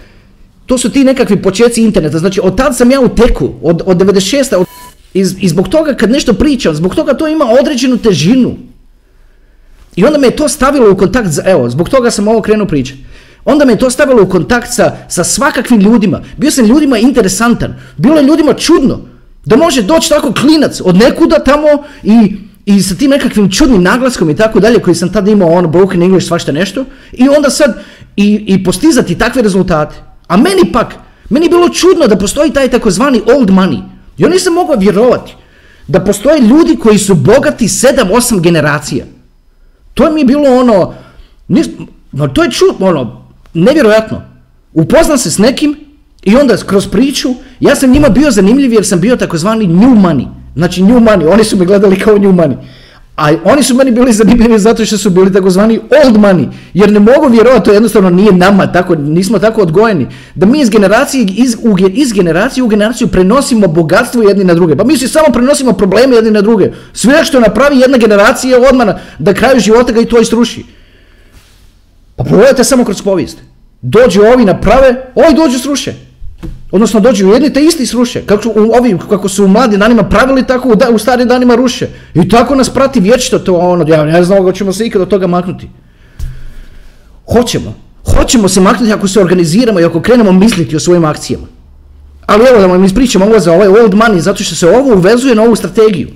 to 0.67 0.79
su 0.79 0.91
ti 0.91 1.05
nekakvi 1.05 1.43
početci 1.43 1.83
interneta, 1.83 2.19
znači 2.19 2.41
od 2.43 2.57
tad 2.57 2.77
sam 2.77 2.91
ja 2.91 3.01
u 3.01 3.09
teku, 3.09 3.51
od, 3.63 3.83
od 3.87 3.97
96. 3.97 4.57
Od, 4.57 4.67
i, 5.15 5.49
zbog 5.49 5.69
toga 5.69 5.95
kad 5.95 6.11
nešto 6.11 6.33
pričam, 6.33 6.75
zbog 6.75 6.95
toga 6.95 7.15
to 7.15 7.29
ima 7.29 7.45
određenu 7.61 7.99
težinu. 7.99 8.57
I 9.97 10.05
onda 10.05 10.19
me 10.19 10.27
je 10.27 10.37
to 10.37 10.49
stavilo 10.49 10.93
u 10.93 10.97
kontakt, 10.97 11.29
evo, 11.45 11.71
zbog 11.71 11.89
toga 11.89 12.11
sam 12.11 12.29
ovo 12.29 12.43
krenuo 12.43 12.67
pričati. 12.67 13.05
Onda 13.45 13.65
me 13.65 13.73
je 13.73 13.79
to 13.79 13.91
stavilo 13.91 14.23
u 14.23 14.29
kontakt 14.29 14.69
sa, 14.73 14.97
sa 15.09 15.25
svakakvim 15.25 15.81
ljudima. 15.81 16.21
Bio 16.37 16.51
sam 16.51 16.65
ljudima 16.65 16.99
interesantan. 16.99 17.75
Bilo 17.97 18.17
je 18.17 18.27
ljudima 18.27 18.55
čudno 18.55 19.01
da 19.45 19.57
može 19.57 19.83
doći 19.83 20.09
tako 20.09 20.33
klinac 20.33 20.81
od 20.85 20.97
nekuda 20.97 21.39
tamo 21.39 21.69
i, 22.03 22.37
i 22.67 22.83
sa 22.83 22.95
tim 22.95 23.11
nekakvim 23.11 23.51
čudnim 23.51 23.83
naglaskom 23.83 24.31
i 24.31 24.37
tako 24.37 24.61
dalje 24.61 24.79
koji 24.79 24.95
sam 24.95 25.13
tada 25.13 25.31
imao 25.31 25.53
ono 25.53 25.69
broken 25.69 26.03
English 26.03 26.29
svašta 26.29 26.53
nešto 26.53 26.85
i 27.13 27.29
onda 27.29 27.51
sad 27.51 27.79
i, 28.17 28.45
i 28.47 28.65
postizati 28.65 29.19
takve 29.19 29.43
rezultate. 29.43 30.14
A 30.27 30.37
meni 30.37 30.73
pak, 30.73 30.95
meni 31.31 31.47
je 31.47 31.51
bilo 31.51 31.69
čudno 31.69 32.07
da 32.07 32.17
postoji 32.17 32.51
taj 32.51 32.69
takozvani 32.69 33.23
old 33.37 33.51
money. 33.51 33.83
Ja 34.19 34.29
nisam 34.29 34.55
mogao 34.55 34.77
vjerovati 34.77 35.35
da 35.89 36.01
postoje 36.01 36.41
ljudi 36.41 36.77
koji 36.77 36.99
su 36.99 37.15
bogati 37.15 37.69
7-8 37.69 38.41
generacija. 38.41 39.05
To 39.95 40.11
mi 40.11 40.21
je 40.21 40.25
bilo 40.25 40.61
ono, 40.61 40.95
nis, 41.49 41.69
no, 42.13 42.29
to 42.29 42.43
je 42.43 42.51
ču, 42.51 42.65
ono, 42.81 43.27
nevjerojatno. 43.55 44.23
Upoznam 44.73 45.19
se 45.19 45.31
s 45.31 45.39
nekim 45.39 45.77
i 46.23 46.37
onda 46.37 46.57
kroz 46.57 46.89
priču, 46.89 47.35
ja 47.61 47.77
sam 47.77 47.91
njima 47.91 48.09
bio 48.09 48.31
zanimljiv 48.31 48.73
jer 48.73 48.87
sam 48.87 49.01
bio 49.01 49.17
takozvani 49.17 49.67
new 49.67 49.95
money. 49.95 50.27
Znači 50.57 50.83
new 50.83 51.01
money, 51.01 51.33
oni 51.33 51.45
su 51.45 51.57
me 51.57 51.65
gledali 51.65 52.01
kao 52.01 52.19
new 52.19 52.33
money. 52.33 52.57
A 53.17 53.29
oni 53.45 53.63
su 53.63 53.75
meni 53.75 53.91
bili 53.91 54.13
zanimljivi 54.13 54.59
zato 54.59 54.85
što 54.85 54.99
su 54.99 55.11
bili 55.11 55.33
takozvani 55.33 55.79
old 56.05 56.17
money, 56.17 56.49
jer 56.75 56.93
ne 56.93 57.01
mogu 57.01 57.29
vjerovati, 57.29 57.65
to 57.65 57.73
jednostavno 57.73 58.11
nije 58.11 58.33
nama, 58.33 58.73
tako, 58.73 58.95
nismo 58.95 59.39
tako 59.39 59.63
odgojeni, 59.63 60.07
da 60.35 60.47
mi 60.47 60.61
iz 60.61 60.71
generacije, 60.71 61.27
iz, 61.37 61.57
u, 61.63 61.77
iz 61.93 62.13
generacije 62.13 62.65
u 62.65 62.69
generaciju 62.69 63.09
prenosimo 63.09 63.69
bogatstvo 63.69 64.23
jedni 64.23 64.45
na 64.45 64.55
druge. 64.55 64.77
Pa 64.77 64.85
mi 64.85 64.97
se 64.97 65.09
samo 65.09 65.27
prenosimo 65.33 65.73
probleme 65.73 66.17
jedni 66.17 66.31
na 66.31 66.41
druge. 66.41 66.73
Sve 66.93 67.25
što 67.25 67.41
napravi 67.41 67.79
jedna 67.79 67.99
generacija 67.99 68.59
odmah 68.71 68.89
da 69.19 69.35
kraju 69.35 69.61
života 69.61 69.93
ga 69.93 70.01
i 70.01 70.07
to 70.07 70.21
isruši. 70.21 70.65
Pa 72.17 72.25
pogledajte 72.25 72.65
samo 72.65 72.85
kroz 72.85 73.03
povijest. 73.03 73.39
Dođu 73.83 74.23
ovi 74.23 74.45
naprave, 74.45 75.13
ovi 75.15 75.35
dođu 75.35 75.59
sruše. 75.59 75.95
Odnosno 76.71 77.01
dođu 77.01 77.29
jedni 77.29 77.53
te 77.53 77.65
isti 77.65 77.87
sruše. 77.87 78.23
Kako 78.27 78.43
su, 78.43 78.53
ovi, 78.79 78.99
kako 79.11 79.29
su 79.29 79.45
u 79.45 79.49
mladim 79.49 79.81
danima 79.81 80.03
pravili, 80.03 80.47
tako 80.47 80.69
u, 80.69 80.75
da, 80.75 80.91
u 80.91 80.99
starim 80.99 81.29
danima 81.29 81.55
ruše. 81.55 81.89
I 82.15 82.29
tako 82.29 82.55
nas 82.55 82.71
prati 82.71 83.01
vječito 83.01 83.39
to 83.39 83.55
ono, 83.55 83.85
ja 83.89 84.05
ne 84.05 84.25
znam 84.25 84.53
ćemo 84.53 84.73
se 84.73 84.87
ikad 84.87 85.03
od 85.03 85.09
toga 85.09 85.27
maknuti. 85.27 85.69
Hoćemo. 87.33 87.75
Hoćemo 88.17 88.49
se 88.49 88.61
maknuti 88.61 88.93
ako 88.93 89.09
se 89.09 89.21
organiziramo 89.21 89.81
i 89.81 89.85
ako 89.85 90.03
krenemo 90.03 90.33
misliti 90.33 90.77
o 90.77 90.81
svojim 90.81 91.05
akcijama. 91.05 91.47
Ali 92.27 92.45
evo 92.51 92.61
da 92.61 92.67
vam 92.67 92.85
ispričam 92.85 93.23
ovo 93.23 93.41
za 93.41 93.53
ovaj 93.53 93.69
old 93.69 93.95
money, 93.95 94.19
zato 94.19 94.45
što 94.45 94.55
se 94.55 94.69
ovo 94.69 94.95
uvezuje 94.95 95.35
na 95.35 95.43
ovu 95.43 95.57
strategiju. 95.57 96.09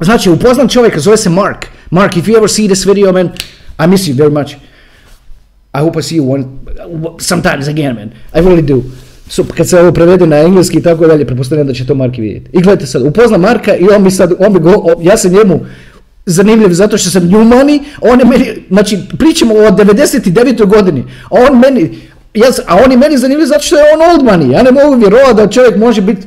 Znači, 0.00 0.30
upoznam 0.30 0.68
čovjeka, 0.68 1.00
zove 1.00 1.16
se 1.16 1.30
Mark. 1.30 1.66
Mark, 1.90 2.16
if 2.16 2.26
you 2.26 2.36
ever 2.36 2.50
see 2.50 2.66
this 2.66 2.86
video, 2.86 3.12
man, 3.12 3.30
I 3.84 3.86
miss 3.86 4.08
you 4.08 4.14
very 4.14 4.40
much. 4.40 4.56
I 5.76 5.80
hope 5.80 5.98
I 5.98 6.02
see 6.02 6.16
you 6.16 6.32
one, 6.34 6.44
sometimes 7.18 7.68
again, 7.68 7.94
man. 7.94 8.10
I 8.34 8.40
really 8.40 8.62
do. 8.62 8.82
So, 9.28 9.44
kad 9.56 9.68
se 9.68 9.80
ovo 9.80 9.92
prevede 9.92 10.26
na 10.26 10.36
engleski 10.36 10.78
i 10.78 10.82
tako 10.82 11.06
dalje, 11.06 11.26
pretpostavljam 11.26 11.66
da 11.66 11.72
će 11.72 11.86
to 11.86 11.94
Marki 11.94 12.20
vidjeti. 12.20 12.50
I 12.52 12.62
gledajte 12.62 12.86
sad, 12.86 13.02
upozna 13.02 13.38
Marka 13.38 13.76
i 13.76 13.88
on 13.96 14.02
mi 14.02 14.10
sad, 14.10 14.32
on 14.38 14.52
mi 14.52 14.60
go, 14.60 14.94
ja 15.02 15.16
sam 15.16 15.32
njemu 15.32 15.60
zanimljiv 16.26 16.72
zato 16.72 16.98
što 16.98 17.10
sam 17.10 17.22
money, 17.22 17.80
on 18.00 18.20
je 18.20 18.26
meni, 18.26 18.46
znači 18.70 18.98
pričamo 19.18 19.54
o 19.54 19.70
99. 19.70 20.66
godini, 20.66 21.04
a 21.30 21.34
on 21.50 21.58
meni, 21.58 21.98
ja, 22.34 22.46
a 22.66 22.76
on 22.84 22.90
je 22.90 22.98
meni 22.98 23.18
zanimljiv 23.18 23.46
zato 23.46 23.62
što 23.62 23.76
je 23.76 23.84
on 23.94 24.10
old 24.10 24.22
money, 24.30 24.52
ja 24.52 24.62
ne 24.62 24.70
mogu 24.70 24.96
vjerovati 24.96 25.34
da 25.36 25.48
čovjek 25.48 25.76
može 25.76 26.00
biti 26.00 26.26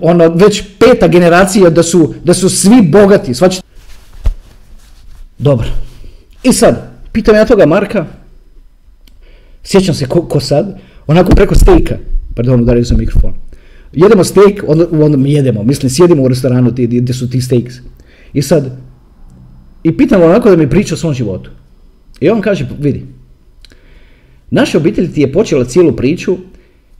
ono, 0.00 0.28
već 0.28 0.62
peta 0.78 1.08
generacija 1.08 1.70
da 1.70 1.82
su, 1.82 2.14
da 2.24 2.34
su 2.34 2.48
svi 2.48 2.82
bogati, 2.82 3.34
svači. 3.34 3.60
Dobro. 5.38 5.66
I 6.42 6.52
sad, 6.52 6.90
pitam 7.12 7.34
ja 7.34 7.44
toga 7.44 7.66
Marka, 7.66 8.06
sjećam 9.64 9.94
se 9.94 10.06
ko, 10.06 10.40
sad, 10.40 10.78
onako 11.06 11.34
preko 11.34 11.54
stejka, 11.54 11.98
pardon, 12.34 12.60
udario 12.60 12.84
sam 12.84 12.98
mikrofon. 12.98 13.32
Jedemo 13.92 14.24
steak, 14.24 14.64
onda, 14.66 14.86
onda 14.92 15.16
mi 15.16 15.32
jedemo, 15.32 15.62
mislim, 15.62 15.90
sjedimo 15.90 16.22
u 16.22 16.28
restoranu 16.28 16.70
gdje 16.70 17.14
su 17.14 17.30
ti 17.30 17.40
steaks. 17.40 17.74
I 18.32 18.42
sad, 18.42 18.78
i 19.82 19.96
pitam 19.96 20.22
onako 20.22 20.50
da 20.50 20.56
mi 20.56 20.70
priča 20.70 20.94
o 20.94 20.98
svom 20.98 21.14
životu. 21.14 21.50
I 22.20 22.30
on 22.30 22.40
kaže, 22.40 22.68
vidi, 22.78 23.06
naša 24.50 24.78
obitelj 24.78 25.12
ti 25.12 25.20
je 25.20 25.32
počela 25.32 25.64
cijelu 25.64 25.96
priču 25.96 26.36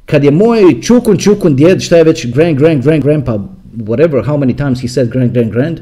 kad 0.06 0.24
je 0.24 0.30
moj 0.30 0.80
čukun, 0.82 1.16
čukun 1.16 1.56
djed, 1.56 1.80
šta 1.80 1.96
je 1.96 2.04
već 2.04 2.26
grand, 2.26 2.58
grand, 2.58 2.84
grand, 2.84 3.02
grandpa, 3.02 3.38
whatever, 3.76 4.24
how 4.24 4.38
many 4.38 4.56
times 4.56 4.80
he 4.80 4.88
said 4.88 5.08
grand, 5.08 5.32
grand, 5.32 5.52
grand, 5.52 5.80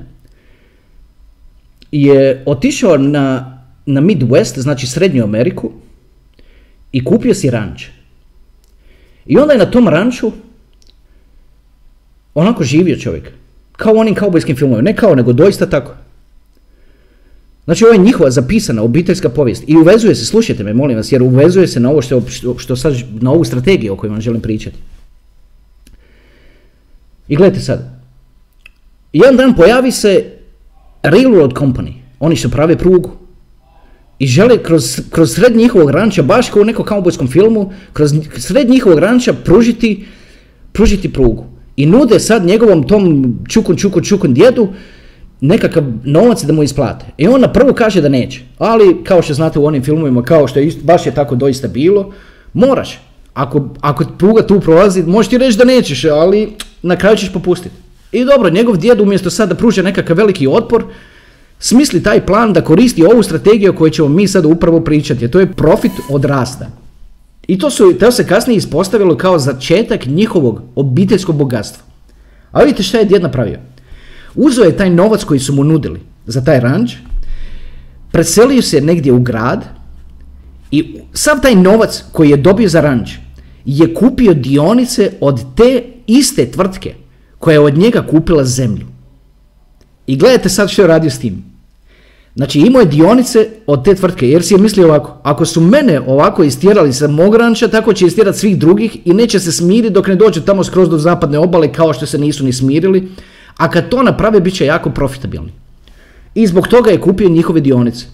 je 1.92 2.42
otišao 2.46 2.96
na, 2.96 3.58
na 3.86 4.00
Midwest, 4.00 4.58
znači 4.58 4.86
Srednju 4.86 5.24
Ameriku, 5.24 5.70
i 6.92 7.04
kupio 7.04 7.34
si 7.34 7.50
ranč. 7.50 7.86
I 9.26 9.38
onda 9.38 9.52
je 9.52 9.58
na 9.58 9.70
tom 9.70 9.88
ranču 9.88 10.32
onako 12.34 12.64
živio 12.64 12.96
čovjek. 12.96 13.30
Kao 13.72 13.94
u 13.94 13.98
onim 13.98 14.14
kaubojskim 14.14 14.56
filmovima. 14.56 14.90
Ne 14.90 14.96
kao, 14.96 15.14
nego 15.14 15.32
doista 15.32 15.66
tako. 15.66 15.94
Znači 17.64 17.84
ovo 17.84 17.92
je 17.92 17.98
njihova 17.98 18.30
zapisana 18.30 18.82
obiteljska 18.82 19.28
povijest 19.28 19.64
i 19.66 19.76
uvezuje 19.76 20.14
se, 20.14 20.26
slušajte 20.26 20.64
me 20.64 20.74
molim 20.74 20.96
vas, 20.96 21.12
jer 21.12 21.22
uvezuje 21.22 21.66
se 21.66 21.80
na 21.80 21.90
ovo 21.90 22.02
što, 22.02 22.22
što, 22.58 22.76
sad, 22.76 22.94
na 23.20 23.30
ovu 23.30 23.44
strategiju 23.44 23.92
o 23.92 23.96
kojoj 23.96 24.10
vam 24.10 24.20
želim 24.20 24.40
pričati. 24.40 24.76
I 27.28 27.36
gledajte 27.36 27.60
sad, 27.60 28.00
jedan 29.12 29.36
dan 29.36 29.54
pojavi 29.56 29.92
se 29.92 30.24
Railroad 31.02 31.52
Company, 31.52 31.92
oni 32.20 32.36
što 32.36 32.48
prave 32.48 32.78
prugu 32.78 33.10
i 34.22 34.26
žele 34.26 34.58
kroz, 34.62 35.00
kroz 35.10 35.34
sred 35.34 35.56
njihovog 35.56 35.90
ranča, 35.90 36.22
baš 36.22 36.50
kao 36.50 36.62
u 36.62 36.64
nekom 36.64 36.84
kaubojskom 36.84 37.28
filmu, 37.28 37.72
kroz 37.92 38.12
sred 38.38 38.70
njihovog 38.70 38.98
ranča 38.98 39.32
pružiti, 39.32 40.04
pružiti 40.72 41.12
prugu. 41.12 41.44
I 41.76 41.86
nude 41.86 42.20
sad 42.20 42.44
njegovom 42.46 42.86
tom 42.88 43.34
čukun, 43.48 43.76
čukun, 43.76 44.02
čukun 44.02 44.34
djedu 44.34 44.68
nekakav 45.40 45.82
novac 46.04 46.44
da 46.44 46.52
mu 46.52 46.62
isplate. 46.62 47.04
I 47.18 47.28
on 47.28 47.40
na 47.40 47.52
prvu 47.52 47.74
kaže 47.74 48.00
da 48.00 48.08
neće. 48.08 48.40
Ali, 48.58 48.96
kao 49.04 49.22
što 49.22 49.34
znate 49.34 49.58
u 49.58 49.66
onim 49.66 49.82
filmovima, 49.82 50.22
kao 50.22 50.48
što 50.48 50.60
je 50.60 50.72
baš 50.82 51.06
je 51.06 51.14
tako 51.14 51.34
doista 51.34 51.68
bilo, 51.68 52.12
moraš. 52.52 53.00
Ako, 53.34 53.68
ako 53.80 54.04
pruga 54.18 54.46
tu 54.46 54.60
prolazi, 54.60 55.02
možeš 55.02 55.30
ti 55.30 55.38
reći 55.38 55.58
da 55.58 55.64
nećeš, 55.64 56.04
ali 56.04 56.52
na 56.82 56.96
kraju 56.96 57.16
ćeš 57.16 57.32
popustiti. 57.32 57.74
I 58.12 58.24
dobro, 58.24 58.50
njegov 58.50 58.76
djed 58.76 59.00
umjesto 59.00 59.30
sad 59.30 59.48
da 59.48 59.54
pruže 59.54 59.82
nekakav 59.82 60.16
veliki 60.16 60.46
otpor, 60.46 60.84
smisli 61.62 62.02
taj 62.02 62.26
plan 62.26 62.52
da 62.52 62.60
koristi 62.60 63.04
ovu 63.04 63.22
strategiju 63.22 63.70
o 63.70 63.76
kojoj 63.76 63.90
ćemo 63.90 64.08
mi 64.08 64.28
sad 64.28 64.44
upravo 64.44 64.80
pričati, 64.80 65.24
a 65.24 65.28
to 65.28 65.40
je 65.40 65.52
profit 65.52 65.92
od 66.10 66.24
rasta. 66.24 66.70
I 67.46 67.58
to, 67.58 67.70
su, 67.70 67.92
to 68.00 68.12
se 68.12 68.26
kasnije 68.26 68.56
ispostavilo 68.56 69.16
kao 69.16 69.38
začetak 69.38 70.06
njihovog 70.06 70.62
obiteljskog 70.74 71.36
bogatstva. 71.36 71.84
A 72.52 72.62
vidite 72.62 72.82
šta 72.82 72.98
je 72.98 73.04
djed 73.04 73.22
napravio. 73.22 73.58
Uzeo 74.34 74.64
je 74.64 74.76
taj 74.76 74.90
novac 74.90 75.24
koji 75.24 75.40
su 75.40 75.54
mu 75.54 75.64
nudili 75.64 76.00
za 76.26 76.44
taj 76.44 76.60
ranč, 76.60 76.94
preselio 78.12 78.62
se 78.62 78.80
negdje 78.80 79.12
u 79.12 79.20
grad 79.20 79.64
i 80.70 81.00
sav 81.12 81.40
taj 81.42 81.54
novac 81.54 82.04
koji 82.12 82.30
je 82.30 82.36
dobio 82.36 82.68
za 82.68 82.80
ranč 82.80 83.10
je 83.64 83.94
kupio 83.94 84.34
dionice 84.34 85.12
od 85.20 85.44
te 85.56 85.82
iste 86.06 86.50
tvrtke 86.50 86.94
koja 87.38 87.52
je 87.52 87.60
od 87.60 87.78
njega 87.78 88.06
kupila 88.06 88.44
zemlju. 88.44 88.86
I 90.06 90.16
gledajte 90.16 90.48
sad 90.48 90.70
što 90.70 90.82
je 90.82 90.88
radio 90.88 91.10
s 91.10 91.18
tim. 91.18 91.51
Znači 92.34 92.60
imao 92.60 92.80
je 92.80 92.86
dionice 92.86 93.48
od 93.66 93.84
te 93.84 93.94
tvrtke 93.94 94.28
jer 94.28 94.42
si 94.42 94.54
je 94.54 94.58
mislio 94.58 94.86
ovako, 94.86 95.20
ako 95.22 95.44
su 95.44 95.60
mene 95.60 96.00
ovako 96.00 96.42
istjerali 96.42 96.92
sa 96.92 97.08
mog 97.08 97.34
ranča, 97.34 97.68
tako 97.68 97.92
će 97.92 98.06
istjerati 98.06 98.38
svih 98.38 98.58
drugih 98.58 98.96
i 99.04 99.14
neće 99.14 99.40
se 99.40 99.52
smiriti 99.52 99.94
dok 99.94 100.06
ne 100.06 100.16
dođe 100.16 100.44
tamo 100.44 100.64
skroz 100.64 100.88
do 100.88 100.98
zapadne 100.98 101.38
obale 101.38 101.72
kao 101.72 101.92
što 101.92 102.06
se 102.06 102.18
nisu 102.18 102.44
ni 102.44 102.52
smirili, 102.52 103.08
a 103.56 103.70
kad 103.70 103.88
to 103.88 104.02
naprave 104.02 104.40
bit 104.40 104.54
će 104.54 104.66
jako 104.66 104.90
profitabilni. 104.90 105.52
I 106.34 106.46
zbog 106.46 106.68
toga 106.68 106.90
je 106.90 107.00
kupio 107.00 107.28
njihove 107.28 107.60
dionice. 107.60 108.06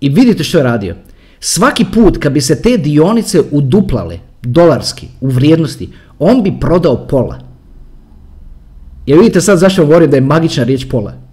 I 0.00 0.08
vidite 0.08 0.44
što 0.44 0.58
je 0.58 0.64
radio. 0.64 0.96
Svaki 1.40 1.84
put 1.94 2.18
kad 2.18 2.32
bi 2.32 2.40
se 2.40 2.62
te 2.62 2.76
dionice 2.76 3.42
uduplale 3.50 4.18
dolarski 4.42 5.08
u 5.20 5.28
vrijednosti, 5.28 5.90
on 6.18 6.42
bi 6.42 6.60
prodao 6.60 7.06
pola. 7.06 7.38
Jer 9.06 9.18
vidite 9.18 9.40
sad 9.40 9.58
zašto 9.58 9.86
govorim 9.86 10.10
da 10.10 10.16
je 10.16 10.20
magična 10.20 10.64
riječ 10.64 10.86
pola. 10.90 11.25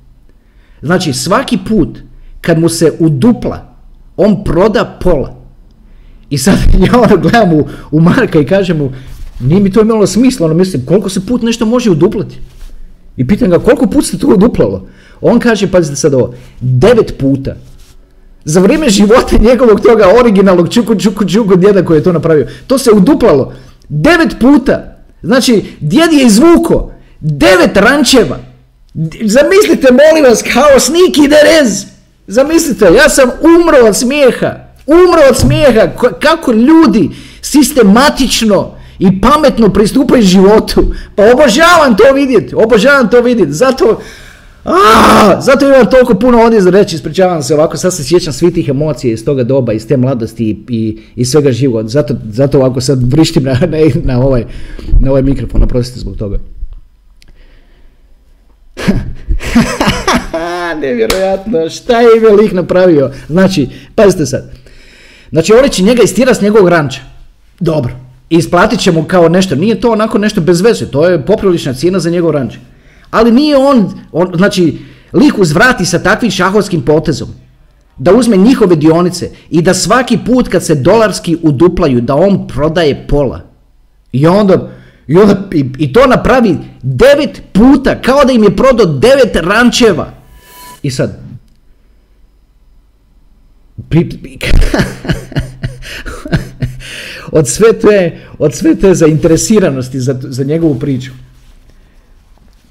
Znači 0.84 1.13
svaki 1.13 1.58
put 1.67 2.00
kad 2.41 2.60
mu 2.60 2.69
se 2.69 2.93
udupla, 3.00 3.76
on 4.17 4.43
proda 4.43 4.98
pola. 5.02 5.36
I 6.30 6.38
sad 6.38 6.56
ja 6.88 7.00
ono 7.00 7.17
gledam 7.17 7.54
u, 7.54 7.67
u 7.91 8.02
Marka 8.02 8.39
i 8.39 8.46
kažem 8.46 8.78
mu, 8.78 8.91
nije 9.39 9.62
mi 9.62 9.72
to 9.72 9.82
imalo 9.82 10.08
smisla, 10.08 10.46
ono 10.46 10.56
mislim, 10.56 10.86
koliko 10.86 11.10
se 11.10 11.26
put 11.26 11.41
nešto 11.41 11.65
može 11.65 11.91
uduplati? 11.91 12.39
I 13.17 13.28
pitam 13.28 13.50
ga, 13.50 13.60
koliko 13.60 13.88
put 13.88 14.06
se 14.06 14.19
to 14.19 14.28
uduplalo? 14.28 14.88
On 15.22 15.39
kaže, 15.39 15.72
pazite 15.72 15.96
sad 15.96 16.13
ovo, 16.13 16.34
devet 16.62 17.13
puta. 17.19 17.56
Za 18.46 18.60
vrijeme 18.60 18.89
života 18.89 19.38
njegovog 19.38 19.82
toga 19.82 20.06
originalnog 20.19 20.74
čuku, 20.74 20.96
čuku, 20.96 21.26
čuku 21.26 21.56
djeda 21.56 21.86
koji 21.86 21.98
je 21.98 22.04
to 22.04 22.12
napravio. 22.12 22.48
To 22.67 22.78
se 22.78 22.91
uduplalo. 22.91 23.54
Devet 23.89 24.36
puta. 24.39 24.98
Znači, 25.22 25.65
djed 25.80 26.13
je 26.13 26.26
izvuko 26.26 26.91
devet 27.19 27.78
rančeva. 27.78 28.52
Zamislite, 29.21 29.88
molim 29.91 30.23
vas, 30.29 30.41
kao 30.53 30.79
sniki 30.79 31.27
derez. 31.27 31.86
Zamislite, 32.27 32.86
ja 32.86 33.10
sam 33.10 33.29
umro 33.41 33.88
od 33.88 33.95
smijeha. 33.95 34.56
Umro 34.86 35.21
od 35.29 35.38
smijeha. 35.38 35.88
Kako 36.19 36.51
ljudi 36.51 37.10
sistematično 37.41 38.75
i 38.99 39.21
pametno 39.21 39.69
pristupaju 39.69 40.21
životu. 40.21 40.93
Pa 41.15 41.23
obožavam 41.23 41.97
to 41.97 42.13
vidjeti, 42.13 42.56
obožavam 42.56 43.10
to 43.10 43.21
vidjeti. 43.21 43.51
Zato, 43.51 44.01
a, 44.65 45.41
zato 45.41 45.65
imam 45.65 45.89
toliko 45.89 46.13
puno 46.13 46.41
ovdje 46.41 46.62
za 46.62 46.69
reći, 46.69 46.95
ispričavam 46.95 47.43
se 47.43 47.53
ovako, 47.53 47.77
sad 47.77 47.93
se 47.93 48.03
sjećam 48.03 48.34
svih 48.34 48.53
tih 48.53 48.69
emocija 48.69 49.13
iz 49.13 49.25
toga 49.25 49.43
doba, 49.43 49.73
iz 49.73 49.88
te 49.88 49.97
mladosti 49.97 50.63
i, 50.69 50.99
i, 51.15 51.25
svega 51.25 51.51
života. 51.51 51.88
Zato, 51.88 52.15
zato 52.32 52.58
ovako 52.58 52.82
sad 52.82 53.12
vrištim 53.12 53.43
na, 53.43 53.53
na, 53.53 53.77
na, 54.03 54.25
ovaj, 54.25 54.45
na 54.99 55.10
ovaj 55.10 55.21
mikrofon, 55.21 55.63
oprostite 55.63 55.99
zbog 55.99 56.17
toga. 56.17 56.39
Nevjerojatno, 60.82 61.69
šta 61.69 62.02
je 62.02 62.08
ime 62.17 62.30
lik 62.30 62.52
napravio? 62.52 63.12
Znači, 63.28 63.67
pazite 63.96 64.26
sad. 64.26 64.52
Znači, 65.30 65.54
oni 65.54 65.69
će 65.69 65.84
njega 65.84 66.04
istira 66.04 66.34
s 66.34 66.41
njegovog 66.41 66.69
ranča. 66.69 67.02
Dobro. 67.60 67.93
Isplatit 68.30 68.80
će 68.80 68.91
mu 68.91 69.04
kao 69.04 69.30
nešto. 69.30 69.56
Nije 69.56 69.82
to 69.82 69.91
onako 69.91 70.17
nešto 70.17 70.41
bez 70.41 70.62
veze. 70.62 70.86
To 70.86 71.08
je 71.08 71.26
poprilična 71.26 71.74
cijena 71.74 72.00
za 72.00 72.10
njegov 72.10 72.32
ranč. 72.32 72.54
Ali 73.12 73.32
nije 73.32 73.58
on, 73.58 74.00
on 74.12 74.32
znači, 74.36 74.78
lik 75.13 75.38
uzvrati 75.38 75.86
sa 75.86 76.00
takvim 76.00 76.32
šahovskim 76.32 76.82
potezom 76.82 77.28
da 77.98 78.13
uzme 78.13 78.38
njihove 78.38 78.76
dionice 78.76 79.30
i 79.50 79.62
da 79.62 79.74
svaki 79.74 80.19
put 80.26 80.48
kad 80.48 80.63
se 80.63 80.76
dolarski 80.76 81.38
uduplaju 81.41 82.02
da 82.02 82.15
on 82.15 82.48
prodaje 82.48 83.08
pola. 83.08 83.41
I 84.12 84.28
onda, 84.28 84.72
i, 85.13 85.17
onda, 85.17 85.49
i, 85.78 85.93
to 85.93 86.08
napravi 86.08 86.58
devet 86.82 87.41
puta, 87.52 88.02
kao 88.02 88.26
da 88.26 88.32
im 88.32 88.43
je 88.43 88.56
prodao 88.56 88.86
devet 88.86 89.36
rančeva. 89.36 90.13
I 90.84 90.91
sad, 90.91 91.19
od 97.32 97.49
sve 97.49 97.80
te, 97.80 98.17
od 98.39 98.56
sve 98.56 98.76
te 98.76 98.95
zainteresiranosti 98.95 99.99
za, 99.99 100.19
za 100.21 100.43
njegovu 100.43 100.80
priču. 100.80 101.12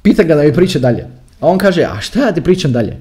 Pita 0.02 0.22
ga 0.22 0.34
da 0.34 0.42
mi 0.42 0.52
priča 0.52 0.78
dalje. 0.78 1.06
A 1.40 1.46
on 1.46 1.58
kaže, 1.58 1.82
a 1.82 2.00
šta 2.00 2.20
ja 2.20 2.32
ti 2.32 2.40
pričam 2.40 2.72
dalje? 2.72 2.96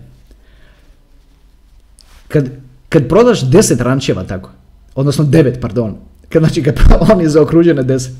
Kad, 2.27 2.49
kad 2.89 3.07
prodaš 3.07 3.49
deset 3.49 3.81
rančeva 3.81 4.23
tako, 4.23 4.51
odnosno 4.95 5.23
devet, 5.23 5.61
pardon, 5.61 5.97
kad, 6.29 6.41
znači 6.41 6.63
kad 6.63 6.79
on 7.11 7.21
je 7.21 7.29
zaokružen 7.29 7.75
na 7.75 7.83
deset, 7.83 8.11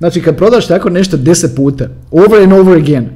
znači 0.00 0.22
kad 0.22 0.36
prodaš 0.36 0.66
tako 0.66 0.90
nešto 0.90 1.16
deset 1.16 1.56
puta, 1.56 1.88
over 2.10 2.42
and 2.42 2.52
over 2.52 2.78
again, 2.78 3.08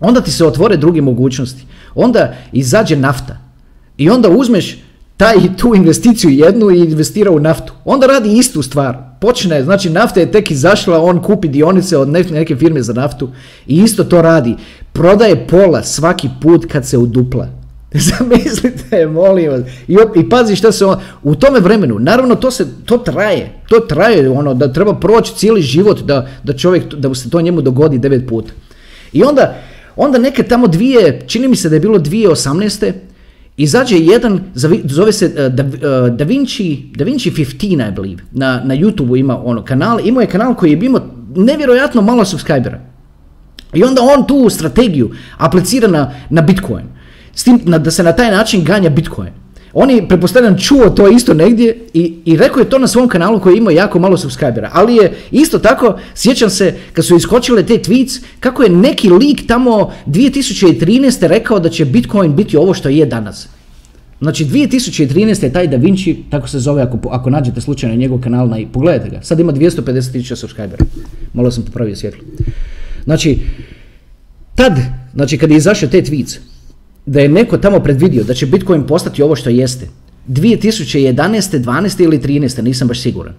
onda 0.00 0.20
ti 0.20 0.30
se 0.30 0.46
otvore 0.46 0.76
druge 0.76 1.00
mogućnosti. 1.00 1.64
Onda 1.94 2.34
izađe 2.52 2.96
nafta 2.96 3.38
i 3.96 4.10
onda 4.10 4.28
uzmeš 4.28 4.78
taj, 5.16 5.56
tu 5.56 5.74
investiciju 5.74 6.30
jednu 6.30 6.70
i 6.70 6.78
investira 6.78 7.30
u 7.30 7.40
naftu. 7.40 7.72
Onda 7.84 8.06
radi 8.06 8.38
istu 8.38 8.62
stvar. 8.62 8.98
Počne, 9.20 9.64
znači 9.64 9.90
nafta 9.90 10.20
je 10.20 10.32
tek 10.32 10.50
izašla, 10.50 11.02
on 11.02 11.22
kupi 11.22 11.48
dionice 11.48 11.96
od 11.96 12.08
neke 12.08 12.56
firme 12.56 12.82
za 12.82 12.92
naftu 12.92 13.28
i 13.66 13.76
isto 13.82 14.04
to 14.04 14.22
radi. 14.22 14.56
Prodaje 14.92 15.46
pola 15.46 15.82
svaki 15.82 16.28
put 16.40 16.66
kad 16.72 16.86
se 16.86 16.98
udupla. 16.98 17.61
Zamislite, 18.08 19.06
molim 19.06 19.50
vas. 19.50 19.60
I, 19.88 19.96
I 20.16 20.28
pazi 20.28 20.56
šta 20.56 20.72
se 20.72 20.86
on, 20.86 20.98
u 21.22 21.34
tome 21.34 21.60
vremenu, 21.60 21.98
naravno 21.98 22.34
to 22.34 22.50
se, 22.50 22.66
to 22.84 22.98
traje, 22.98 23.52
to 23.68 23.80
traje, 23.80 24.30
ono, 24.30 24.54
da 24.54 24.72
treba 24.72 24.94
proći 24.94 25.34
cijeli 25.34 25.62
život 25.62 26.00
da, 26.00 26.28
da 26.42 26.52
čovjek, 26.52 26.94
da 26.94 27.14
se 27.14 27.30
to 27.30 27.40
njemu 27.40 27.60
dogodi 27.60 27.98
devet 27.98 28.28
puta. 28.28 28.52
I 29.12 29.22
onda, 29.22 29.54
onda 29.96 30.18
neke 30.18 30.42
tamo 30.42 30.66
dvije, 30.66 31.20
čini 31.26 31.48
mi 31.48 31.56
se 31.56 31.68
da 31.68 31.76
je 31.76 31.80
bilo 31.80 31.98
dvije 31.98 32.28
osamneste, 32.28 32.94
izađe 33.56 33.98
jedan, 33.98 34.40
zove 34.84 35.12
se 35.12 35.26
uh, 35.26 35.54
da, 35.54 35.62
uh, 35.62 36.16
da, 36.16 36.24
Vinci, 36.24 36.82
da 36.96 37.04
Vinci 37.04 37.30
15, 37.30 37.88
I 37.88 37.92
believe, 37.92 38.22
na, 38.32 38.62
na 38.64 38.76
YouTube 38.76 39.18
ima 39.18 39.44
ono 39.44 39.64
kanal, 39.64 40.00
imao 40.04 40.20
je 40.20 40.26
kanal 40.26 40.54
koji 40.54 40.70
je 40.70 40.78
imao 40.82 41.02
nevjerojatno 41.36 42.02
malo 42.02 42.24
subscribera. 42.24 42.80
I 43.74 43.84
onda 43.84 44.02
on 44.02 44.26
tu 44.26 44.50
strategiju 44.50 45.10
aplicira 45.36 45.88
na, 45.88 46.12
na 46.30 46.42
Bitcoin. 46.42 46.84
S 47.34 47.44
tim 47.44 47.60
da 47.64 47.90
se 47.90 48.02
na 48.02 48.12
taj 48.12 48.30
način 48.30 48.64
ganja 48.64 48.90
Bitcoin. 48.90 49.42
On 49.74 49.90
je, 49.90 50.06
čuo 50.58 50.90
to 50.90 51.08
isto 51.08 51.34
negdje 51.34 51.78
i, 51.94 52.14
i 52.24 52.36
rekao 52.36 52.60
je 52.60 52.70
to 52.70 52.78
na 52.78 52.86
svom 52.86 53.08
kanalu 53.08 53.40
koji 53.40 53.56
ima 53.56 53.72
jako 53.72 53.98
malo 53.98 54.16
subscribera. 54.16 54.70
Ali 54.72 54.96
je 54.96 55.12
isto 55.30 55.58
tako, 55.58 55.98
sjećam 56.14 56.50
se, 56.50 56.74
kad 56.92 57.04
su 57.04 57.16
iskočile 57.16 57.62
te 57.62 57.74
tweets, 57.74 58.22
kako 58.40 58.62
je 58.62 58.70
neki 58.70 59.08
lik 59.10 59.46
tamo 59.46 59.92
2013. 60.06 61.26
rekao 61.26 61.58
da 61.58 61.68
će 61.68 61.84
Bitcoin 61.84 62.36
biti 62.36 62.56
ovo 62.56 62.74
što 62.74 62.88
je 62.88 63.06
danas. 63.06 63.48
Znači 64.20 64.44
2013. 64.44 65.44
je 65.44 65.52
taj 65.52 65.66
Da 65.66 65.76
Vinci, 65.76 66.16
tako 66.30 66.48
se 66.48 66.58
zove 66.58 66.82
ako, 66.82 66.98
ako 67.10 67.30
nađete 67.30 67.60
slučajno 67.60 67.96
njegov 67.96 68.20
kanal, 68.20 68.48
na, 68.48 68.56
pogledajte 68.72 69.08
ga. 69.08 69.22
Sad 69.22 69.40
ima 69.40 69.52
250.000 69.52 70.34
subscribera. 70.34 70.84
Malo 71.32 71.50
sam 71.50 71.64
popravio 71.64 71.96
svjetlo. 71.96 72.22
Znači, 73.04 73.38
tad, 74.54 74.72
znači 75.14 75.38
kad 75.38 75.50
je 75.50 75.56
izašao 75.56 75.88
te 75.88 76.02
tweets, 76.02 76.38
da 77.06 77.20
je 77.20 77.28
neko 77.28 77.58
tamo 77.58 77.80
predvidio 77.80 78.24
da 78.24 78.34
će 78.34 78.46
Bitcoin 78.46 78.86
postati 78.86 79.22
ovo 79.22 79.36
što 79.36 79.50
jeste. 79.50 79.88
2011. 80.28 81.58
12. 81.58 82.02
ili 82.02 82.18
13. 82.18 82.62
nisam 82.62 82.88
baš 82.88 83.00
siguran. 83.00 83.34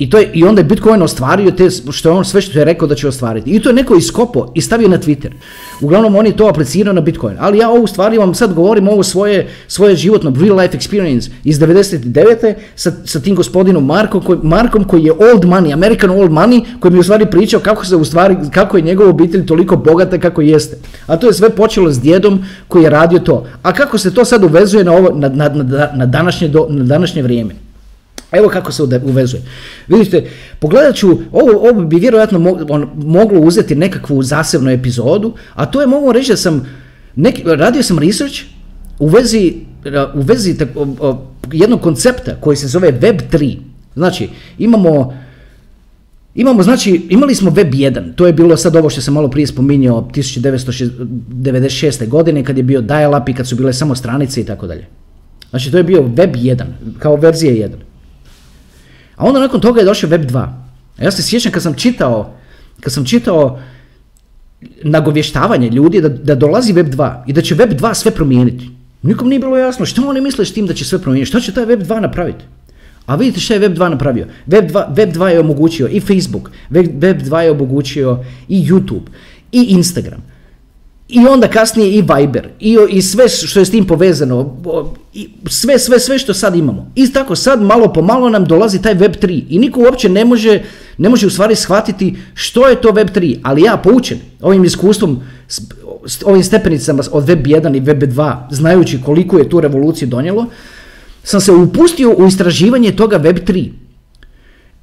I, 0.00 0.10
to 0.10 0.18
je, 0.18 0.30
I 0.34 0.44
onda 0.44 0.60
je 0.60 0.64
Bitcoin 0.64 1.02
ostvario 1.02 1.50
te, 1.50 1.70
što 1.70 2.08
je 2.08 2.12
on 2.12 2.24
sve 2.24 2.40
što 2.40 2.58
je 2.58 2.64
rekao 2.64 2.88
da 2.88 2.94
će 2.94 3.08
ostvariti. 3.08 3.50
I 3.50 3.60
to 3.60 3.68
je 3.68 3.74
neko 3.74 3.94
iskopo 3.94 4.52
i 4.54 4.60
stavio 4.60 4.88
na 4.88 4.98
Twitter. 4.98 5.30
Uglavnom 5.80 6.16
on 6.16 6.26
je 6.26 6.36
to 6.36 6.46
aplicirao 6.48 6.94
na 6.94 7.00
Bitcoin. 7.00 7.36
Ali 7.40 7.58
ja 7.58 7.70
ovu 7.70 7.86
stvari 7.86 8.18
vam 8.18 8.34
sad 8.34 8.54
govorim 8.54 8.88
ovo 8.88 9.02
svoje, 9.02 9.48
svoje 9.68 9.96
životno 9.96 10.32
real 10.40 10.56
life 10.56 10.78
experience 10.78 11.30
iz 11.44 11.58
99. 11.58 12.54
sa, 12.74 12.92
sa 13.04 13.20
tim 13.20 13.34
gospodinom 13.34 13.86
Markom 13.86 14.22
koji, 14.22 14.38
Markom 14.42 14.84
koji 14.84 15.04
je 15.04 15.12
old 15.12 15.44
money, 15.44 15.72
American 15.72 16.10
old 16.10 16.30
money, 16.30 16.64
koji 16.80 16.92
mi 16.92 16.96
je 16.96 17.00
u 17.00 17.02
stvari 17.02 17.26
pričao 17.30 17.60
kako 17.60 17.86
se 17.86 17.96
u 17.96 18.02
kako 18.54 18.76
je 18.76 18.82
njegova 18.82 19.10
obitelj 19.10 19.46
toliko 19.46 19.76
bogata 19.76 20.18
kako 20.18 20.40
jeste. 20.40 20.76
A 21.06 21.16
to 21.16 21.26
je 21.26 21.32
sve 21.34 21.50
počelo 21.50 21.92
s 21.92 22.00
djedom 22.00 22.44
koji 22.68 22.82
je 22.82 22.90
radio 22.90 23.18
to. 23.18 23.46
A 23.62 23.72
kako 23.72 23.98
se 23.98 24.14
to 24.14 24.24
sad 24.24 24.44
uvezuje 24.44 24.84
na, 24.84 24.92
ovo, 24.92 25.10
na, 25.14 25.28
na, 25.28 25.48
na, 25.48 25.88
na 25.94 26.06
današnje, 26.06 26.48
do, 26.48 26.66
na 26.68 26.84
današnje 26.84 27.22
vrijeme? 27.22 27.69
Evo 28.32 28.48
kako 28.48 28.72
se 28.72 28.82
uvezuje. 28.82 29.42
Vidite, 29.88 30.30
pogledat 30.58 30.96
ću, 30.96 31.08
ovo, 31.32 31.68
ovo 31.70 31.84
bi 31.84 31.96
vjerojatno 31.96 32.38
moglo 32.94 33.40
uzeti 33.40 33.74
nekakvu 33.74 34.22
zasebnu 34.22 34.70
epizodu, 34.70 35.34
a 35.54 35.66
to 35.66 35.80
je 35.80 35.86
mogu 35.86 36.12
reći 36.12 36.30
da 36.30 36.36
sam, 36.36 36.66
neki, 37.16 37.42
radio 37.46 37.82
sam 37.82 37.98
research 37.98 38.40
u 38.98 39.08
vezi, 39.08 39.54
u 40.14 40.20
vezi 40.20 40.56
jednog 41.52 41.80
koncepta 41.80 42.34
koji 42.40 42.56
se 42.56 42.68
zove 42.68 42.92
Web3. 43.00 43.56
Znači, 43.94 44.28
imamo, 44.58 45.14
imamo, 46.34 46.62
znači, 46.62 47.06
imali 47.08 47.34
smo 47.34 47.50
Web 47.50 47.72
1, 47.72 48.14
to 48.14 48.26
je 48.26 48.32
bilo 48.32 48.56
sad 48.56 48.76
ovo 48.76 48.90
što 48.90 49.00
sam 49.00 49.14
malo 49.14 49.28
prije 49.28 49.46
spominjao 49.46 50.08
1996. 50.14 52.08
godine 52.08 52.44
kad 52.44 52.56
je 52.56 52.62
bio 52.62 52.80
dial-up 52.80 53.28
i 53.28 53.34
kad 53.34 53.48
su 53.48 53.56
bile 53.56 53.72
samo 53.72 53.94
stranice 53.94 54.40
i 54.40 54.44
tako 54.44 54.66
dalje. 54.66 54.86
Znači, 55.50 55.70
to 55.70 55.76
je 55.76 55.84
bio 55.84 56.02
Web 56.02 56.34
1, 56.36 56.64
kao 56.98 57.16
verzija 57.16 57.52
1. 57.52 57.68
A 59.20 59.24
onda 59.24 59.40
nakon 59.40 59.60
toga 59.60 59.80
je 59.80 59.84
došao 59.84 60.10
Web 60.10 60.30
2. 60.30 60.38
A 60.98 61.04
ja 61.04 61.10
se 61.10 61.22
sjećam 61.22 61.52
kad 61.52 61.62
sam 61.62 61.74
čitao, 61.74 62.34
kad 62.80 62.92
sam 62.92 63.04
čitao 63.04 63.60
nagovještavanje 64.82 65.68
ljudi 65.68 66.00
da, 66.00 66.08
da 66.08 66.34
dolazi 66.34 66.72
Web 66.72 66.88
2 66.94 67.22
i 67.26 67.32
da 67.32 67.42
će 67.42 67.54
Web 67.54 67.72
2 67.72 67.94
sve 67.94 68.10
promijeniti. 68.10 68.70
Nikom 69.02 69.28
nije 69.28 69.40
bilo 69.40 69.56
jasno 69.56 69.86
što 69.86 70.08
oni 70.08 70.20
misle 70.20 70.44
s 70.44 70.52
tim 70.52 70.66
da 70.66 70.74
će 70.74 70.84
sve 70.84 70.98
promijeniti, 70.98 71.28
što 71.28 71.40
će 71.40 71.52
taj 71.52 71.64
Web 71.64 71.82
2 71.82 72.00
napraviti. 72.00 72.44
A 73.06 73.16
vidite 73.16 73.40
što 73.40 73.54
je 73.54 73.58
Web 73.58 73.76
2 73.76 73.88
napravio. 73.88 74.26
Web 74.46 74.70
2, 74.70 74.96
Web 74.96 75.12
2 75.12 75.26
je 75.26 75.40
omogućio 75.40 75.88
i 75.88 76.00
Facebook, 76.00 76.50
Web 76.70 77.22
2 77.22 77.38
je 77.38 77.50
omogućio 77.50 78.24
i 78.48 78.64
YouTube, 78.64 79.12
i 79.52 79.62
Instagram, 79.62 80.22
i 81.12 81.26
onda 81.26 81.48
kasnije 81.48 81.90
i 81.90 82.02
Viber 82.02 82.48
i, 82.60 82.78
i 82.90 83.02
sve 83.02 83.28
što 83.28 83.58
je 83.58 83.64
s 83.64 83.70
tim 83.70 83.86
povezano, 83.86 84.56
i 85.14 85.28
sve, 85.48 85.78
sve, 85.78 86.00
sve 86.00 86.18
što 86.18 86.34
sad 86.34 86.56
imamo. 86.56 86.92
I 86.94 87.12
tako 87.12 87.36
sad 87.36 87.62
malo 87.62 87.92
po 87.92 88.02
malo 88.02 88.28
nam 88.28 88.44
dolazi 88.44 88.82
taj 88.82 88.94
Web 88.94 89.12
3 89.12 89.42
i 89.48 89.58
niko 89.58 89.80
uopće 89.80 90.08
ne 90.08 90.24
može, 90.24 90.62
ne 90.98 91.08
može 91.08 91.26
u 91.26 91.30
stvari 91.30 91.56
shvatiti 91.56 92.16
što 92.34 92.68
je 92.68 92.80
to 92.80 92.90
Web 92.90 93.08
3, 93.14 93.38
ali 93.42 93.62
ja 93.62 93.76
poučen 93.76 94.18
ovim 94.40 94.64
iskustvom, 94.64 95.20
ovim 96.24 96.44
stepenicama 96.44 97.02
od 97.12 97.24
Web 97.24 97.46
1 97.46 97.76
i 97.76 97.80
Web 97.80 98.02
2, 98.02 98.36
znajući 98.50 99.00
koliko 99.04 99.38
je 99.38 99.48
tu 99.48 99.60
revoluciju 99.60 100.08
donijelo, 100.08 100.46
sam 101.22 101.40
se 101.40 101.52
upustio 101.52 102.14
u 102.18 102.26
istraživanje 102.26 102.92
toga 102.92 103.16
Web 103.16 103.36
3. 103.36 103.70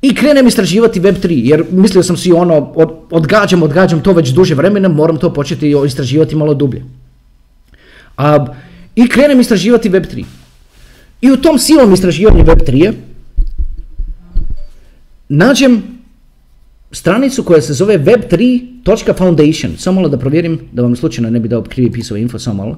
I 0.01 0.15
krenem 0.15 0.47
istraživati 0.47 1.01
Web3, 1.01 1.41
jer 1.43 1.63
mislio 1.71 2.03
sam 2.03 2.17
si 2.17 2.31
ono, 2.31 2.73
od, 2.75 2.89
odgađam, 3.12 3.63
odgađam 3.63 4.03
to 4.03 4.13
već 4.13 4.29
duže 4.29 4.55
vremena, 4.55 4.89
moram 4.89 5.17
to 5.17 5.33
početi 5.33 5.73
istraživati 5.86 6.36
malo 6.36 6.53
dublje. 6.53 6.83
A, 8.17 8.45
I 8.95 9.07
krenem 9.07 9.39
istraživati 9.39 9.89
Web3. 9.89 10.23
I 11.21 11.31
u 11.31 11.38
tom 11.38 11.60
silom 11.60 11.93
istraživanju 11.93 12.45
Web3 12.45 12.93
nađem 15.29 15.83
stranicu 16.91 17.43
koja 17.43 17.62
se 17.62 17.73
zove 17.73 17.99
web3.foundation. 17.99 19.77
Samo 19.77 19.95
malo 19.95 20.10
da 20.10 20.17
provjerim, 20.17 20.60
da 20.71 20.81
vam 20.81 20.95
slučajno 20.95 21.29
ne 21.29 21.39
bi 21.39 21.47
dao 21.47 21.63
krivi 21.63 21.91
pisao 21.91 22.17
info, 22.17 22.39
samo 22.39 22.63
malo. 22.63 22.77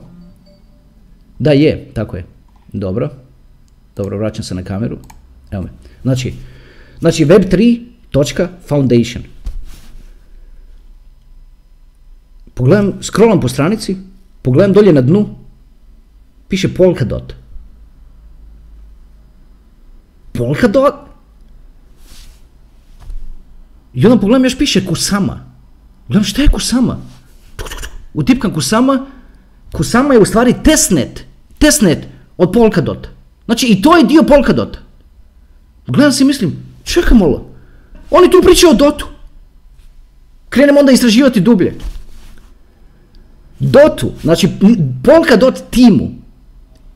Da 1.40 1.52
je, 1.52 1.86
tako 1.94 2.18
je. 2.18 2.26
Dobro. 2.74 3.10
Dobro, 3.96 4.18
vraćam 4.18 4.44
se 4.44 4.56
na 4.56 4.64
kameru. 4.64 4.98
Evo 5.52 5.64
me. 5.64 5.70
Znači, 6.02 6.34
Znači 7.00 7.26
web3.foundation. 7.26 9.24
Pogledam, 12.54 12.94
scrollam 13.02 13.40
po 13.42 13.48
stranici, 13.48 13.98
pogledam 14.42 14.74
dolje 14.74 14.94
na 14.94 15.02
dnu, 15.02 15.36
piše 16.48 16.74
Polkadot. 16.74 17.34
Polkadot? 20.32 20.94
I 23.94 24.06
onda 24.06 24.22
pogledam 24.22 24.44
još 24.44 24.58
piše 24.58 24.86
Kusama. 24.86 25.46
Gledam 26.08 26.24
šta 26.24 26.42
je 26.42 26.48
Kusama? 26.48 26.98
Utipkam 28.14 28.54
Kusama, 28.54 29.06
Kusama 29.72 30.14
je 30.14 30.20
u 30.20 30.26
stvari 30.26 30.56
testnet, 30.64 31.26
testnet 31.58 32.08
od 32.38 32.52
Polkadota. 32.52 33.10
Znači 33.46 33.68
i 33.68 33.82
to 33.82 33.98
je 33.98 34.04
dio 34.04 34.24
Polkadota. 34.24 34.80
Gledam 35.88 36.12
se 36.12 36.24
i 36.24 36.28
mislim, 36.28 36.69
čekaj 36.94 37.18
malo, 37.18 37.46
oni 38.12 38.32
tu 38.32 38.42
pričaju 38.44 38.72
o 38.72 38.76
Dotu. 38.76 39.08
Krenem 40.50 40.78
onda 40.78 40.92
istraživati 40.92 41.40
dublje. 41.40 41.76
Dotu, 43.60 44.12
znači 44.22 44.50
Polkadot 45.04 45.64
timu 45.70 46.10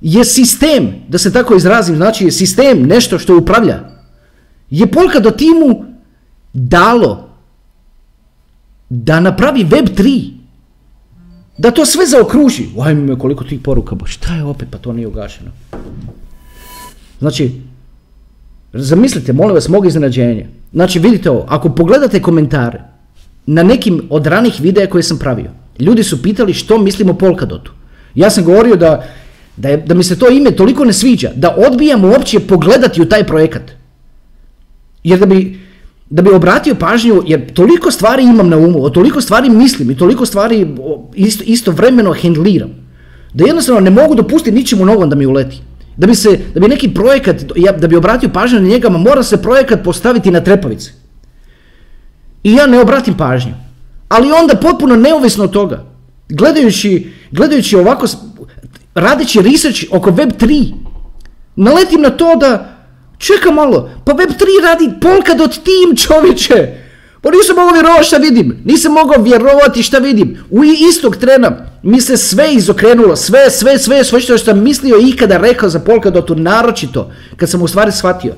je 0.02 0.26
sistem, 0.26 0.94
da 1.08 1.18
se 1.18 1.34
tako 1.34 1.56
izrazim, 1.56 1.96
znači 1.96 2.26
je 2.26 2.32
sistem, 2.32 2.84
nešto 2.84 3.20
što 3.20 3.38
upravlja. 3.38 3.80
Je 4.70 4.92
Polkadot 4.92 5.38
timu 5.38 5.86
dalo 6.54 7.30
da 8.90 9.20
napravi 9.20 9.64
Web 9.64 9.86
3. 9.86 10.32
Da 11.58 11.72
to 11.72 11.86
sve 11.86 12.06
zaokruži. 12.06 12.66
Ajme, 12.82 13.20
koliko 13.20 13.44
tih 13.44 13.60
poruka, 13.60 13.96
bo 13.96 14.06
šta 14.06 14.36
je 14.36 14.44
opet, 14.44 14.68
pa 14.72 14.78
to 14.78 14.94
nije 14.94 15.08
ugašeno. 15.08 15.52
Znači, 17.20 17.62
zamislite, 18.74 19.34
molim 19.34 19.56
vas, 19.56 19.70
mog 19.70 19.86
iznenađenja. 19.86 20.46
Znači, 20.74 21.00
vidite 21.00 21.30
ovo, 21.30 21.46
ako 21.48 21.70
pogledate 21.70 22.22
komentare 22.22 22.82
na 23.46 23.64
nekim 23.64 24.02
od 24.10 24.28
ranih 24.28 24.54
videa 24.60 24.88
koje 24.88 25.04
sam 25.04 25.20
pravio, 25.20 25.52
ljudi 25.80 26.04
su 26.04 26.22
pitali 26.22 26.54
što 26.54 26.78
mislim 26.78 27.10
o 27.10 27.14
Polkadotu. 27.14 27.72
Ja 28.16 28.30
sam 28.30 28.44
govorio 28.44 28.76
da, 28.76 29.04
da, 29.58 29.70
je, 29.70 29.78
da 29.78 29.94
mi 29.94 30.04
se 30.04 30.20
to 30.20 30.30
ime 30.30 30.52
toliko 30.52 30.86
ne 30.86 30.94
sviđa, 30.94 31.32
da 31.36 31.56
odbijam 31.68 32.06
uopće 32.06 32.40
pogledati 32.40 33.02
u 33.02 33.06
taj 33.06 33.28
projekat. 33.28 33.72
Jer 35.04 35.20
da 35.20 35.26
bi, 35.26 35.60
da 36.10 36.22
bi 36.22 36.30
obratio 36.30 36.76
pažnju, 36.76 37.24
jer 37.28 37.54
toliko 37.54 37.92
stvari 37.92 38.24
imam 38.24 38.50
na 38.50 38.58
umu, 38.58 38.84
o 38.84 38.90
toliko 38.90 39.22
stvari 39.22 39.50
mislim 39.50 39.92
i 39.92 39.98
toliko 39.98 40.26
stvari 40.26 40.68
isto, 41.16 41.44
istovremeno 41.48 42.14
hendliram, 42.14 42.70
da 43.34 43.46
jednostavno 43.46 43.82
ne 43.82 43.90
mogu 43.90 44.16
dopustiti 44.16 44.56
ničemu 44.56 44.86
novom 44.86 45.10
da 45.10 45.16
mi 45.16 45.26
uleti. 45.26 45.62
Da 45.98 46.08
bi, 46.08 46.16
se, 46.16 46.40
da 46.54 46.60
bi 46.60 46.68
neki 46.68 46.94
projekat, 46.94 47.36
da 47.78 47.88
bi 47.88 47.96
obratio 47.96 48.30
pažnju 48.30 48.60
na 48.60 48.68
njega, 48.68 48.90
mora 48.90 49.24
se 49.24 49.42
projekat 49.42 49.84
postaviti 49.84 50.32
na 50.32 50.42
trepavice. 50.42 50.92
I 52.44 52.54
ja 52.54 52.68
ne 52.68 52.80
obratim 52.80 53.18
pažnju. 53.18 53.54
Ali 54.10 54.32
onda 54.32 54.56
potpuno 54.56 54.96
neovisno 54.96 55.44
od 55.44 55.52
toga, 55.52 55.86
gledajući, 56.30 57.12
gledajući 57.32 57.76
ovako, 57.76 58.08
radeći 58.96 59.42
research 59.42 59.84
oko 59.92 60.12
Web3, 60.12 60.74
naletim 61.56 62.02
na 62.02 62.10
to 62.10 62.36
da 62.36 62.74
Čeka 63.24 63.52
malo, 63.52 63.90
pa 64.06 64.14
Web3 64.14 64.64
radi 64.64 64.90
Polkadot 65.02 65.52
tim 65.52 65.96
čovječe. 65.96 66.84
Pa 67.22 67.30
nisam 67.32 67.56
mogao 67.56 67.74
vjerovati 67.74 68.06
šta 68.06 68.18
vidim. 68.18 68.62
Nisam 68.66 68.94
mogao 68.94 69.24
vjerovati 69.24 69.84
šta 69.84 69.98
vidim. 69.98 70.38
U 70.50 70.64
istog 70.64 71.16
trena 71.16 71.73
mi 71.84 72.02
se 72.02 72.18
sve 72.18 72.54
izokrenulo. 72.54 73.16
Sve, 73.16 73.50
sve, 73.50 73.78
sve, 73.78 74.04
sve 74.04 74.22
što 74.22 74.38
sam 74.38 74.64
mislio 74.64 74.98
i 74.98 75.10
ikada 75.10 75.38
rekao 75.38 75.70
za 75.70 75.80
Polkadotu, 75.80 76.36
naročito 76.36 77.12
kad 77.38 77.50
sam 77.50 77.62
u 77.62 77.68
stvari 77.68 77.92
shvatio 77.92 78.34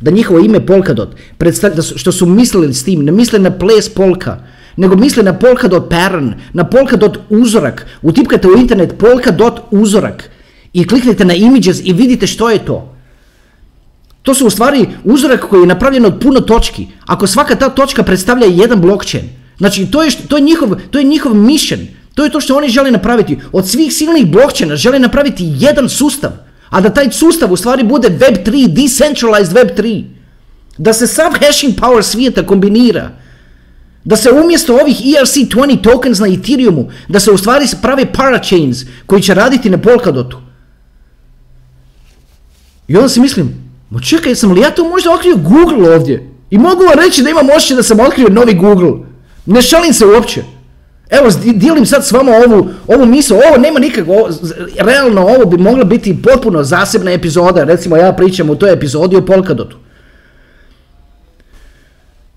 da 0.00 0.10
njihovo 0.10 0.40
ime 0.40 0.66
Polkadot, 0.66 1.16
da 1.38 1.82
što 1.82 2.12
su 2.12 2.26
mislili 2.26 2.74
s 2.74 2.84
tim, 2.84 3.04
ne 3.04 3.12
misle 3.12 3.38
na 3.38 3.50
ples 3.50 3.88
Polka, 3.88 4.38
nego 4.76 4.96
misle 4.96 5.22
na 5.22 5.38
Polkadot 5.38 5.88
pattern, 5.90 6.32
na 6.52 6.64
Polkadot 6.64 7.18
uzorak. 7.30 7.86
Utipkate 8.02 8.48
u 8.48 8.56
internet 8.58 8.98
Polkadot 8.98 9.60
uzorak 9.70 10.30
i 10.72 10.86
kliknete 10.86 11.24
na 11.24 11.34
images 11.34 11.80
i 11.84 11.92
vidite 11.92 12.26
što 12.26 12.50
je 12.50 12.64
to. 12.64 12.96
To 14.22 14.34
su 14.34 14.46
u 14.46 14.50
stvari 14.50 14.86
uzorak 15.04 15.40
koji 15.40 15.60
je 15.60 15.66
napravljen 15.66 16.04
od 16.04 16.20
puno 16.20 16.40
točki. 16.40 16.86
Ako 17.06 17.26
svaka 17.26 17.54
ta 17.54 17.68
točka 17.68 18.02
predstavlja 18.02 18.46
jedan 18.46 18.80
blockchain, 18.80 19.24
znači 19.58 19.86
to 19.86 20.02
je, 20.02 20.10
to 20.28 20.38
njihov, 20.38 20.76
to 20.90 20.98
je 20.98 21.04
njihov 21.04 21.34
mission, 21.34 21.78
to 22.16 22.24
je 22.24 22.30
to 22.30 22.40
što 22.40 22.56
oni 22.56 22.68
žele 22.68 22.90
napraviti. 22.90 23.38
Od 23.52 23.68
svih 23.68 23.92
silnih 23.92 24.26
blockchaina 24.26 24.76
žele 24.76 24.98
napraviti 24.98 25.52
jedan 25.58 25.88
sustav, 25.88 26.30
a 26.70 26.80
da 26.80 26.90
taj 26.90 27.12
sustav 27.12 27.52
u 27.52 27.56
stvari 27.56 27.84
bude 27.84 28.08
Web3, 28.08 28.66
decentralized 28.68 29.56
Web3. 29.56 30.04
Da 30.78 30.92
se 30.92 31.06
sav 31.06 31.32
hashing 31.40 31.74
power 31.80 32.02
svijeta 32.02 32.46
kombinira. 32.46 33.10
Da 34.04 34.16
se 34.16 34.30
umjesto 34.30 34.74
ovih 34.74 34.96
ERC20 34.96 35.82
tokens 35.82 36.18
na 36.18 36.26
Ethereumu, 36.26 36.88
da 37.08 37.20
se 37.20 37.30
u 37.30 37.38
stvari 37.38 37.66
prave 37.82 38.12
parachains 38.12 38.84
koji 39.06 39.22
će 39.22 39.34
raditi 39.34 39.70
na 39.70 39.78
Polkadotu. 39.78 40.38
I 42.88 42.96
onda 42.96 43.08
si 43.08 43.20
mislim, 43.20 43.66
Ma 43.90 44.00
čekaj, 44.00 44.34
sam 44.34 44.52
li 44.52 44.60
ja 44.60 44.70
to 44.70 44.88
možda 44.88 45.10
otkrio 45.10 45.36
Google 45.36 45.94
ovdje? 45.94 46.30
I 46.50 46.58
mogu 46.58 46.82
vam 46.82 47.04
reći 47.04 47.22
da 47.22 47.30
imam 47.30 47.46
osjećaj 47.56 47.76
da 47.76 47.82
sam 47.82 48.00
otkrio 48.00 48.28
novi 48.28 48.54
Google. 48.54 48.92
Ne 49.46 49.62
šalim 49.62 49.92
se 49.92 50.06
uopće. 50.06 50.42
Evo, 51.10 51.30
dijelim 51.54 51.86
sad 51.86 52.06
s 52.06 52.12
vama 52.12 52.32
ovu, 52.46 52.68
ovu 52.86 53.06
misao, 53.06 53.38
ovo 53.48 53.58
nema 53.58 53.78
nikakvo, 53.78 54.28
realno 54.78 55.22
ovo 55.22 55.44
bi 55.44 55.56
mogla 55.56 55.84
biti 55.84 56.22
potpuno 56.22 56.62
zasebna 56.62 57.12
epizoda, 57.12 57.64
recimo 57.64 57.96
ja 57.96 58.12
pričam 58.12 58.50
u 58.50 58.56
toj 58.56 58.72
epizodi 58.72 59.16
o 59.16 59.26
Polkadotu. 59.26 59.76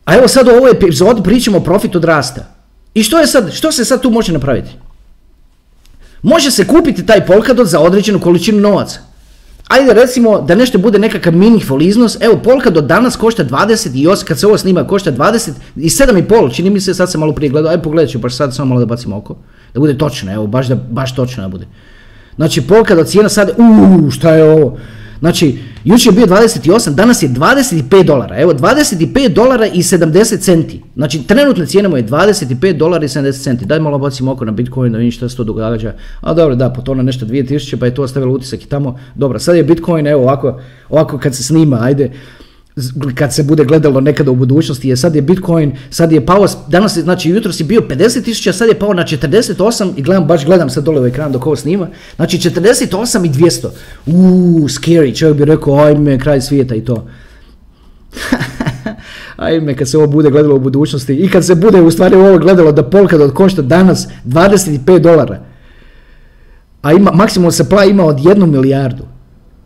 A 0.05 0.15
evo 0.15 0.27
sad 0.27 0.47
u 0.47 0.51
ovoj 0.51 0.71
epizodi 0.71 1.23
pričamo 1.23 1.57
o 1.57 1.63
profitu 1.63 1.97
od 1.97 2.03
rasta. 2.03 2.45
I 2.93 3.03
što, 3.03 3.19
je 3.19 3.27
sad, 3.27 3.53
što 3.53 3.71
se 3.71 3.85
sad 3.85 4.01
tu 4.01 4.09
može 4.09 4.33
napraviti? 4.33 4.71
Može 6.21 6.51
se 6.51 6.67
kupiti 6.67 7.05
taj 7.05 7.25
Polkadot 7.25 7.67
za 7.67 7.79
određenu 7.79 8.19
količinu 8.19 8.59
novaca 8.59 9.08
ajde 9.69 9.93
recimo 9.93 10.41
da 10.41 10.55
nešto 10.55 10.77
bude 10.77 10.99
nekakav 10.99 11.35
meaningful 11.35 11.81
iznos, 11.81 12.17
evo 12.21 12.39
Polka 12.43 12.69
do 12.69 12.81
danas 12.81 13.15
košta 13.15 13.43
28, 13.45 14.23
kad 14.23 14.39
se 14.39 14.47
ovo 14.47 14.57
snima 14.57 14.87
košta 14.87 15.11
20 15.11 15.51
i 15.75 15.89
7,5, 15.89 16.55
čini 16.55 16.69
mi 16.69 16.79
se, 16.79 16.93
sad 16.93 17.11
sam 17.11 17.19
malo 17.19 17.33
prije 17.33 17.49
gledao, 17.49 17.71
ajde 17.71 17.83
pogledat 17.83 18.11
ću, 18.11 18.19
baš 18.19 18.35
sad 18.35 18.55
samo 18.55 18.69
malo 18.69 18.79
da 18.79 18.85
bacim 18.85 19.13
oko, 19.13 19.35
da 19.73 19.79
bude 19.79 19.97
točno, 19.97 20.33
evo, 20.33 20.47
baš, 20.47 20.67
da, 20.67 20.75
baš 20.75 21.15
točno 21.15 21.43
da 21.43 21.49
bude. 21.49 21.67
Znači 22.35 22.61
Polka 22.61 22.95
do 22.95 23.03
cijena 23.03 23.29
sad, 23.29 23.51
uuu, 23.57 24.11
šta 24.11 24.33
je 24.33 24.43
ovo, 24.43 24.77
Znači, 25.19 25.57
jučer 25.83 26.13
je 26.13 26.15
bio 26.15 26.35
28, 26.35 26.95
danas 26.95 27.23
je 27.23 27.29
25 27.29 28.03
dolara. 28.03 28.37
Evo, 28.37 28.53
25 28.53 29.27
dolara 29.27 29.65
i 29.65 29.81
70 29.81 30.39
centi. 30.39 30.81
Znači, 30.95 31.23
trenutne 31.27 31.65
cijene 31.65 31.89
mu 31.89 31.97
je 31.97 32.07
25 32.07 32.77
dolara 32.77 33.05
i 33.05 33.07
70 33.07 33.43
centi. 33.43 33.65
Daj 33.65 33.79
malo 33.79 33.97
bacim 33.97 34.27
oko 34.27 34.45
na 34.45 34.51
Bitcoin 34.51 34.91
da 34.91 34.97
vidim 34.97 35.11
što 35.11 35.29
se 35.29 35.37
to 35.37 35.43
događa. 35.43 35.93
A 36.21 36.33
dobro, 36.33 36.55
da, 36.55 36.69
po 36.69 36.81
to 36.81 36.93
na 36.93 37.03
nešto 37.03 37.25
2000, 37.25 37.79
pa 37.79 37.85
je 37.85 37.95
to 37.95 38.03
ostavilo 38.03 38.33
utisak 38.33 38.63
i 38.63 38.67
tamo. 38.67 38.99
Dobro, 39.15 39.39
sad 39.39 39.55
je 39.55 39.63
Bitcoin, 39.63 40.07
evo 40.07 40.23
ovako, 40.23 40.61
ovako 40.89 41.17
kad 41.17 41.35
se 41.35 41.43
snima, 41.43 41.79
ajde 41.81 42.11
kad 43.15 43.33
se 43.33 43.43
bude 43.43 43.65
gledalo 43.65 44.01
nekada 44.01 44.31
u 44.31 44.35
budućnosti, 44.35 44.89
je 44.89 44.97
sad 44.97 45.15
je 45.15 45.21
Bitcoin, 45.21 45.77
sad 45.89 46.11
je 46.11 46.25
pao, 46.25 46.47
danas 46.67 46.97
je, 46.97 47.03
znači 47.03 47.29
jutro 47.29 47.53
si 47.53 47.63
bio 47.63 47.81
50 47.81 48.23
tisuća, 48.23 48.53
sad 48.53 48.67
je 48.67 48.79
pao 48.79 48.93
na 48.93 49.03
48 49.03 49.91
i 49.97 50.01
gledam, 50.01 50.27
baš 50.27 50.45
gledam 50.45 50.69
sad 50.69 50.83
dole 50.83 51.01
u 51.01 51.05
ekran 51.05 51.31
dok 51.31 51.45
ovo 51.45 51.55
snima, 51.55 51.87
znači 52.15 52.37
48 52.37 53.25
i 53.25 53.29
200, 53.29 53.67
uuu, 54.05 54.67
scary, 54.67 55.19
čovjek 55.19 55.37
bi 55.37 55.45
rekao, 55.45 55.75
ajme, 55.75 56.19
kraj 56.19 56.41
svijeta 56.41 56.75
i 56.75 56.85
to. 56.85 57.07
ajme, 59.37 59.75
kad 59.75 59.89
se 59.89 59.97
ovo 59.97 60.07
bude 60.07 60.29
gledalo 60.29 60.55
u 60.55 60.59
budućnosti 60.59 61.13
i 61.13 61.29
kad 61.29 61.45
se 61.45 61.55
bude 61.55 61.81
u 61.81 61.91
stvari 61.91 62.15
ovo 62.15 62.37
gledalo 62.37 62.71
da 62.71 62.89
Polkadot 62.89 63.33
košta 63.33 63.61
danas 63.61 64.07
25 64.25 64.99
dolara, 64.99 65.39
a 66.81 66.93
ima, 66.93 67.11
maksimum 67.11 67.51
supply 67.51 67.89
ima 67.89 68.05
od 68.05 68.25
jednu 68.25 68.45
milijardu. 68.45 69.03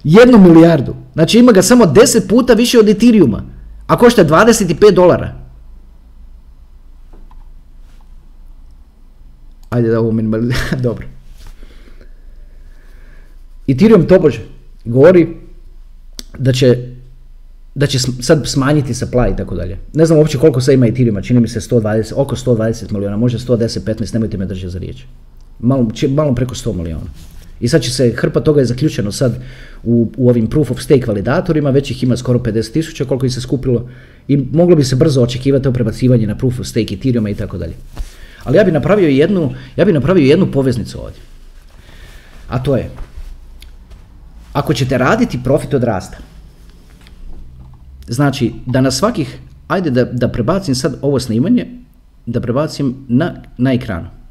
Jednu 0.04 0.38
milijardu. 0.38 0.95
Znači 1.13 1.39
ima 1.39 1.52
ga 1.52 1.62
samo 1.62 1.86
10 1.86 2.28
puta 2.30 2.54
više 2.54 2.80
od 2.80 2.89
Ethereuma. 2.89 3.43
A 3.88 3.97
košta 3.97 4.26
25 4.26 4.91
dolara. 4.91 5.36
Ajde 9.69 9.89
da 9.89 9.99
ovo 9.99 10.11
minimalizam. 10.11 10.57
Dobro. 10.88 11.07
Ethereum 13.68 14.07
tobože 14.07 14.39
govori 14.86 15.38
da 16.38 16.53
će 16.53 16.93
da 17.76 17.88
će 17.88 17.99
sad 17.99 18.47
smanjiti 18.47 18.93
supply 18.93 19.34
i 19.34 19.38
tako 19.38 19.55
dalje. 19.55 19.78
Ne 19.93 20.05
znam 20.05 20.20
uopće 20.20 20.38
koliko 20.38 20.61
sad 20.61 20.74
ima 20.74 20.88
Ethereuma, 20.88 21.22
čini 21.22 21.39
mi 21.39 21.47
se 21.47 21.59
120, 21.59 22.14
oko 22.16 22.36
120 22.36 22.91
miliona, 22.91 23.18
možda 23.18 23.39
110, 23.39 23.80
15, 23.80 24.14
nemojte 24.14 24.38
me 24.38 24.45
držati 24.45 24.70
za 24.70 24.80
riječ. 24.80 25.03
Malo, 25.59 25.88
malo 26.09 26.36
preko 26.36 26.55
100 26.55 26.74
miliona. 26.74 27.05
I 27.64 27.68
sad 27.68 27.82
će 27.82 27.91
se, 27.91 28.14
hrpa 28.16 28.39
toga 28.39 28.59
je 28.59 28.66
zaključeno 28.66 29.11
sad 29.11 29.39
u, 29.84 30.11
u 30.18 30.30
ovim 30.30 30.47
proof 30.47 30.72
of 30.72 30.82
stake 30.82 31.05
validatorima, 31.07 31.70
već 31.70 31.91
ih 31.91 32.03
ima 32.03 32.18
skoro 32.18 32.39
50 32.39 32.74
tisuća 32.74 33.05
koliko 33.05 33.26
ih 33.26 33.34
se 33.34 33.41
skupilo 33.41 33.89
i 34.28 34.38
moglo 34.38 34.76
bi 34.76 34.84
se 34.84 34.95
brzo 34.95 35.22
očekivati 35.22 35.64
to 35.64 35.72
prebacivanje 35.72 36.28
na 36.28 36.36
proof 36.38 36.59
of 36.59 36.68
stake 36.68 36.93
Ethereum 36.95 37.28
i 37.28 37.36
tako 37.36 37.57
dalje. 37.57 37.74
Ali 38.43 38.57
ja 38.57 38.64
bi 38.64 38.72
napravio 38.72 39.07
jednu, 39.07 39.53
ja 39.76 39.86
bi 39.86 39.93
napravio 39.93 40.26
jednu 40.26 40.51
poveznicu 40.51 40.99
ovdje. 41.01 41.22
A 42.49 42.64
to 42.64 42.76
je, 42.76 42.89
ako 44.53 44.74
ćete 44.74 44.97
raditi 44.97 45.39
profit 45.43 45.74
od 45.74 45.84
rasta, 45.84 46.18
znači 48.07 48.51
da 48.66 48.82
na 48.82 48.91
svakih, 48.91 49.38
ajde 49.68 49.89
da, 49.89 50.03
da 50.05 50.28
prebacim 50.28 50.76
sad 50.76 50.97
ovo 51.01 51.20
snimanje, 51.20 51.68
da 52.26 52.41
prebacim 52.41 52.95
na, 53.07 53.34
na 53.57 53.74
ekranu. 53.74 54.22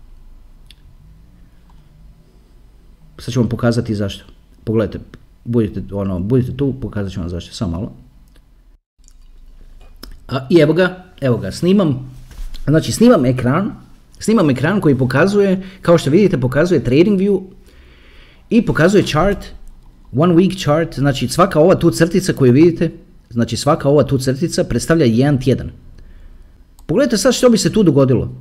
Sad 3.18 3.34
ću 3.34 3.40
vam 3.40 3.48
pokazati 3.48 3.94
zašto. 3.94 4.24
Pogledajte, 4.64 4.98
budite, 5.44 5.82
ono, 5.94 6.18
budite 6.18 6.56
tu, 6.56 6.74
pokazat 6.80 7.12
ću 7.12 7.20
vam 7.20 7.28
zašto, 7.28 7.54
samo 7.54 7.70
malo. 7.70 7.92
A, 10.28 10.46
I 10.50 10.58
evo 10.58 10.72
ga, 10.72 11.04
evo 11.20 11.36
ga, 11.36 11.52
snimam, 11.52 12.10
znači 12.66 12.92
snimam 12.92 13.24
ekran 13.24 13.72
Snimam 14.22 14.50
ekran 14.50 14.80
koji 14.80 14.98
pokazuje, 14.98 15.62
kao 15.80 15.98
što 15.98 16.10
vidite, 16.10 16.40
pokazuje 16.40 16.84
trading 16.84 17.20
view 17.20 17.42
i 18.50 18.66
pokazuje 18.66 19.06
chart, 19.06 19.38
one 20.16 20.34
week 20.34 20.58
chart, 20.62 20.98
znači 20.98 21.28
svaka 21.28 21.60
ova 21.60 21.74
tu 21.74 21.90
crtica 21.90 22.32
koju 22.32 22.52
vidite, 22.52 22.90
znači 23.30 23.56
svaka 23.56 23.88
ova 23.88 24.04
tu 24.04 24.18
crtica 24.18 24.64
predstavlja 24.64 25.04
jedan 25.04 25.40
tjedan. 25.40 25.70
Pogledajte 26.86 27.16
sad 27.16 27.34
što 27.34 27.50
bi 27.50 27.58
se 27.58 27.72
tu 27.72 27.82
dogodilo. 27.82 28.32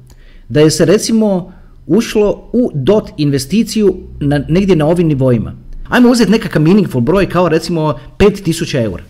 Da 0.49 0.59
je 0.59 0.71
se 0.71 0.85
recimo 0.85 1.53
ušlo 1.85 2.49
u 2.53 2.71
dot 2.73 3.09
investiciju 3.17 3.97
na, 4.19 4.45
negdje 4.49 4.75
na 4.75 4.87
ovim 4.87 5.07
nivoima. 5.07 5.53
Ajmo 5.89 6.09
uzeti 6.09 6.31
nekakav 6.31 6.61
meaningful 6.61 7.01
broj 7.01 7.29
kao 7.29 7.49
recimo 7.49 7.99
5000 8.17 8.83
eura. 8.83 9.03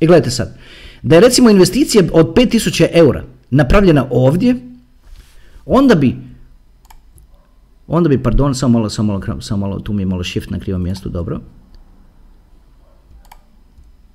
I 0.00 0.06
gledajte 0.06 0.30
sad, 0.30 0.58
da 1.02 1.14
je 1.14 1.20
recimo 1.20 1.50
investicija 1.50 2.04
od 2.12 2.34
5000 2.34 2.86
eura 2.92 3.24
napravljena 3.50 4.06
ovdje, 4.10 4.56
onda 5.66 5.94
bi 5.94 6.16
onda 7.88 8.08
bi, 8.08 8.22
pardon, 8.22 8.54
samo 8.54 8.78
malo, 8.78 8.90
samo 8.90 9.12
malo, 9.12 9.40
samo 9.40 9.66
malo, 9.66 9.80
tu 9.80 9.92
mi 9.92 10.02
je 10.02 10.06
malo 10.06 10.24
shift 10.24 10.50
na 10.50 10.58
krivom 10.58 10.82
mjestu, 10.82 11.08
dobro. 11.08 11.40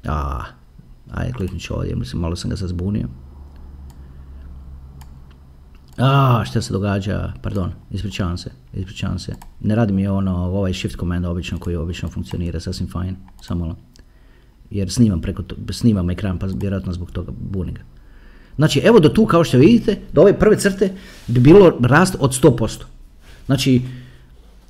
A, 0.08 0.44
ajde, 1.12 1.34
kliknut 1.34 1.62
ću 1.62 1.76
ovdje, 1.76 1.96
mislim, 1.96 2.22
malo 2.22 2.36
sam 2.36 2.50
ga 2.50 2.58
sad 2.58 2.70
zbunio. 2.70 3.08
A, 5.98 6.44
šta 6.46 6.62
se 6.62 6.74
događa, 6.74 7.34
pardon, 7.42 7.72
ispričavam 7.92 8.38
se, 8.38 8.50
ispričavam 8.74 9.20
se. 9.20 9.36
Ne 9.62 9.76
radi 9.76 9.94
mi 9.94 10.08
ono, 10.08 10.36
ovaj 10.36 10.74
shift 10.74 10.96
komenda 10.96 11.30
obično 11.30 11.60
koji 11.60 11.76
obično 11.76 12.10
funkcionira, 12.10 12.60
sasvim 12.60 12.90
fajn, 12.90 13.16
samo 13.42 13.66
malo. 13.66 13.78
Jer 14.70 14.92
snimam 14.92 15.22
preko, 15.22 15.44
to, 15.44 15.56
snimam 15.74 16.10
ekran, 16.10 16.40
pa 16.40 16.48
vjerojatno 16.56 16.94
zbog 16.94 17.12
toga 17.12 17.32
buni 17.52 17.74
Znači, 18.56 18.80
evo 18.80 19.00
do 19.00 19.10
tu, 19.10 19.26
kao 19.26 19.44
što 19.44 19.58
vidite, 19.58 20.00
do 20.14 20.22
ove 20.22 20.40
prve 20.40 20.60
crte 20.60 20.94
bi 21.28 21.40
bilo 21.40 21.78
rast 21.82 22.16
od 22.20 22.42
100%. 22.42 22.84
Znači, 23.46 23.82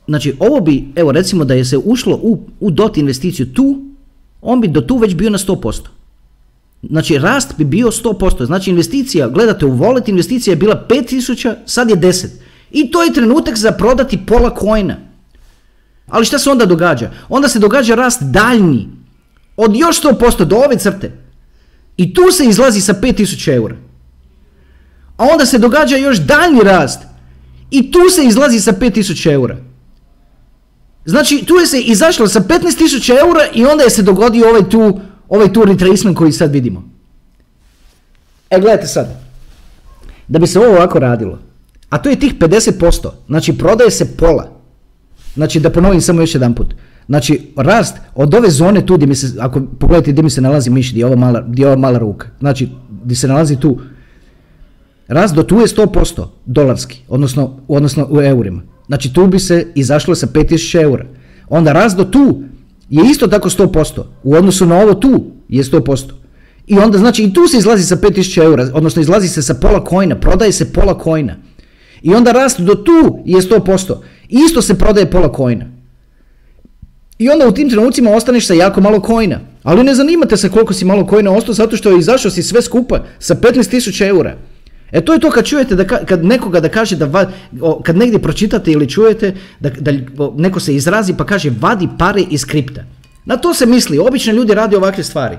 znači 0.07 0.35
ovo 0.39 0.61
bi, 0.61 0.87
evo 0.95 1.11
recimo 1.11 1.45
da 1.45 1.53
je 1.53 1.65
se 1.65 1.77
ušlo 1.77 2.19
u, 2.21 2.49
u 2.59 2.71
DOT 2.71 2.97
investiciju 2.97 3.53
tu, 3.53 3.85
on 4.41 4.61
bi 4.61 4.67
do 4.67 4.81
tu 4.81 4.97
već 4.97 5.15
bio 5.15 5.29
na 5.29 5.37
100%. 5.37 5.87
Znači 6.89 7.17
rast 7.17 7.57
bi 7.57 7.65
bio 7.65 7.87
100%. 7.87 8.45
Znači 8.45 8.69
investicija, 8.69 9.27
gledate 9.27 9.65
u 9.65 9.77
wallet, 9.77 10.09
investicija 10.09 10.51
je 10.51 10.55
bila 10.55 10.85
5000, 10.89 11.55
sad 11.65 11.89
je 11.89 11.95
10. 11.95 12.27
I 12.71 12.91
to 12.91 13.03
je 13.03 13.13
trenutak 13.13 13.55
za 13.55 13.71
prodati 13.71 14.25
pola 14.25 14.55
kojna. 14.55 14.97
Ali 16.07 16.25
šta 16.25 16.39
se 16.39 16.49
onda 16.49 16.65
događa? 16.65 17.11
Onda 17.29 17.47
se 17.47 17.59
događa 17.59 17.95
rast 17.95 18.21
daljnji. 18.21 18.89
Od 19.57 19.75
još 19.75 20.01
100% 20.01 20.43
do 20.43 20.55
ove 20.55 20.77
crte. 20.77 21.11
I 21.97 22.13
tu 22.13 22.31
se 22.31 22.45
izlazi 22.45 22.81
sa 22.81 22.93
5000 22.93 23.55
eura. 23.55 23.75
A 25.17 25.25
onda 25.31 25.45
se 25.45 25.57
događa 25.57 25.97
još 25.97 26.17
daljnji 26.17 26.61
rast. 26.63 26.99
I 27.71 27.91
tu 27.91 27.99
se 28.09 28.23
izlazi 28.23 28.59
sa 28.59 28.73
5000 28.73 29.31
eura. 29.31 29.57
Znači 31.05 31.43
tu 31.45 31.55
je 31.55 31.67
se 31.67 31.81
izašlo 31.81 32.27
sa 32.27 32.39
15.000 32.39 33.19
eura 33.19 33.47
i 33.53 33.65
onda 33.65 33.83
je 33.83 33.89
se 33.89 34.01
dogodio 34.01 34.49
ovaj 34.49 34.69
tu 34.69 34.99
ovaj 35.33 35.53
tu 35.53 35.65
retracement 35.65 36.17
koji 36.17 36.31
sad 36.31 36.51
vidimo. 36.51 36.83
E 38.49 38.59
gledajte 38.59 38.87
sad, 38.87 39.07
da 40.27 40.39
bi 40.39 40.47
se 40.47 40.59
ovo 40.59 40.69
ovako 40.69 40.99
radilo, 40.99 41.39
a 41.89 41.97
to 41.97 42.09
je 42.09 42.19
tih 42.19 42.35
50%, 42.35 43.09
znači 43.27 43.57
prodaje 43.57 43.91
se 43.91 44.17
pola. 44.17 44.49
Znači 45.33 45.59
da 45.59 45.69
ponovim 45.69 46.01
samo 46.01 46.21
još 46.21 46.35
jedan 46.35 46.53
put. 46.55 46.75
Znači 47.07 47.53
rast 47.57 47.97
od 48.15 48.33
ove 48.33 48.49
zone 48.49 48.85
tu 48.85 48.95
gdje 48.95 49.07
mi 49.07 49.15
se, 49.15 49.33
ako 49.39 49.61
pogledajte 49.79 50.11
gdje 50.11 50.23
mi 50.23 50.29
se 50.29 50.41
nalazi 50.41 50.69
miš, 50.69 50.91
gdje 50.91 51.01
je 51.01 51.05
ova 51.05 51.15
mala, 51.15 51.41
gdje 51.47 51.75
mala 51.75 51.99
ruka, 51.99 52.27
znači 52.39 52.69
gdje 53.03 53.15
se 53.15 53.27
nalazi 53.27 53.59
tu, 53.59 53.79
rast 55.07 55.35
do 55.35 55.43
tu 55.43 55.59
je 55.59 55.67
100% 55.67 56.27
dolarski, 56.45 57.01
odnosno, 57.07 57.59
odnosno 57.67 58.07
u 58.09 58.21
eurima. 58.21 58.61
Znači 58.87 59.13
tu 59.13 59.27
bi 59.27 59.39
se 59.39 59.67
izašlo 59.75 60.15
sa 60.15 60.27
5000 60.27 60.81
eura. 60.81 61.05
Onda 61.49 61.73
rast 61.73 61.97
do 61.97 62.03
tu 62.03 62.43
je 62.89 63.11
isto 63.11 63.27
tako 63.27 63.49
100%. 63.49 64.03
U 64.23 64.35
odnosu 64.35 64.65
na 64.65 64.77
ovo 64.77 64.93
tu 64.93 65.23
je 65.49 65.63
100%. 65.63 66.11
I 66.67 66.77
onda 66.77 66.97
znači 66.97 67.23
i 67.23 67.33
tu 67.33 67.47
se 67.47 67.57
izlazi 67.57 67.83
sa 67.83 67.95
5000 67.95 68.43
eura, 68.43 68.69
odnosno 68.73 69.01
izlazi 69.01 69.27
se 69.27 69.41
sa 69.41 69.53
pola 69.53 69.83
kojna, 69.83 70.19
prodaje 70.19 70.51
se 70.51 70.73
pola 70.73 70.97
kojna. 70.97 71.35
I 72.01 72.13
onda 72.13 72.31
rast 72.31 72.59
do 72.59 72.75
tu 72.75 73.19
je 73.25 73.41
100%. 73.41 73.95
Isto 74.29 74.61
se 74.61 74.77
prodaje 74.77 75.11
pola 75.11 75.31
kojna. 75.31 75.65
I 77.17 77.29
onda 77.29 77.47
u 77.47 77.51
tim 77.51 77.69
trenucima 77.69 78.11
ostaneš 78.11 78.47
sa 78.47 78.53
jako 78.53 78.81
malo 78.81 79.01
kojna. 79.01 79.39
Ali 79.63 79.83
ne 79.83 79.95
zanimate 79.95 80.37
se 80.37 80.49
koliko 80.49 80.73
si 80.73 80.85
malo 80.85 81.05
kojna 81.05 81.31
ostao 81.31 81.53
zato 81.53 81.77
što 81.77 81.89
je 81.89 81.99
izašao 81.99 82.31
si 82.31 82.43
sve 82.43 82.61
skupa 82.61 83.03
sa 83.19 83.35
15.000 83.35 84.07
eura. 84.07 84.37
E 84.93 85.01
to 85.01 85.13
je 85.13 85.19
to 85.19 85.31
kad 85.31 85.45
čujete 85.45 85.75
da 85.75 85.85
kad 85.85 86.25
nekoga 86.25 86.59
da 86.59 86.69
kaže 86.69 86.95
da 86.95 87.31
kad 87.83 87.97
negdje 87.97 88.21
pročitate 88.21 88.71
ili 88.71 88.89
čujete 88.89 89.35
da, 89.59 89.69
da 89.69 89.91
neko 90.37 90.59
se 90.59 90.75
izrazi 90.75 91.13
pa 91.17 91.25
kaže 91.25 91.51
vadi 91.59 91.89
pare 91.97 92.21
iz 92.21 92.45
kripta. 92.45 92.83
Na 93.25 93.37
to 93.37 93.53
se 93.53 93.65
misli, 93.65 93.99
obično 93.99 94.33
ljudi 94.33 94.53
rade 94.53 94.77
ovakve 94.77 95.03
stvari. 95.03 95.37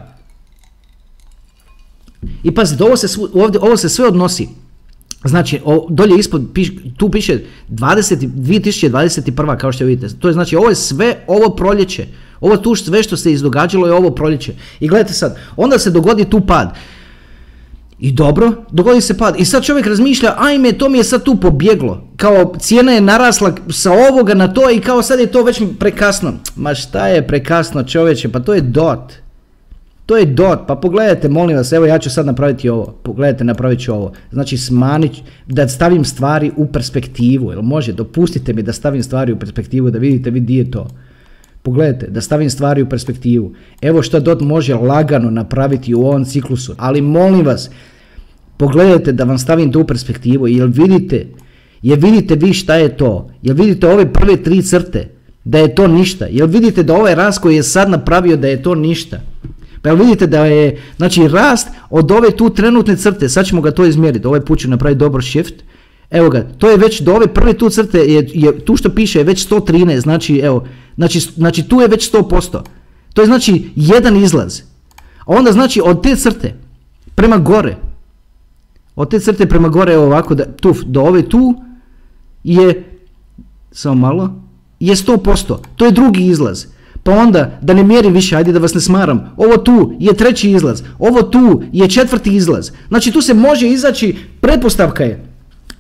I 2.43 2.51
pazite, 2.51 2.85
ovo 2.85 2.97
se, 2.97 3.21
ovdje, 3.35 3.61
ovo 3.61 3.77
se 3.77 3.89
sve 3.89 4.07
odnosi. 4.07 4.49
Znači, 5.25 5.61
o, 5.65 5.87
dolje 5.91 6.19
ispod, 6.19 6.51
piš, 6.55 6.73
tu 6.97 7.11
piše 7.11 7.39
20, 7.69 8.29
2021. 8.37 9.57
kao 9.57 9.73
što 9.73 9.85
vidite. 9.85 10.15
To 10.19 10.29
je 10.29 10.35
znači, 10.35 10.57
ovo 10.57 10.69
je 10.69 10.75
sve 10.75 11.17
ovo 11.27 11.55
proljeće. 11.57 12.07
Ovo 12.41 12.57
tu 12.57 12.75
sve 12.75 13.03
što 13.03 13.17
se 13.17 13.33
izdogađalo 13.33 13.87
je 13.87 13.93
ovo 13.93 14.11
proljeće. 14.11 14.53
I 14.81 14.89
gledajte 14.89 15.13
sad, 15.13 15.39
onda 15.57 15.79
se 15.79 15.91
dogodi 15.91 16.25
tu 16.25 16.41
pad. 16.41 16.75
I 17.99 18.13
dobro, 18.13 18.53
dogodi 18.71 19.01
se 19.01 19.19
pad. 19.19 19.35
I 19.39 19.45
sad 19.45 19.65
čovjek 19.65 19.87
razmišlja, 19.87 20.35
ajme, 20.39 20.73
to 20.73 20.89
mi 20.89 20.99
je 20.99 21.05
sad 21.05 21.23
tu 21.23 21.37
pobjeglo. 21.41 22.09
Kao 22.17 22.55
cijena 22.59 22.93
je 22.93 23.01
narasla 23.01 23.53
sa 23.71 23.93
ovoga 23.93 24.35
na 24.35 24.53
to 24.53 24.71
i 24.71 24.81
kao 24.81 25.03
sad 25.03 25.21
je 25.21 25.27
to 25.27 25.43
već 25.43 25.63
prekasno. 25.79 26.33
Ma 26.57 26.75
šta 26.75 27.09
je 27.09 27.27
prekasno 27.27 27.83
čovječe, 27.83 28.29
pa 28.29 28.41
to 28.41 28.55
je 28.55 28.61
dot. 28.61 29.13
To 30.07 30.17
je 30.17 30.27
dot, 30.27 30.59
pa 30.67 30.77
pogledajte, 30.77 31.29
molim 31.29 31.57
vas, 31.57 31.73
evo 31.73 31.87
ja 31.87 31.99
ću 31.99 32.11
sad 32.11 32.27
napraviti 32.27 32.69
ovo, 32.69 32.95
pogledajte, 33.03 33.45
napravit 33.45 33.81
ću 33.81 33.93
ovo. 33.93 34.13
Znači 34.33 34.57
smanit, 34.57 35.13
da 35.47 35.69
stavim 35.69 36.05
stvari 36.05 36.53
u 36.57 36.67
perspektivu, 36.67 37.51
jel 37.51 37.63
može, 37.63 37.93
dopustite 37.93 38.53
mi 38.53 38.63
da 38.63 38.73
stavim 38.73 39.03
stvari 39.03 39.33
u 39.33 39.39
perspektivu, 39.39 39.91
da 39.91 39.99
vidite 39.99 40.31
vi 40.31 40.41
di 40.41 40.57
je 40.57 40.71
to. 40.71 40.89
Pogledajte, 41.65 42.07
da 42.07 42.21
stavim 42.21 42.51
stvari 42.51 42.83
u 42.83 42.89
perspektivu. 42.89 43.55
Evo 43.83 44.03
što 44.03 44.21
DOT 44.21 44.41
može 44.41 44.75
lagano 44.75 45.31
napraviti 45.31 45.95
u 45.95 46.01
ovom 46.01 46.25
ciklusu. 46.25 46.75
Ali 46.79 47.01
molim 47.01 47.47
vas, 47.47 47.71
pogledajte 48.57 49.13
da 49.13 49.25
vam 49.25 49.39
stavim 49.39 49.73
tu 49.73 49.85
perspektivu. 49.85 50.49
Jel 50.49 50.69
vidite, 50.69 51.27
jel 51.83 51.99
vidite 52.01 52.35
vi 52.35 52.53
šta 52.53 52.75
je 52.75 52.97
to? 52.97 53.31
Jel 53.43 53.57
vidite 53.57 53.89
ove 53.89 54.13
prve 54.13 54.37
tri 54.37 54.63
crte? 54.63 55.09
Da 55.45 55.59
je 55.59 55.75
to 55.75 55.87
ništa. 55.87 56.27
Jel 56.31 56.47
vidite 56.47 56.83
da 56.83 56.95
ovaj 56.95 57.15
rast 57.15 57.41
koji 57.41 57.57
je 57.57 57.63
sad 57.63 57.91
napravio 57.91 58.37
da 58.37 58.49
je 58.49 58.63
to 58.63 58.75
ništa? 58.75 59.21
Pa 59.83 59.89
jel 59.89 59.97
vidite 59.97 60.27
da 60.27 60.45
je, 60.45 60.77
znači 60.97 61.29
rast 61.29 61.69
od 61.91 62.11
ove 62.11 62.31
tu 62.31 62.51
trenutne 62.51 62.97
crte, 62.97 63.29
sad 63.29 63.47
ćemo 63.47 63.61
ga 63.61 63.71
to 63.71 63.85
izmjeriti, 63.85 64.27
ovaj 64.27 64.41
put 64.41 64.59
ću 64.59 64.71
napraviti 64.71 64.99
dobar 64.99 65.23
shift, 65.23 65.55
Evo 66.11 66.31
ga, 66.31 66.47
to 66.59 66.71
je 66.71 66.77
već 66.77 67.01
do 67.01 67.15
ove 67.15 67.27
prve 67.27 67.53
tu 67.53 67.71
crte, 67.71 67.99
je, 67.99 68.29
je, 68.35 68.59
tu 68.59 68.77
što 68.77 68.91
piše 68.91 69.19
je 69.19 69.25
već 69.25 69.49
113, 69.49 69.99
znači 70.01 70.39
evo, 70.39 70.65
znači, 70.97 71.21
znači 71.21 71.63
tu 71.63 71.81
je 71.81 71.89
već 71.89 72.13
100%. 72.13 72.63
To 73.15 73.23
je 73.23 73.27
znači 73.27 73.71
jedan 73.77 74.17
izlaz. 74.17 74.61
A 75.19 75.33
onda 75.33 75.53
znači 75.53 75.81
od 75.85 76.03
te 76.03 76.17
crte 76.17 76.55
prema 77.15 77.39
gore, 77.39 77.77
od 78.97 79.11
te 79.11 79.21
crte 79.21 79.47
prema 79.47 79.69
gore, 79.69 79.93
evo 79.93 80.05
ovako, 80.05 80.35
da, 80.35 80.45
tu, 80.45 80.75
do 80.87 81.03
ove 81.03 81.29
tu 81.29 81.55
je, 82.45 82.99
samo 83.73 83.95
malo, 83.95 84.35
je 84.81 84.95
100%. 84.95 85.57
To 85.77 85.85
je 85.85 85.93
drugi 85.93 86.27
izlaz. 86.27 86.67
Pa 87.03 87.13
onda, 87.13 87.59
da 87.63 87.75
ne 87.75 87.83
mjerim 87.83 88.13
više, 88.13 88.37
ajde 88.37 88.53
da 88.53 88.59
vas 88.59 88.75
ne 88.75 88.81
smaram, 88.81 89.35
ovo 89.37 89.57
tu 89.57 89.93
je 89.99 90.15
treći 90.15 90.51
izlaz, 90.51 90.83
ovo 90.99 91.23
tu 91.23 91.63
je 91.73 91.89
četvrti 91.89 92.35
izlaz. 92.35 92.71
Znači 92.89 93.13
tu 93.13 93.23
se 93.23 93.35
može 93.35 93.69
izaći, 93.69 94.17
pretpostavka 94.41 95.05
je, 95.05 95.24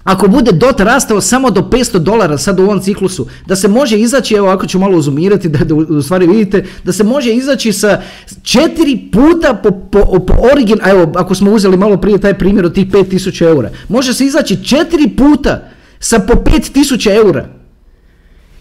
ako 0.04 0.28
bude 0.28 0.52
DOT 0.52 0.80
rastao 0.80 1.20
samo 1.20 1.50
do 1.50 1.60
500 1.60 1.98
dolara 1.98 2.38
sad 2.38 2.60
u 2.60 2.62
ovom 2.62 2.80
ciklusu, 2.80 3.26
da 3.46 3.56
se 3.56 3.68
može 3.68 3.98
izaći, 3.98 4.34
evo 4.34 4.48
ako 4.48 4.66
ću 4.66 4.78
malo 4.78 4.98
uzumirati, 4.98 5.48
da, 5.54 5.74
u 5.74 6.02
stvari 6.02 6.26
vidite, 6.26 6.64
da 6.84 6.92
se 6.92 7.04
može 7.04 7.34
izaći 7.34 7.72
sa 7.72 8.02
četiri 8.42 9.08
puta 9.12 9.54
po, 9.54 9.70
po, 9.70 10.18
po 10.26 10.34
origin, 10.52 10.78
evo 10.84 11.12
ako 11.14 11.34
smo 11.34 11.52
uzeli 11.52 11.76
malo 11.76 11.96
prije 11.96 12.18
taj 12.18 12.38
primjer 12.38 12.64
od 12.64 12.74
tih 12.74 12.86
5000 12.86 13.42
eura, 13.42 13.70
može 13.88 14.14
se 14.14 14.24
izaći 14.24 14.64
četiri 14.64 15.08
puta 15.16 15.68
sa 15.98 16.18
po 16.18 16.32
5000 16.34 17.16
eura. 17.16 17.63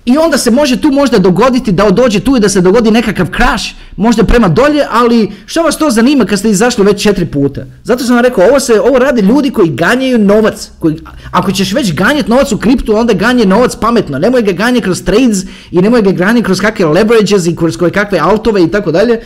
I 0.05 0.17
onda 0.17 0.37
se 0.37 0.51
može 0.51 0.81
tu 0.81 0.91
možda 0.91 1.19
dogoditi 1.19 1.71
da 1.71 1.89
dođe 1.89 2.19
tu 2.19 2.37
i 2.37 2.39
da 2.39 2.49
se 2.49 2.61
dogodi 2.61 2.91
nekakav 2.91 3.27
crash, 3.35 3.65
možda 3.95 4.23
prema 4.23 4.47
dolje, 4.47 4.85
ali 4.91 5.31
što 5.45 5.63
vas 5.63 5.77
to 5.77 5.89
zanima 5.89 6.25
kad 6.25 6.39
ste 6.39 6.49
izašli 6.49 6.85
već 6.85 7.03
četiri 7.03 7.25
puta? 7.25 7.65
Zato 7.83 8.03
sam 8.03 8.15
vam 8.15 8.25
rekao, 8.25 8.47
ovo, 8.47 8.59
se, 8.59 8.81
ovo 8.81 8.99
rade 8.99 9.21
ljudi 9.21 9.49
koji 9.49 9.69
ganjaju 9.69 10.17
novac. 10.17 10.71
Koji, 10.79 10.99
ako 11.31 11.51
ćeš 11.51 11.73
već 11.73 11.93
ganjati 11.93 12.29
novac 12.29 12.51
u 12.51 12.57
kriptu, 12.57 12.95
onda 12.95 13.13
ganje 13.13 13.45
novac 13.45 13.75
pametno. 13.75 14.19
Nemoj 14.19 14.41
ga 14.41 14.51
ganjati 14.51 14.83
kroz 14.83 15.03
trades 15.03 15.37
i 15.71 15.81
nemoj 15.81 16.01
ga 16.01 16.11
ganjati 16.11 16.45
kroz 16.45 16.59
kakve 16.59 16.85
leverages 16.85 17.45
i 17.45 17.55
kroz 17.55 17.77
kakve 17.77 18.19
altove 18.19 18.63
i 18.63 18.71
tako 18.71 18.91
dalje. 18.91 19.21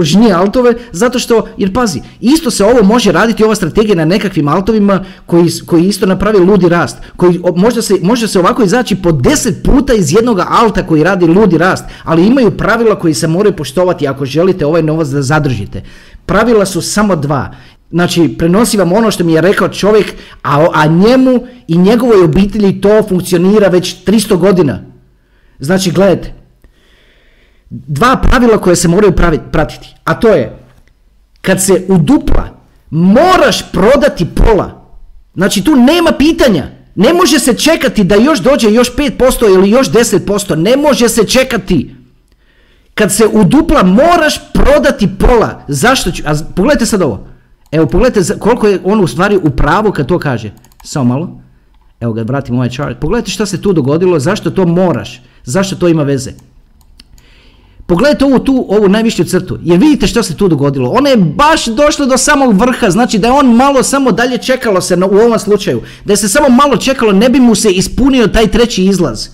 Žnije 0.00 0.32
altove, 0.32 0.74
zato 0.92 1.18
što, 1.18 1.48
jer 1.56 1.72
pazi, 1.72 2.00
isto 2.20 2.50
se 2.50 2.64
ovo 2.64 2.82
može 2.82 3.12
raditi, 3.12 3.44
ova 3.44 3.54
strategija 3.54 3.96
na 3.96 4.04
nekakvim 4.04 4.48
altovima 4.48 5.04
koji, 5.26 5.48
koji 5.66 5.84
isto 5.84 6.06
napravi 6.06 6.38
ludi 6.38 6.68
rast, 6.68 6.96
koji 7.16 7.40
možda 7.56 7.82
se, 7.82 7.94
može 8.02 8.28
se 8.28 8.38
ovako 8.38 8.62
izaći 8.62 8.96
po 9.02 9.12
deset 9.12 9.62
puta 9.64 9.94
iz 9.94 10.12
jednog 10.12 10.40
alta 10.48 10.86
koji 10.86 11.02
radi 11.02 11.26
ludi 11.26 11.58
rast, 11.58 11.84
ali 12.04 12.26
imaju 12.26 12.56
pravila 12.56 12.98
koji 12.98 13.14
se 13.14 13.26
moraju 13.26 13.56
poštovati 13.56 14.08
ako 14.08 14.24
želite 14.24 14.66
ovaj 14.66 14.82
novac 14.82 15.08
da 15.08 15.22
zadržite. 15.22 15.82
Pravila 16.26 16.66
su 16.66 16.82
samo 16.82 17.16
dva. 17.16 17.54
Znači, 17.90 18.34
prenosi 18.38 18.76
vam 18.76 18.92
ono 18.92 19.10
što 19.10 19.24
mi 19.24 19.32
je 19.32 19.40
rekao 19.40 19.68
čovjek, 19.68 20.14
a, 20.42 20.66
a 20.74 20.86
njemu 20.86 21.40
i 21.68 21.76
njegovoj 21.76 22.24
obitelji 22.24 22.80
to 22.80 23.02
funkcionira 23.08 23.68
već 23.68 24.04
300 24.06 24.36
godina. 24.36 24.82
Znači, 25.58 25.90
gledajte, 25.90 26.34
dva 27.70 28.16
pravila 28.16 28.58
koje 28.58 28.76
se 28.76 28.88
moraju 28.88 29.12
pratiti, 29.52 29.94
a 30.04 30.14
to 30.14 30.28
je 30.28 30.58
kad 31.40 31.62
se 31.62 31.84
udupla 31.88 32.48
moraš 32.90 33.72
prodati 33.72 34.26
pola. 34.34 34.84
Znači 35.34 35.64
tu 35.64 35.76
nema 35.76 36.12
pitanja. 36.18 36.66
Ne 36.94 37.12
može 37.12 37.38
se 37.38 37.54
čekati 37.54 38.04
da 38.04 38.14
još 38.14 38.38
dođe 38.38 38.70
još 38.70 38.96
5% 38.96 39.54
ili 39.54 39.70
još 39.70 39.90
10%. 39.90 40.54
Ne 40.54 40.76
može 40.76 41.08
se 41.08 41.24
čekati. 41.24 41.94
Kad 42.94 43.12
se 43.12 43.26
udupla 43.26 43.82
moraš 43.82 44.52
prodati 44.52 45.08
pola. 45.18 45.64
Zašto 45.68 46.10
ću? 46.10 46.22
A 46.26 46.34
pogledajte 46.56 46.86
sad 46.86 47.02
ovo. 47.02 47.26
Evo 47.70 47.86
pogledajte 47.86 48.38
koliko 48.38 48.68
je 48.68 48.80
on 48.84 49.00
u 49.00 49.06
stvari 49.06 49.36
u 49.36 49.50
pravu 49.50 49.92
kad 49.92 50.06
to 50.06 50.18
kaže. 50.18 50.52
Samo 50.84 51.04
malo. 51.04 51.40
Evo 52.00 52.12
ga 52.12 52.22
vratim 52.22 52.54
ovaj 52.54 52.68
chart. 52.68 52.98
Pogledajte 53.00 53.30
što 53.30 53.46
se 53.46 53.62
tu 53.62 53.72
dogodilo. 53.72 54.18
Zašto 54.18 54.50
to 54.50 54.66
moraš? 54.66 55.22
Zašto 55.44 55.76
to 55.76 55.88
ima 55.88 56.02
veze? 56.02 56.32
Pogledajte 57.88 58.24
ovu 58.24 58.38
tu, 58.38 58.66
ovu 58.68 58.88
najvišću 58.88 59.24
crtu. 59.24 59.58
Jer 59.62 59.78
vidite 59.78 60.06
što 60.06 60.22
se 60.22 60.36
tu 60.36 60.48
dogodilo. 60.48 60.90
Ona 60.90 61.10
je 61.10 61.16
baš 61.16 61.66
došla 61.66 62.06
do 62.06 62.16
samog 62.16 62.60
vrha. 62.60 62.90
Znači 62.90 63.18
da 63.18 63.28
je 63.28 63.32
on 63.32 63.54
malo 63.54 63.82
samo 63.82 64.12
dalje 64.12 64.38
čekalo 64.38 64.80
se 64.80 64.96
u 64.96 65.16
ovom 65.16 65.38
slučaju. 65.38 65.82
Da 66.04 66.12
je 66.12 66.16
se 66.16 66.28
samo 66.28 66.48
malo 66.48 66.76
čekalo 66.76 67.12
ne 67.12 67.28
bi 67.28 67.40
mu 67.40 67.54
se 67.54 67.70
ispunio 67.70 68.26
taj 68.26 68.46
treći 68.46 68.84
izlaz. 68.84 69.28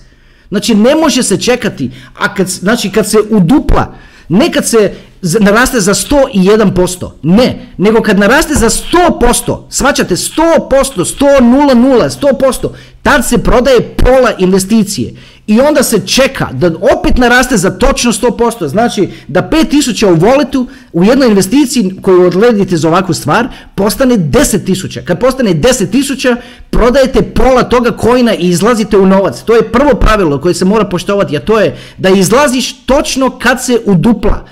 Znači 0.49 0.75
ne 0.75 0.95
može 0.95 1.23
se 1.23 1.41
čekati. 1.41 1.91
A 2.17 2.33
kad, 2.33 2.47
znači 2.47 2.89
kad 2.89 3.09
se 3.09 3.17
udupla, 3.29 3.93
ne 4.29 4.51
kad 4.51 4.67
se 4.67 4.93
naraste 5.39 5.79
za 5.79 5.93
101%, 5.93 7.09
ne, 7.23 7.67
nego 7.77 8.01
kad 8.01 8.19
naraste 8.19 8.53
za 8.53 8.69
100%, 8.69 9.57
svačate 9.69 10.15
100%, 10.15 10.39
100, 10.69 11.39
0, 11.41 11.73
0, 11.73 12.09
100%, 12.09 12.69
tad 13.03 13.27
se 13.27 13.37
prodaje 13.37 13.95
pola 13.97 14.31
investicije. 14.39 15.13
I 15.47 15.61
onda 15.61 15.83
se 15.83 16.07
čeka 16.07 16.49
da 16.51 16.71
opet 16.97 17.17
naraste 17.17 17.57
za 17.57 17.69
točno 17.69 18.11
100%. 18.11 18.67
Znači 18.67 19.09
da 19.27 19.49
5000 19.51 20.05
u 20.11 20.15
voletu 20.15 20.67
u 20.93 21.03
jednoj 21.03 21.27
investiciji 21.27 21.93
koju 22.01 22.21
odledite 22.21 22.77
za 22.77 22.87
ovakvu 22.87 23.13
stvar 23.13 23.47
postane 23.75 24.17
10.000. 24.17 25.03
Kad 25.03 25.19
postane 25.19 25.53
10.000 25.53 26.35
prodajete 26.69 27.21
pola 27.21 27.63
toga 27.63 27.91
kojina 27.91 28.35
i 28.35 28.49
izlazite 28.49 28.97
u 28.97 29.05
novac. 29.05 29.41
To 29.41 29.55
je 29.55 29.71
prvo 29.71 29.93
pravilo 29.93 30.41
koje 30.41 30.53
se 30.53 30.65
mora 30.65 30.85
poštovati, 30.85 31.37
a 31.37 31.39
to 31.39 31.59
je 31.59 31.77
da 31.97 32.09
izlaziš 32.09 32.85
točno 32.85 33.29
kad 33.29 33.63
se 33.63 33.79
udupla. 33.85 34.45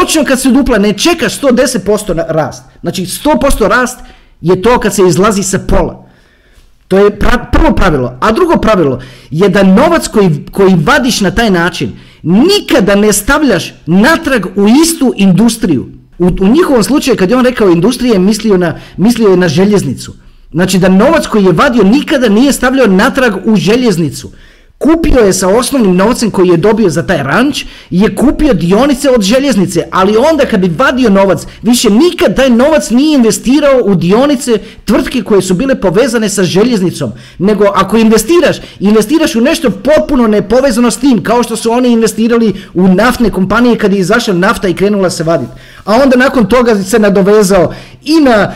Točno 0.00 0.24
kad 0.24 0.40
se 0.40 0.48
udupla, 0.48 0.78
ne 0.78 0.92
čekaš 0.92 1.40
110% 1.40 2.24
rast. 2.28 2.62
Znači 2.80 3.02
100% 3.02 3.68
rast 3.68 3.98
je 4.40 4.62
to 4.62 4.78
kad 4.80 4.94
se 4.94 5.02
izlazi 5.08 5.42
sa 5.42 5.58
pola. 5.58 6.06
To 6.88 6.98
je 6.98 7.18
prvo 7.52 7.74
pravilo. 7.76 8.18
A 8.20 8.32
drugo 8.32 8.56
pravilo 8.56 9.00
je 9.30 9.48
da 9.48 9.62
novac 9.62 10.08
koji, 10.08 10.46
koji 10.52 10.74
vadiš 10.84 11.20
na 11.20 11.30
taj 11.30 11.50
način 11.50 11.92
nikada 12.22 12.94
ne 12.94 13.12
stavljaš 13.12 13.74
natrag 13.86 14.46
u 14.56 14.68
istu 14.82 15.12
industriju. 15.16 15.86
U, 16.18 16.26
u 16.40 16.48
njihovom 16.48 16.82
slučaju 16.82 17.16
kad 17.16 17.30
je 17.30 17.36
on 17.36 17.44
rekao 17.44 17.70
industrije 17.70 18.18
mislio, 18.18 18.56
na, 18.56 18.78
mislio 18.96 19.28
je 19.28 19.36
na 19.36 19.48
željeznicu. 19.48 20.14
Znači 20.52 20.78
da 20.78 20.88
novac 20.88 21.26
koji 21.26 21.44
je 21.44 21.52
vadio 21.52 21.84
nikada 21.84 22.28
nije 22.28 22.52
stavljao 22.52 22.86
natrag 22.86 23.32
u 23.44 23.56
željeznicu. 23.56 24.30
Kupio 24.78 25.20
je 25.20 25.32
sa 25.32 25.48
osnovnim 25.48 25.96
novcem 25.96 26.30
koji 26.30 26.48
je 26.48 26.56
dobio 26.56 26.90
za 26.90 27.06
taj 27.06 27.22
ranč, 27.22 27.64
je 27.90 28.16
kupio 28.16 28.54
dionice 28.54 29.10
od 29.10 29.22
željeznice, 29.22 29.82
ali 29.90 30.16
onda 30.16 30.44
kad 30.44 30.60
bi 30.60 30.74
vadio 30.78 31.10
novac, 31.10 31.46
više 31.62 31.90
nikad 31.90 32.36
taj 32.36 32.50
novac 32.50 32.90
nije 32.90 33.14
investirao 33.14 33.80
u 33.84 33.94
dionice 33.94 34.58
tvrtke 34.84 35.22
koje 35.22 35.42
su 35.42 35.54
bile 35.54 35.80
povezane 35.80 36.28
sa 36.28 36.42
željeznicom, 36.42 37.12
nego 37.38 37.64
ako 37.74 37.96
investiraš, 37.96 38.56
investiraš 38.80 39.34
u 39.34 39.40
nešto 39.40 39.70
potpuno 39.70 40.26
nepovezano 40.26 40.90
s 40.90 40.96
tim, 40.96 41.22
kao 41.22 41.42
što 41.42 41.56
su 41.56 41.70
oni 41.70 41.88
investirali 41.88 42.54
u 42.74 42.88
naftne 42.88 43.30
kompanije 43.30 43.78
kad 43.78 43.92
je 43.92 43.98
izašla 43.98 44.34
nafta 44.34 44.68
i 44.68 44.74
krenula 44.74 45.10
se 45.10 45.24
vaditi. 45.24 45.52
A 45.84 45.94
onda 46.02 46.16
nakon 46.16 46.46
toga 46.46 46.74
se 46.74 46.98
nadovezao 46.98 47.74
i 48.04 48.20
na 48.20 48.52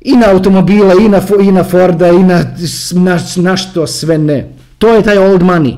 i 0.00 0.16
na 0.16 0.30
automobile, 0.30 0.94
i 1.04 1.08
na, 1.08 1.20
i 1.40 1.52
na 1.52 1.64
Forda, 1.64 2.08
i 2.08 2.22
na, 2.22 2.44
na, 2.92 3.18
na 3.36 3.56
što 3.56 3.86
sve 3.86 4.18
ne. 4.18 4.61
To 4.82 4.88
je 4.88 5.02
taj 5.02 5.18
old 5.18 5.42
money. 5.42 5.76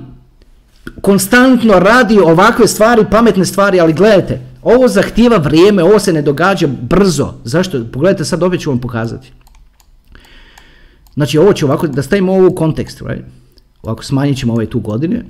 Konstantno 1.00 1.78
radi 1.78 2.18
ovakve 2.18 2.68
stvari, 2.68 3.04
pametne 3.10 3.44
stvari, 3.44 3.80
ali 3.80 3.92
gledajte, 3.92 4.40
ovo 4.62 4.88
zahtijeva 4.88 5.36
vrijeme, 5.36 5.82
ovo 5.84 5.98
se 5.98 6.12
ne 6.12 6.22
događa 6.22 6.66
brzo. 6.66 7.34
Zašto? 7.44 7.84
Pogledajte 7.92 8.24
sad, 8.24 8.42
opet 8.42 8.60
ću 8.60 8.70
vam 8.70 8.80
pokazati. 8.80 9.32
Znači, 11.14 11.38
ovo 11.38 11.52
ću 11.52 11.66
ovako, 11.66 11.86
da 11.86 12.02
stavimo 12.02 12.32
ovo 12.32 12.48
u 12.48 12.54
kontekst, 12.54 13.00
right? 13.00 13.24
Ovako 13.82 14.04
smanjit 14.04 14.38
ćemo 14.38 14.52
ove 14.52 14.66
tu 14.66 14.80
godine 14.80 15.24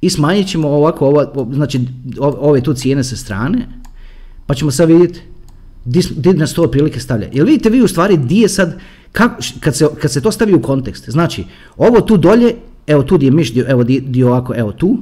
i 0.00 0.10
smanjit 0.10 0.48
ćemo 0.48 0.68
ovako, 0.68 1.06
ovo, 1.06 1.48
znači, 1.52 1.80
ove 2.20 2.60
tu 2.60 2.74
cijene 2.74 3.04
sa 3.04 3.16
strane, 3.16 3.68
pa 4.46 4.54
ćemo 4.54 4.70
sad 4.70 4.88
vidjeti 4.88 5.20
gdje 5.84 6.34
nas 6.34 6.54
to 6.54 6.62
otprilike 6.62 7.00
stavlja. 7.00 7.28
Jel 7.32 7.46
vidite 7.46 7.70
vi 7.70 7.82
u 7.82 7.88
stvari 7.88 8.16
di 8.16 8.40
je 8.40 8.48
sad, 8.48 8.78
kad, 9.12 9.30
kad 10.00 10.12
se 10.12 10.20
to 10.20 10.32
stavi 10.32 10.54
u 10.54 10.62
kontekst, 10.62 11.10
znači, 11.10 11.44
ovo 11.76 12.00
tu 12.00 12.16
dolje 12.16 12.54
evo 12.86 13.02
tu 13.02 13.18
je 13.20 13.30
miš, 13.30 13.52
evo 13.68 13.84
di, 13.84 14.22
ovako, 14.22 14.54
evo 14.56 14.72
tu, 14.72 14.98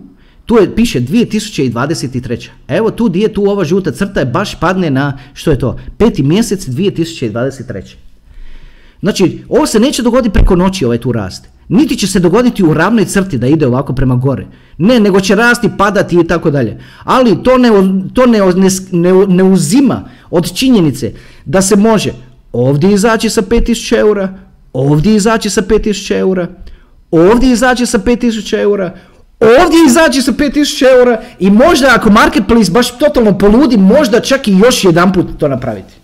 tu 0.46 0.56
je, 0.56 0.74
piše 0.74 1.00
2023. 1.00 2.48
Evo 2.68 2.90
tu 2.90 3.04
gdje 3.04 3.20
je 3.20 3.32
tu 3.32 3.44
ova 3.44 3.64
žuta 3.64 3.92
crta 3.92 4.20
je 4.20 4.26
baš 4.26 4.60
padne 4.60 4.90
na, 4.90 5.18
što 5.34 5.50
je 5.50 5.58
to, 5.58 5.78
peti 5.98 6.22
mjesec 6.22 6.66
2023. 6.66 7.94
Znači, 9.00 9.38
ovo 9.48 9.66
se 9.66 9.80
neće 9.80 10.02
dogoditi 10.02 10.32
preko 10.32 10.56
noći 10.56 10.84
ovaj 10.84 10.98
tu 10.98 11.12
rast. 11.12 11.48
Niti 11.68 11.96
će 11.96 12.06
se 12.06 12.20
dogoditi 12.20 12.64
u 12.64 12.74
ravnoj 12.74 13.04
crti 13.04 13.38
da 13.38 13.46
ide 13.46 13.66
ovako 13.66 13.92
prema 13.92 14.16
gore. 14.16 14.46
Ne, 14.78 15.00
nego 15.00 15.20
će 15.20 15.34
rasti, 15.34 15.70
padati 15.78 16.16
i 16.20 16.26
tako 16.26 16.50
dalje. 16.50 16.80
Ali 17.04 17.42
to, 17.42 17.58
ne, 17.58 17.68
to 18.14 18.26
ne, 18.26 18.38
ne, 18.92 19.26
ne 19.26 19.44
uzima 19.44 20.08
od 20.30 20.54
činjenice 20.54 21.12
da 21.44 21.62
se 21.62 21.76
može 21.76 22.12
ovdje 22.52 22.92
izaći 22.92 23.30
sa 23.30 23.42
5000 23.42 23.98
eura, 23.98 24.38
ovdje 24.72 25.16
izaći 25.16 25.50
sa 25.50 25.62
5000 25.62 26.18
eura, 26.18 26.48
ovdje 27.20 27.50
izaći 27.50 27.86
sa 27.86 27.98
5000 27.98 28.58
eura, 28.60 28.94
ovdje 29.40 29.78
izaći 29.86 30.22
sa 30.22 30.32
5000 30.32 30.98
eura 30.98 31.20
i 31.38 31.50
možda 31.50 31.88
ako 31.94 32.10
marketplace 32.10 32.70
baš 32.70 32.98
totalno 32.98 33.38
poludi, 33.38 33.76
možda 33.76 34.20
čak 34.20 34.48
i 34.48 34.58
još 34.58 34.84
jedan 34.84 35.12
put 35.12 35.26
to 35.38 35.48
napraviti. 35.48 35.94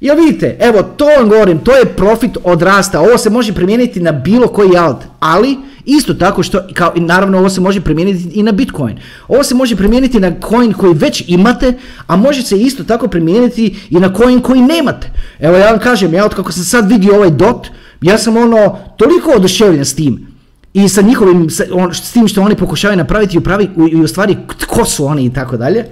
Jel 0.00 0.16
vidite, 0.16 0.56
evo 0.60 0.82
to 0.82 1.06
vam 1.06 1.28
govorim, 1.28 1.58
to 1.58 1.76
je 1.76 1.84
profit 1.84 2.36
od 2.44 2.62
rasta, 2.62 3.00
ovo 3.00 3.18
se 3.18 3.30
može 3.30 3.52
primijeniti 3.52 4.00
na 4.00 4.12
bilo 4.12 4.48
koji 4.48 4.76
alt, 4.76 5.04
ali 5.20 5.56
isto 5.84 6.14
tako 6.14 6.42
što, 6.42 6.60
kao, 6.74 6.92
naravno 6.96 7.38
ovo 7.38 7.48
se 7.48 7.60
može 7.60 7.80
primijeniti 7.80 8.28
i 8.34 8.42
na 8.42 8.52
Bitcoin. 8.52 8.98
Ovo 9.28 9.42
se 9.42 9.54
može 9.54 9.76
primijeniti 9.76 10.20
na 10.20 10.32
coin 10.48 10.72
koji 10.72 10.94
već 10.94 11.24
imate, 11.26 11.72
a 12.06 12.16
može 12.16 12.42
se 12.42 12.60
isto 12.60 12.84
tako 12.84 13.08
primijeniti 13.08 13.76
i 13.90 14.00
na 14.00 14.14
coin 14.16 14.40
koji 14.40 14.60
nemate. 14.60 15.10
Evo 15.38 15.56
ja 15.56 15.70
vam 15.70 15.78
kažem, 15.80 16.14
ja 16.14 16.24
od 16.24 16.34
kako 16.34 16.52
sam 16.52 16.64
sad 16.64 16.90
vidio 16.90 17.14
ovaj 17.14 17.30
dot, 17.30 17.66
ja 18.00 18.18
sam 18.18 18.36
ono 18.36 18.78
toliko 18.96 19.30
oduševljen 19.36 19.84
s 19.84 19.94
tim 19.94 20.29
i 20.74 20.88
sa 20.88 21.02
njihovim, 21.02 21.50
sa, 21.50 21.64
on, 21.72 21.94
s 21.94 22.12
tim 22.12 22.28
što 22.28 22.42
oni 22.42 22.56
pokušavaju 22.56 22.98
napraviti 22.98 23.36
i, 23.36 23.38
upravi, 23.38 23.70
i 23.92 23.96
u 23.96 24.06
stvari 24.08 24.36
tko 24.58 24.84
su 24.84 25.06
oni 25.06 25.24
i 25.24 25.32
tako 25.32 25.56
dalje. 25.56 25.84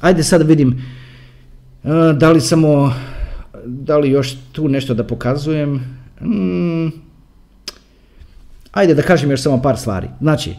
Ajde 0.00 0.22
sad 0.22 0.46
vidim 0.46 0.86
uh, 1.82 1.90
da 2.16 2.30
li 2.30 2.40
samo, 2.40 2.94
da 3.64 3.98
li 3.98 4.10
još 4.10 4.36
tu 4.52 4.68
nešto 4.68 4.94
da 4.94 5.06
pokazujem. 5.06 5.74
Mm, 6.20 6.88
ajde 8.72 8.94
da 8.94 9.02
kažem 9.02 9.30
još 9.30 9.42
samo 9.42 9.62
par 9.62 9.76
stvari. 9.76 10.08
Znači, 10.20 10.54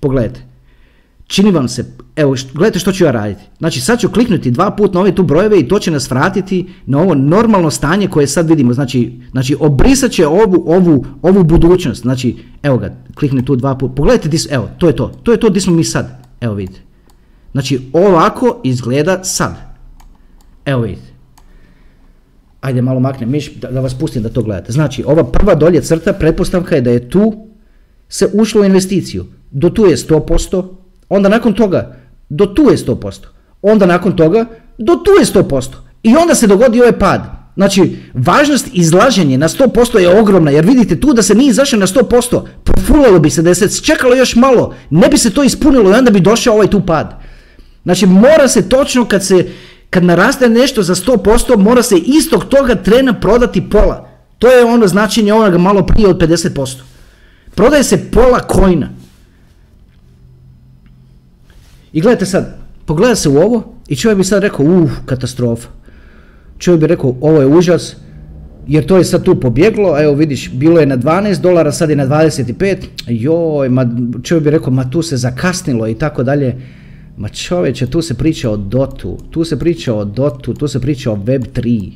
pogledajte, 0.00 0.51
čini 1.26 1.50
vam 1.50 1.68
se, 1.68 1.84
evo, 2.16 2.36
gledajte 2.54 2.78
što 2.78 2.92
ću 2.92 3.04
ja 3.04 3.10
raditi. 3.10 3.42
Znači, 3.58 3.80
sad 3.80 4.00
ću 4.00 4.08
kliknuti 4.08 4.50
dva 4.50 4.70
puta 4.70 4.94
na 4.94 5.00
ove 5.00 5.14
tu 5.14 5.22
brojeve 5.22 5.60
i 5.60 5.68
to 5.68 5.78
će 5.78 5.90
nas 5.90 6.10
vratiti 6.10 6.66
na 6.86 7.00
ovo 7.00 7.14
normalno 7.14 7.70
stanje 7.70 8.08
koje 8.08 8.26
sad 8.26 8.48
vidimo. 8.48 8.72
Znači, 8.72 9.20
znači 9.30 9.56
obrisat 9.60 10.10
će 10.10 10.26
ovu, 10.26 10.64
ovu, 10.66 11.06
ovu 11.22 11.44
budućnost. 11.44 12.02
Znači, 12.02 12.36
evo 12.62 12.78
ga, 12.78 12.96
klikni 13.14 13.44
tu 13.44 13.56
dva 13.56 13.74
puta. 13.74 13.94
Pogledajte, 13.94 14.28
dis, 14.28 14.46
evo, 14.50 14.68
to 14.78 14.86
je 14.86 14.96
to. 14.96 15.12
To 15.22 15.32
je 15.32 15.40
to 15.40 15.50
gdje 15.50 15.60
smo 15.60 15.72
mi 15.72 15.84
sad. 15.84 16.26
Evo 16.40 16.54
vidite. 16.54 16.80
Znači, 17.52 17.80
ovako 17.92 18.60
izgleda 18.64 19.24
sad. 19.24 19.56
Evo 20.64 20.82
vidite. 20.82 21.12
Ajde, 22.60 22.82
malo 22.82 23.00
maknem 23.00 23.30
miš 23.30 23.54
da, 23.54 23.70
da 23.70 23.80
vas 23.80 23.94
pustim 23.94 24.22
da 24.22 24.28
to 24.28 24.42
gledate. 24.42 24.72
Znači, 24.72 25.04
ova 25.06 25.24
prva 25.24 25.54
dolje 25.54 25.82
crta, 25.82 26.12
pretpostavka 26.12 26.74
je 26.74 26.80
da 26.80 26.90
je 26.90 27.10
tu 27.10 27.46
se 28.08 28.30
ušlo 28.32 28.60
u 28.60 28.64
investiciju. 28.64 29.24
Do 29.50 29.70
tu 29.70 29.86
je 29.86 29.96
100%, 29.96 30.68
Onda 31.14 31.28
nakon 31.28 31.52
toga, 31.52 31.96
do 32.28 32.46
tu 32.46 32.62
je 32.70 32.76
100%. 32.76 33.18
onda 33.62 33.86
nakon 33.86 34.16
toga 34.16 34.44
do 34.78 34.96
tu 34.96 35.10
je 35.10 35.24
100%. 35.24 35.66
I 36.02 36.16
onda 36.16 36.34
se 36.34 36.46
dogodi 36.46 36.80
ovaj 36.80 36.98
pad. 36.98 37.20
Znači, 37.56 37.96
važnost 38.14 38.68
izlaženja 38.72 39.38
na 39.38 39.48
100% 39.48 39.98
je 39.98 40.20
ogromna, 40.20 40.50
jer 40.50 40.64
vidite 40.64 41.00
tu 41.00 41.12
da 41.12 41.22
se 41.22 41.34
nije 41.34 41.50
izašao 41.50 41.78
na 41.78 41.86
100%, 41.86 42.40
profulalo 42.64 43.18
bi 43.18 43.30
se 43.30 43.42
da 43.42 43.54
se 43.54 43.82
čekalo 43.82 44.14
još 44.14 44.36
malo, 44.36 44.74
ne 44.90 45.08
bi 45.08 45.18
se 45.18 45.30
to 45.30 45.42
ispunilo 45.42 45.90
i 45.90 45.94
onda 45.94 46.10
bi 46.10 46.20
došao 46.20 46.54
ovaj 46.54 46.70
tu 46.70 46.80
pad. 46.86 47.20
Znači, 47.82 48.06
mora 48.06 48.48
se 48.48 48.68
točno 48.68 49.04
kad 49.04 49.26
se, 49.26 49.46
kad 49.90 50.04
naraste 50.04 50.48
nešto 50.48 50.82
za 50.82 50.94
100%, 50.94 51.56
mora 51.56 51.82
se 51.82 51.98
istog 51.98 52.44
toga 52.44 52.74
trena 52.74 53.20
prodati 53.20 53.70
pola. 53.70 54.08
To 54.38 54.48
je 54.48 54.64
ono 54.64 54.88
značenje 54.88 55.32
onoga 55.32 55.58
malo 55.58 55.86
prije 55.86 56.08
od 56.08 56.16
50%. 56.20 56.80
Prodaje 57.54 57.82
se 57.82 58.10
pola 58.10 58.40
kojna. 58.40 59.01
I 61.92 62.00
gledajte 62.00 62.26
sad, 62.26 62.58
pogleda 62.86 63.14
se 63.14 63.28
u 63.28 63.36
ovo 63.36 63.74
i 63.88 63.96
čovjek 63.96 64.18
bi 64.18 64.24
sad 64.24 64.42
rekao, 64.42 64.66
uf, 64.66 64.90
katastrofa. 65.06 65.68
Čovjek 66.58 66.80
bi 66.80 66.86
rekao, 66.86 67.16
ovo 67.20 67.40
je 67.40 67.46
užas, 67.46 67.96
jer 68.66 68.86
to 68.86 68.96
je 68.96 69.04
sad 69.04 69.24
tu 69.24 69.40
pobjeglo, 69.40 69.92
a 69.92 70.02
evo 70.02 70.14
vidiš, 70.14 70.50
bilo 70.52 70.80
je 70.80 70.86
na 70.86 70.96
12 70.96 71.40
dolara, 71.40 71.72
sad 71.72 71.90
je 71.90 71.96
na 71.96 72.06
25, 72.06 72.76
joj, 73.06 73.68
ma, 73.68 73.86
čovjek 74.22 74.44
bi 74.44 74.50
rekao, 74.50 74.72
ma 74.72 74.90
tu 74.90 75.02
se 75.02 75.16
zakasnilo 75.16 75.88
i 75.88 75.94
tako 75.94 76.22
dalje. 76.22 76.56
Ma 77.16 77.28
čovječe, 77.28 77.86
tu 77.86 78.02
se 78.02 78.14
priča 78.14 78.50
o 78.50 78.56
dotu, 78.56 79.18
tu 79.30 79.44
se 79.44 79.58
priča 79.58 79.94
o 79.94 80.04
dotu, 80.04 80.54
tu 80.54 80.68
se 80.68 80.80
priča 80.80 81.12
o 81.12 81.18
web 81.24 81.42
3. 81.54 81.92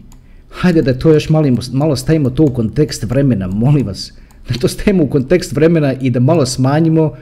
Hajde 0.50 0.82
da 0.82 0.98
to 0.98 1.12
još 1.12 1.28
malo, 1.28 1.48
malo 1.72 1.96
stavimo 1.96 2.30
to 2.30 2.42
u 2.42 2.54
kontekst 2.54 3.02
vremena, 3.02 3.46
molim 3.46 3.86
vas. 3.86 4.12
Da 4.48 4.54
to 4.60 4.68
stavimo 4.68 5.04
u 5.04 5.10
kontekst 5.10 5.52
vremena 5.52 5.94
i 6.00 6.10
da 6.10 6.20
malo 6.20 6.46
smanjimo 6.46 7.12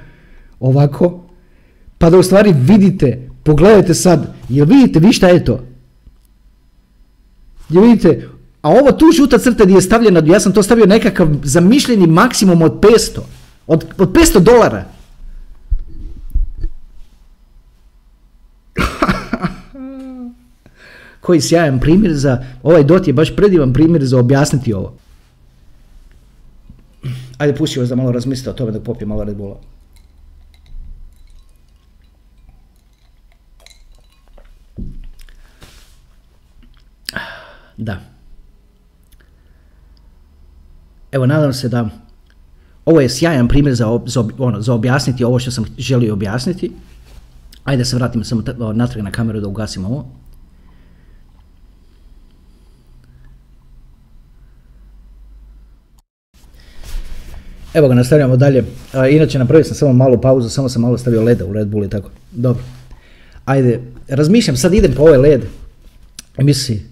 ovako, 0.60 1.24
pa 2.04 2.10
da 2.10 2.18
u 2.18 2.22
stvari 2.22 2.54
vidite, 2.56 3.30
pogledajte 3.42 3.94
sad, 3.94 4.34
jel 4.48 4.66
vidite 4.66 4.98
vi 4.98 5.12
šta 5.12 5.28
je 5.28 5.44
to? 5.44 5.60
Jel 7.68 7.82
vidite, 7.82 8.28
a 8.62 8.70
ovo 8.70 8.92
tu 8.92 9.06
žuta 9.16 9.38
crta 9.38 9.64
gdje 9.64 9.74
je 9.74 9.82
stavljena, 9.82 10.22
ja 10.26 10.40
sam 10.40 10.52
to 10.52 10.62
stavio 10.62 10.86
nekakav 10.86 11.28
zamišljeni 11.42 12.06
maksimum 12.06 12.62
od 12.62 12.72
500, 12.72 13.20
od, 13.66 13.84
od 13.98 14.12
500 14.12 14.38
dolara. 14.38 14.84
Koji 21.20 21.40
sjajan 21.40 21.80
primjer 21.80 22.14
za, 22.14 22.44
ovaj 22.62 22.84
dot 22.84 23.06
je 23.06 23.12
baš 23.12 23.36
predivan 23.36 23.72
primjer 23.72 24.04
za 24.04 24.18
objasniti 24.18 24.72
ovo. 24.72 24.94
Ajde, 27.38 27.56
pusti 27.56 27.80
vas 27.80 27.88
da 27.88 27.96
malo 27.96 28.12
razmislite 28.12 28.50
o 28.50 28.52
tome 28.52 28.72
da 28.72 28.80
popijem 28.80 29.08
malo 29.08 29.24
Red 29.24 29.36
Bulla. 29.36 29.56
Da. 37.76 38.00
Evo, 41.12 41.26
nadam 41.26 41.52
se 41.52 41.68
da 41.68 41.88
ovo 42.84 43.00
je 43.00 43.08
sjajan 43.08 43.48
primjer 43.48 43.74
za, 43.74 44.00
za, 44.06 44.24
ono, 44.38 44.60
za 44.60 44.74
objasniti 44.74 45.24
ovo 45.24 45.38
što 45.38 45.50
sam 45.50 45.64
želio 45.78 46.12
objasniti. 46.12 46.72
Ajde 47.64 47.80
da 47.80 47.84
se 47.84 47.96
vratim 47.96 48.24
samo 48.24 48.42
natrag 48.74 49.04
na 49.04 49.10
kameru 49.10 49.40
da 49.40 49.48
ugasim 49.48 49.84
ovo. 49.84 50.06
Evo 57.74 57.88
ga, 57.88 57.94
nastavljamo 57.94 58.36
dalje. 58.36 58.64
A, 58.92 59.08
inače, 59.08 59.38
napravio 59.38 59.64
sam 59.64 59.74
samo 59.74 59.92
malu 59.92 60.20
pauzu, 60.20 60.48
samo 60.48 60.68
sam 60.68 60.82
malo 60.82 60.98
stavio 60.98 61.22
leda 61.22 61.44
u 61.44 61.52
Red 61.52 61.68
Bull 61.68 61.84
i 61.84 61.90
tako. 61.90 62.10
Dobro. 62.32 62.62
Ajde, 63.44 63.80
razmišljam, 64.08 64.56
sad 64.56 64.74
idem 64.74 64.92
po 64.94 65.02
ovaj 65.02 65.18
led. 65.18 65.42
Misli, 66.38 66.82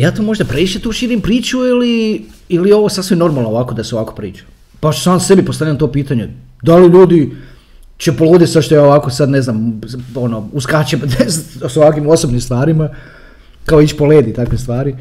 ja 0.00 0.10
to 0.10 0.22
možda 0.22 0.44
previše 0.44 0.78
tu 0.78 0.92
širim 0.92 1.20
priču 1.20 1.58
ili, 1.58 2.24
ili 2.48 2.72
ovo 2.72 2.88
sasvim 2.88 3.18
normalno 3.18 3.48
ovako 3.50 3.74
da 3.74 3.84
se 3.84 3.94
ovako 3.94 4.14
priča? 4.14 4.44
Pa 4.80 4.92
sam 4.92 5.20
sebi 5.20 5.44
postavljam 5.44 5.78
to 5.78 5.92
pitanje. 5.92 6.28
Da 6.62 6.76
li 6.76 6.88
ljudi 6.88 7.32
će 7.98 8.12
poluditi 8.12 8.50
sa 8.50 8.62
što 8.62 8.74
je 8.74 8.80
ovako 8.80 9.10
sad, 9.10 9.30
ne 9.30 9.42
znam, 9.42 9.80
ono, 10.14 10.48
uskače 10.52 10.98
s 11.72 11.76
ovakvim 11.76 12.08
osobnim 12.08 12.40
stvarima, 12.40 12.88
kao 13.64 13.82
ići 13.82 13.96
po 13.96 14.06
ledi, 14.06 14.34
takve 14.34 14.58
stvari. 14.58 14.96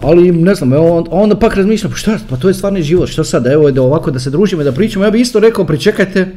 Ali 0.00 0.32
ne 0.32 0.54
znam, 0.54 0.72
evo, 0.72 1.06
onda 1.10 1.38
pak 1.38 1.54
razmišljam, 1.54 1.90
pa 1.92 1.96
šta, 1.96 2.18
pa 2.30 2.36
to 2.36 2.48
je 2.48 2.54
stvarni 2.54 2.82
život, 2.82 3.08
što 3.08 3.24
sad, 3.24 3.46
evo 3.46 3.70
da 3.70 3.82
ovako 3.82 4.10
da 4.10 4.18
se 4.18 4.30
družimo 4.30 4.62
i 4.62 4.64
da 4.64 4.72
pričamo, 4.72 5.04
ja 5.04 5.10
bih 5.10 5.22
isto 5.22 5.40
rekao, 5.40 5.66
pričekajte, 5.66 6.28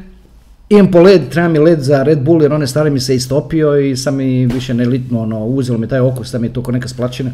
imam 0.69 0.91
po 0.91 1.01
led, 1.01 1.29
treba 1.29 1.47
mi 1.47 1.59
led 1.59 1.81
za 1.81 2.03
Red 2.03 2.19
Bull 2.21 2.41
jer 2.41 2.53
one 2.53 2.67
stvari 2.67 2.89
mi 2.89 2.99
se 2.99 3.15
istopio 3.15 3.79
i 3.79 3.97
sam 3.97 4.15
mi 4.15 4.45
više 4.45 4.73
nelitno, 4.73 5.21
ono, 5.21 5.45
uzelo 5.45 5.77
mi 5.77 5.87
taj 5.87 5.99
okus, 5.99 6.31
sam 6.31 6.43
je 6.43 6.53
to 6.53 6.71
neka 6.71 6.87
splačina. 6.87 7.31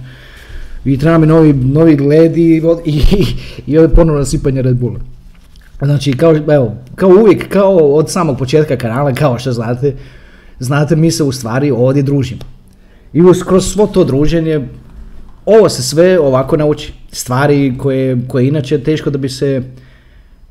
I 0.87 0.97
treba 0.97 1.17
mi 1.17 1.27
novi, 1.27 1.53
novi 1.53 1.95
led 1.97 2.37
i, 2.37 2.61
i, 2.85 3.01
i, 3.67 3.73
i 3.73 3.87
ponovno 3.95 4.19
nasipanje 4.19 4.61
Red 4.61 4.77
Bulla. 4.77 4.99
Znači, 5.81 6.13
kao, 6.13 6.35
evo, 6.35 6.75
kao 6.95 7.09
uvijek, 7.09 7.49
kao 7.49 7.77
od 7.77 8.11
samog 8.11 8.37
početka 8.37 8.77
kanala, 8.77 9.13
kao 9.13 9.39
što 9.39 9.51
znate, 9.51 9.95
znate, 10.59 10.95
mi 10.95 11.11
se 11.11 11.23
u 11.23 11.31
stvari 11.31 11.71
ovdje 11.71 12.03
družimo. 12.03 12.41
I 13.13 13.21
kroz 13.45 13.65
svo 13.65 13.87
to 13.87 14.03
druženje, 14.03 14.67
ovo 15.45 15.69
se 15.69 15.83
sve 15.83 16.19
ovako 16.19 16.57
nauči. 16.57 16.93
Stvari 17.11 17.77
koje, 17.77 18.17
koje 18.27 18.47
inače 18.47 18.83
teško 18.83 19.09
da 19.09 19.17
bi 19.17 19.29
se, 19.29 19.63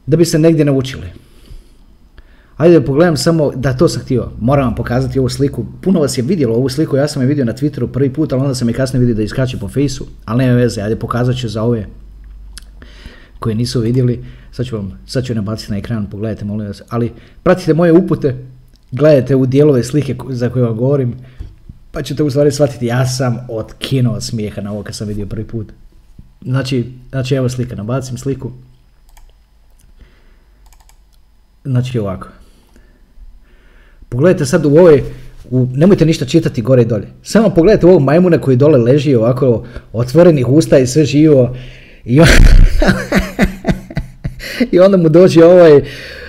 da 0.06 0.16
bi 0.16 0.24
se 0.24 0.38
negdje 0.38 0.64
naučili. 0.64 1.06
Ajde 2.56 2.80
da 2.80 2.86
pogledam 2.86 3.16
samo, 3.16 3.50
da 3.54 3.72
to 3.72 3.88
sam 3.88 4.02
htio, 4.02 4.30
moram 4.40 4.64
vam 4.64 4.74
pokazati 4.74 5.18
ovu 5.18 5.28
sliku. 5.28 5.64
Puno 5.82 6.00
vas 6.00 6.18
je 6.18 6.22
vidjelo 6.22 6.54
ovu 6.54 6.68
sliku, 6.68 6.96
ja 6.96 7.08
sam 7.08 7.22
je 7.22 7.28
vidio 7.28 7.44
na 7.44 7.52
Twitteru 7.52 7.86
prvi 7.92 8.12
put, 8.12 8.32
ali 8.32 8.42
onda 8.42 8.54
sam 8.54 8.68
je 8.68 8.74
kasnije 8.74 9.00
vidio 9.00 9.14
da 9.14 9.22
iskače 9.22 9.58
po 9.58 9.68
fejsu, 9.68 10.06
ali 10.24 10.44
nema 10.44 10.56
veze, 10.56 10.80
ajde 10.80 10.96
pokazat 10.96 11.36
ću 11.36 11.48
za 11.48 11.62
ove 11.62 11.86
koje 13.38 13.54
nisu 13.54 13.80
vidjeli. 13.80 14.24
Sad 14.52 14.66
ću 14.66 14.76
vam, 14.76 14.98
sad 15.06 15.24
ću 15.24 15.34
nabaciti 15.34 15.72
na 15.72 15.78
ekran, 15.78 16.06
pogledajte 16.10 16.44
molim 16.44 16.66
vas. 16.66 16.82
Ali 16.88 17.12
pratite 17.42 17.74
moje 17.74 17.92
upute, 17.92 18.36
gledajte 18.90 19.34
u 19.36 19.46
dijelove 19.46 19.84
slike 19.84 20.16
za 20.30 20.48
koje 20.48 20.64
vam 20.64 20.76
govorim, 20.76 21.14
pa 21.92 22.02
ćete 22.02 22.22
u 22.22 22.30
stvari 22.30 22.52
shvatiti, 22.52 22.86
ja 22.86 23.06
sam 23.06 23.46
otkinuo 23.48 24.20
smijeha 24.20 24.60
na 24.60 24.72
ovo 24.72 24.82
kad 24.82 24.94
sam 24.94 25.08
vidio 25.08 25.26
prvi 25.26 25.44
put. 25.44 25.72
Znači, 26.42 26.92
znači 27.10 27.34
evo 27.34 27.48
slika, 27.48 27.76
nabacim 27.76 28.18
sliku. 28.18 28.50
Znači 31.64 31.98
ovako. 31.98 32.28
Pogledajte 34.08 34.46
sad 34.46 34.66
u 34.66 34.68
ovoj, 34.68 35.02
u, 35.50 35.66
nemojte 35.72 36.06
ništa 36.06 36.24
čitati 36.24 36.62
gore 36.62 36.82
i 36.82 36.84
dolje. 36.84 37.06
Samo 37.22 37.50
pogledajte 37.50 37.86
ovog 37.86 38.02
majmuna 38.02 38.38
koji 38.38 38.56
dole 38.56 38.78
leži 38.78 39.14
ovako 39.14 39.64
otvorenih 39.92 40.48
usta 40.48 40.78
i 40.78 40.86
sve 40.86 41.04
živo. 41.04 41.56
I, 42.04 42.20
on, 42.20 42.28
I 44.72 44.80
onda 44.80 44.96
mu 44.96 45.08
dođe 45.08 45.44
ovaj, 45.44 45.82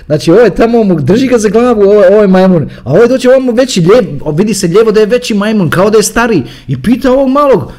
znači 0.05 0.31
ovaj 0.31 0.49
tamo 0.49 0.83
mu 0.83 0.99
drži 1.01 1.27
ga 1.27 1.37
za 1.37 1.49
glavu, 1.49 1.81
ovaj, 1.81 2.07
ovaj 2.13 2.27
majmun, 2.27 2.69
a 2.83 2.93
ovaj 2.93 3.07
dođe 3.07 3.29
ovamo 3.29 3.51
veći 3.51 3.81
ljev, 3.81 4.05
vidi 4.33 4.53
se 4.53 4.67
ljevo 4.67 4.91
da 4.91 4.99
je 4.99 5.05
veći 5.05 5.33
majmun, 5.33 5.69
kao 5.69 5.89
da 5.89 5.97
je 5.97 6.03
stari 6.03 6.43
i 6.67 6.81
pita 6.81 7.11
ovog 7.11 7.29
malog, 7.29 7.71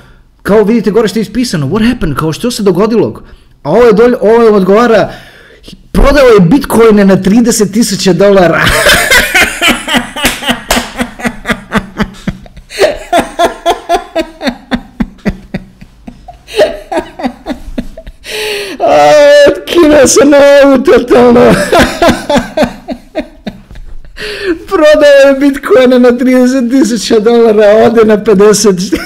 kao 0.43 0.63
vidite 0.63 0.91
gore 0.91 1.09
što 1.09 1.19
je 1.19 1.23
ispisano, 1.23 1.67
what 1.67 1.89
happened, 1.89 2.17
kao 2.17 2.33
što 2.33 2.51
se 2.51 2.63
dogodilo, 2.63 3.23
a 3.63 3.71
ovaj, 3.71 3.93
dolje, 3.93 4.17
ovaj 4.21 4.49
odgovara, 4.49 5.13
prodao 5.93 6.27
je 6.27 6.41
bitcoine 6.41 7.05
na 7.05 7.17
30.000 7.17 8.13
dolara. 8.13 8.61
Otkino 19.89 20.07
se 20.07 20.25
na 20.25 20.39
ovu 20.65 20.83
totalno. 20.83 21.41
Prodao 24.69 25.29
je 25.29 25.35
bitcoine 25.41 25.99
na 25.99 26.09
30.000 26.09 27.21
dolara, 27.21 27.87
ode 27.87 28.05
na 28.05 28.19
50. 28.19 28.99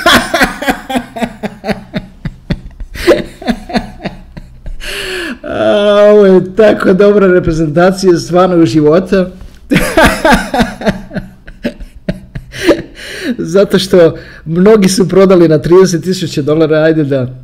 ovo 6.12 6.26
je 6.26 6.54
tako 6.56 6.92
dobra 6.92 7.26
reprezentacija 7.26 8.18
stvarnog 8.18 8.66
života. 8.66 9.30
Zato 13.38 13.78
što 13.78 14.16
mnogi 14.44 14.88
su 14.88 15.08
prodali 15.08 15.48
na 15.48 15.58
30.000 15.58 16.42
dolara, 16.42 16.78
ajde 16.78 17.04
da, 17.04 17.41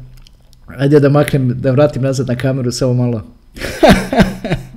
ajde 0.76 1.00
da 1.00 1.08
maknem, 1.08 1.60
da 1.60 1.70
vratim 1.70 2.02
nazad 2.02 2.26
na 2.26 2.36
kameru 2.36 2.72
samo 2.72 2.94
malo. 2.94 3.22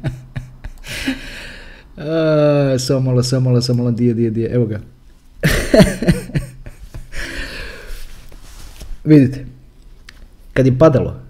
A, 1.97 2.75
samo 2.79 2.99
malo, 2.99 3.23
samo 3.23 3.49
malo, 3.49 3.61
samo 3.61 3.83
malo, 3.83 3.91
dije, 3.91 4.13
dije, 4.13 4.29
dije, 4.29 4.51
evo 4.53 4.65
ga. 4.65 4.79
Vidite, 9.03 9.45
kad 10.53 10.65
je 10.65 10.77
padalo, 10.77 11.21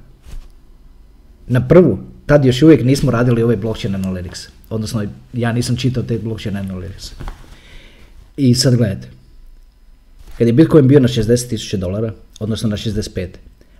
na 1.47 1.67
prvu, 1.67 1.99
tad 2.25 2.45
još 2.45 2.61
uvijek 2.61 2.83
nismo 2.83 3.11
radili 3.11 3.43
ovaj 3.43 3.55
blockchain 3.55 3.95
analytics. 3.95 4.47
Odnosno, 4.69 5.05
ja 5.33 5.51
nisam 5.51 5.75
čitao 5.75 6.03
te 6.03 6.17
blockchain 6.17 6.55
analytics. 6.55 7.11
I 8.37 8.55
sad 8.55 8.75
gledajte, 8.75 9.07
kad 10.37 10.47
je 10.47 10.53
Bitcoin 10.53 10.87
bio 10.87 10.99
na 10.99 11.07
60.000 11.07 11.77
dolara, 11.77 12.13
odnosno 12.39 12.69
na 12.69 12.77
65, 12.77 13.27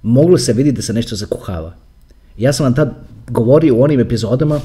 moglo 0.03 0.37
se 0.37 0.53
vidjeti 0.53 0.75
da 0.75 0.81
se 0.81 0.93
nešto 0.93 1.15
zakuhava. 1.15 1.73
Ja 2.37 2.53
sam 2.53 2.63
vam 2.63 2.75
tad 2.75 2.93
govorio 3.27 3.75
u 3.75 3.83
onim 3.83 3.99
epizodama, 3.99 4.59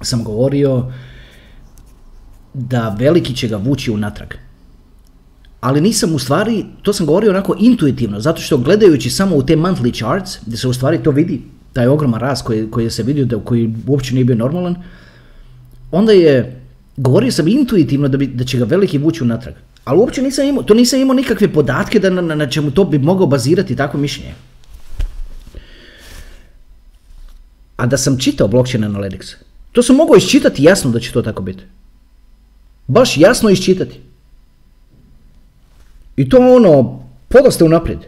sam 0.00 0.24
govorio 0.24 0.92
da 2.54 2.96
veliki 2.98 3.36
će 3.36 3.48
ga 3.48 3.56
vući 3.56 3.90
unatrag. 3.90 4.28
Ali 5.60 5.80
nisam 5.80 6.14
u 6.14 6.18
stvari, 6.18 6.64
to 6.82 6.92
sam 6.92 7.06
govorio 7.06 7.30
onako 7.30 7.56
intuitivno, 7.58 8.20
zato 8.20 8.40
što 8.40 8.58
gledajući 8.58 9.10
samo 9.10 9.36
u 9.36 9.42
te 9.42 9.56
monthly 9.56 9.94
charts, 9.98 10.38
gdje 10.46 10.56
se 10.56 10.68
u 10.68 10.72
stvari 10.72 11.02
to 11.02 11.10
vidi, 11.10 11.42
taj 11.72 11.86
ogroman 11.86 12.20
rast 12.20 12.44
koji, 12.46 12.70
koji 12.70 12.90
se 12.90 13.02
vidio, 13.02 13.24
da, 13.24 13.38
koji 13.38 13.74
uopće 13.86 14.14
nije 14.14 14.24
bio 14.24 14.36
normalan, 14.36 14.76
onda 15.90 16.12
je, 16.12 16.60
govorio 16.96 17.32
sam 17.32 17.48
intuitivno 17.48 18.08
da, 18.08 18.18
bi, 18.18 18.26
da 18.26 18.44
će 18.44 18.58
ga 18.58 18.64
veliki 18.64 18.98
vući 18.98 19.22
unatrag. 19.22 19.54
Ali 19.88 19.98
uopće 19.98 20.22
nisam 20.22 20.44
imao, 20.44 20.62
to 20.62 20.74
nisam 20.74 21.00
imao 21.00 21.14
nikakve 21.14 21.48
podatke 21.52 21.98
da 21.98 22.10
na, 22.10 22.34
na, 22.34 22.46
čemu 22.46 22.70
to 22.70 22.84
bi 22.84 22.98
mogao 22.98 23.26
bazirati 23.26 23.76
takvo 23.76 24.00
mišljenje. 24.00 24.34
A 27.76 27.86
da 27.86 27.96
sam 27.96 28.18
čitao 28.18 28.48
blockchain 28.48 28.84
analytics, 28.84 29.34
to 29.72 29.82
sam 29.82 29.96
mogao 29.96 30.16
iščitati 30.16 30.64
jasno 30.64 30.90
da 30.90 31.00
će 31.00 31.12
to 31.12 31.22
tako 31.22 31.42
biti. 31.42 31.64
Baš 32.86 33.16
jasno 33.16 33.50
iščitati. 33.50 34.00
I 36.16 36.28
to 36.28 36.38
ono, 36.38 37.02
podosta 37.28 37.64
unaprijed. 37.64 38.04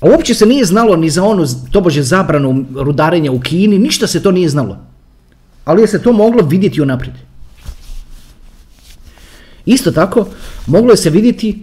A 0.00 0.10
uopće 0.10 0.34
se 0.34 0.46
nije 0.46 0.64
znalo 0.64 0.96
ni 0.96 1.10
za 1.10 1.22
onu 1.24 1.46
tobože 1.70 2.02
zabranu 2.02 2.64
rudarenja 2.74 3.32
u 3.32 3.40
Kini, 3.40 3.78
ništa 3.78 4.06
se 4.06 4.22
to 4.22 4.30
nije 4.30 4.48
znalo. 4.48 4.78
Ali 5.64 5.82
je 5.82 5.88
se 5.88 6.02
to 6.02 6.12
moglo 6.12 6.42
vidjeti 6.42 6.82
unaprijed. 6.82 7.31
Isto 9.66 9.92
tako, 9.92 10.26
moglo 10.66 10.90
je 10.90 10.96
se 10.96 11.10
vidjeti 11.10 11.62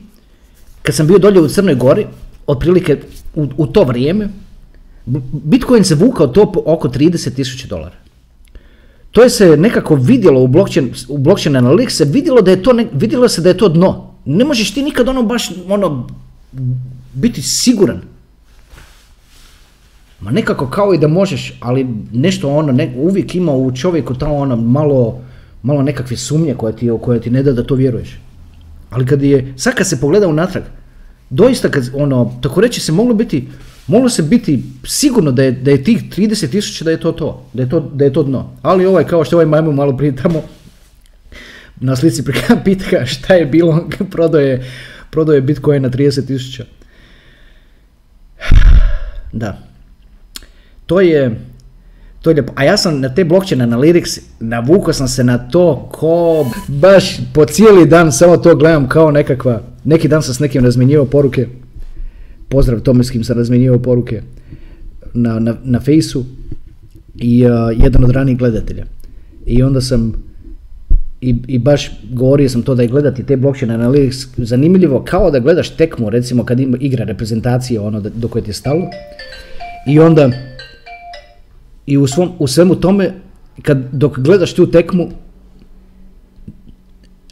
kad 0.82 0.95
sam 0.95 1.08
bio 1.08 1.18
dolje 1.18 1.41
u 1.41 1.47
Crnoj 1.47 1.76
Gori, 1.76 2.08
otprilike 2.47 2.97
u, 3.36 3.47
u 3.58 3.68
to 3.68 3.84
vrijeme, 3.84 4.30
Bitcoin 5.32 5.84
se 5.84 5.95
vukao 5.95 6.28
to 6.28 6.54
oko 6.66 6.88
30.000 6.88 7.68
dolara. 7.68 7.95
To 9.12 9.24
je 9.24 9.30
se 9.30 9.58
nekako 9.58 9.95
vidjelo 9.95 10.43
u 10.43 10.47
blockchain, 10.47 10.93
u 11.08 11.18
blockchain 11.18 11.56
analytics, 11.56 11.89
se 11.89 12.06
vidjelo 12.06 12.41
da 12.41 12.52
je 12.52 12.64
to, 12.64 12.74
ne, 12.74 12.88
vidjelo 12.93 13.30
se 13.30 13.41
da 13.41 13.50
je 13.50 13.58
to 13.58 13.70
dno. 13.70 14.14
Ne 14.26 14.45
možeš 14.45 14.74
ti 14.74 14.84
nikad 14.84 15.10
ono 15.10 15.24
baš 15.24 15.50
ono 15.70 16.08
biti 17.14 17.41
siguran. 17.41 18.02
Ma 20.20 20.32
nekako 20.32 20.68
kao 20.68 20.93
i 20.93 20.97
da 20.97 21.08
možeš, 21.08 21.54
ali 21.60 21.88
nešto 22.14 22.50
ono, 22.50 22.72
ne, 22.72 22.93
uvijek 22.97 23.36
ima 23.36 23.52
u 23.52 23.76
čovjeku 23.76 24.16
tamo 24.16 24.36
ono 24.36 24.56
malo, 24.56 25.22
malo 25.64 25.82
nekakve 25.82 26.18
sumnje 26.18 26.53
koja 26.53 26.76
ti, 26.76 26.89
koja 27.01 27.20
ti 27.20 27.30
ne 27.30 27.43
da 27.43 27.51
da 27.51 27.64
to 27.64 27.76
vjeruješ. 27.76 28.20
Ali 28.89 29.05
kad 29.05 29.22
je, 29.22 29.53
sad 29.57 29.76
kad 29.76 29.88
se 29.88 30.01
pogleda 30.01 30.28
unatrag, 30.28 30.64
doista 31.30 31.70
kad 31.70 31.89
ono, 31.93 32.39
tako 32.41 32.62
reći 32.62 32.82
se 32.82 32.91
moglo 32.91 33.14
biti, 33.14 33.47
moglo 33.88 34.10
se 34.10 34.24
biti 34.24 34.64
sigurno 34.84 35.32
da 35.32 35.43
je, 35.43 35.51
da 35.51 35.72
je 35.72 35.84
tih 35.84 36.03
30 36.18 36.51
tisuća 36.51 36.86
da 36.86 36.91
je 36.91 36.99
to 36.99 37.12
to, 37.12 37.45
da 37.53 37.64
je 37.64 37.70
to, 37.70 37.80
da 37.80 38.05
je 38.05 38.14
to 38.14 38.24
dno. 38.24 38.53
Ali 38.62 38.86
ovaj, 38.86 39.03
kao 39.03 39.24
što 39.24 39.36
ovaj 39.36 39.45
majmu 39.45 39.72
malo 39.72 39.97
prije 39.97 40.16
tamo 40.16 40.41
na 41.80 41.95
slici 41.95 42.24
pita 42.66 43.05
šta 43.05 43.34
je 43.34 43.45
bilo, 43.45 43.89
prodao 44.12 44.41
je, 44.41 44.72
prodao 45.10 45.36
je 45.36 45.41
Bitcoin 45.41 45.82
na 45.82 45.89
30 45.89 46.28
tisuća. 46.28 46.66
Da. 49.32 49.57
To 50.86 51.01
je, 51.01 51.39
to 52.22 52.30
je 52.30 52.34
lijepo. 52.34 52.53
A 52.55 52.63
ja 52.63 52.78
sam 52.78 52.99
na 52.99 53.09
te 53.15 53.24
blockchain 53.24 53.61
analytics 53.61 54.20
navukao 54.39 54.93
sam 54.93 55.07
se 55.07 55.24
na 55.24 55.38
to 55.38 55.89
ko 55.91 56.45
baš 56.67 57.20
po 57.34 57.45
cijeli 57.45 57.86
dan 57.86 58.11
samo 58.11 58.38
to 58.38 58.55
gledam 58.55 58.89
kao 58.89 59.11
nekakva, 59.11 59.61
neki 59.84 60.07
dan 60.07 60.24
sam 60.24 60.34
s 60.34 60.39
nekim 60.39 60.63
razmjenjivao 60.63 61.05
poruke, 61.05 61.47
pozdrav 62.49 62.80
tome 62.80 63.03
s 63.03 63.11
kim 63.11 63.24
sam 63.24 63.38
razmjenjivao 63.38 63.80
poruke 63.80 64.22
na, 65.13 65.39
na, 65.39 65.55
na 65.63 65.80
fejsu 65.80 66.26
i 67.15 67.45
uh, 67.45 67.51
jedan 67.84 68.03
od 68.03 68.11
ranih 68.11 68.38
gledatelja. 68.38 68.86
I 69.45 69.63
onda 69.63 69.82
sam 69.82 70.13
i, 71.22 71.36
i 71.47 71.59
baš 71.59 71.91
govorio 72.11 72.49
sam 72.49 72.63
to 72.63 72.76
da 72.76 72.82
je 72.82 72.88
gledati 72.88 73.24
te 73.24 73.38
blockchain 73.38 73.72
analytics 73.72 74.28
zanimljivo 74.38 75.03
kao 75.03 75.32
da 75.32 75.39
gledaš 75.39 75.70
tekmu 75.70 76.09
recimo 76.09 76.43
kad 76.43 76.59
ima 76.59 76.78
igra 76.80 77.03
reprezentacije 77.03 77.80
ono 77.80 77.99
do 77.99 78.28
koje 78.28 78.43
ti 78.43 78.49
je 78.49 78.53
stalo 78.53 78.89
i 79.88 79.99
onda 79.99 80.32
i 81.90 81.98
u, 81.98 82.08
svom, 82.08 82.30
u 82.40 82.48
svemu 82.48 82.76
tome 82.76 83.14
kad 83.62 83.78
dok 83.92 84.20
gledaš 84.20 84.54
tu 84.54 84.72
tekmu 84.72 85.10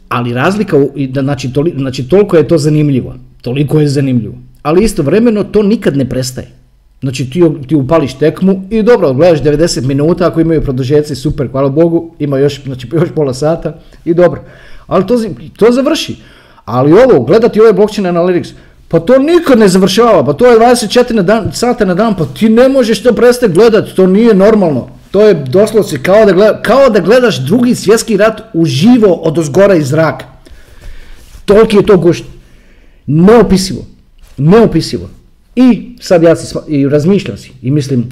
ali 0.08 0.34
razlika 0.34 0.76
znači, 1.12 1.52
toli, 1.52 1.74
znači 1.76 2.08
toliko 2.08 2.36
je 2.36 2.48
to 2.48 2.58
zanimljivo 2.58 3.14
toliko 3.42 3.80
je 3.80 3.88
zanimljivo 3.88 4.34
ali 4.62 4.84
istovremeno 4.84 5.44
to 5.44 5.62
nikad 5.62 5.96
ne 5.96 6.08
prestaje 6.08 6.58
Znači 7.00 7.30
ti, 7.30 7.42
ti 7.68 7.74
upališ 7.74 8.14
tekmu 8.14 8.62
i 8.70 8.82
dobro, 8.82 9.12
gledaš 9.14 9.42
90 9.42 9.86
minuta, 9.86 10.26
ako 10.26 10.40
imaju 10.40 10.62
produžeci, 10.62 11.14
super, 11.14 11.50
hvala 11.50 11.68
Bogu, 11.68 12.14
ima 12.18 12.38
još, 12.38 12.62
znači, 12.62 12.88
još 13.00 13.08
pola 13.14 13.34
sata 13.34 13.78
i 14.04 14.14
dobro. 14.14 14.42
Ali 14.86 15.06
to, 15.06 15.14
to 15.56 15.72
završi. 15.72 16.16
Ali 16.64 16.92
ovo, 16.92 17.24
gledati 17.24 17.60
ovaj 17.60 17.72
blockchain 17.72 18.06
analytics, 18.06 18.52
pa 18.88 19.00
to 19.00 19.18
nikad 19.18 19.58
ne 19.58 19.68
završava, 19.68 20.24
pa 20.24 20.32
to 20.32 20.46
je 20.46 20.58
24 20.58 21.12
na 21.12 21.22
dan, 21.22 21.52
sata 21.52 21.84
na 21.84 21.94
dan, 21.94 22.16
pa 22.16 22.24
ti 22.24 22.48
ne 22.48 22.68
možeš 22.68 23.02
to 23.02 23.12
prestati 23.12 23.52
gledati, 23.52 23.94
to 23.96 24.06
nije 24.06 24.34
normalno. 24.34 24.88
To 25.10 25.22
je 25.28 25.34
doslovce 25.34 26.02
kao 26.02 26.24
da, 26.24 26.32
gleda, 26.32 26.62
kao 26.62 26.90
da 26.90 27.00
gledaš 27.00 27.38
drugi 27.38 27.74
svjetski 27.74 28.16
rat 28.16 28.40
uživo 28.52 29.14
od 29.14 29.38
ozgora 29.38 29.74
iz 29.74 29.88
zraka. 29.88 30.26
Toliki 31.44 31.76
je 31.76 31.86
to 31.86 31.96
gušt. 31.96 32.24
Neopisivo. 33.06 33.86
Neopisivo. 34.36 35.08
I 35.56 35.96
sad 36.00 36.22
ja 36.22 36.36
si, 36.36 36.54
i 36.68 36.88
razmišljam 36.88 37.36
si 37.36 37.52
i 37.62 37.70
mislim, 37.70 38.08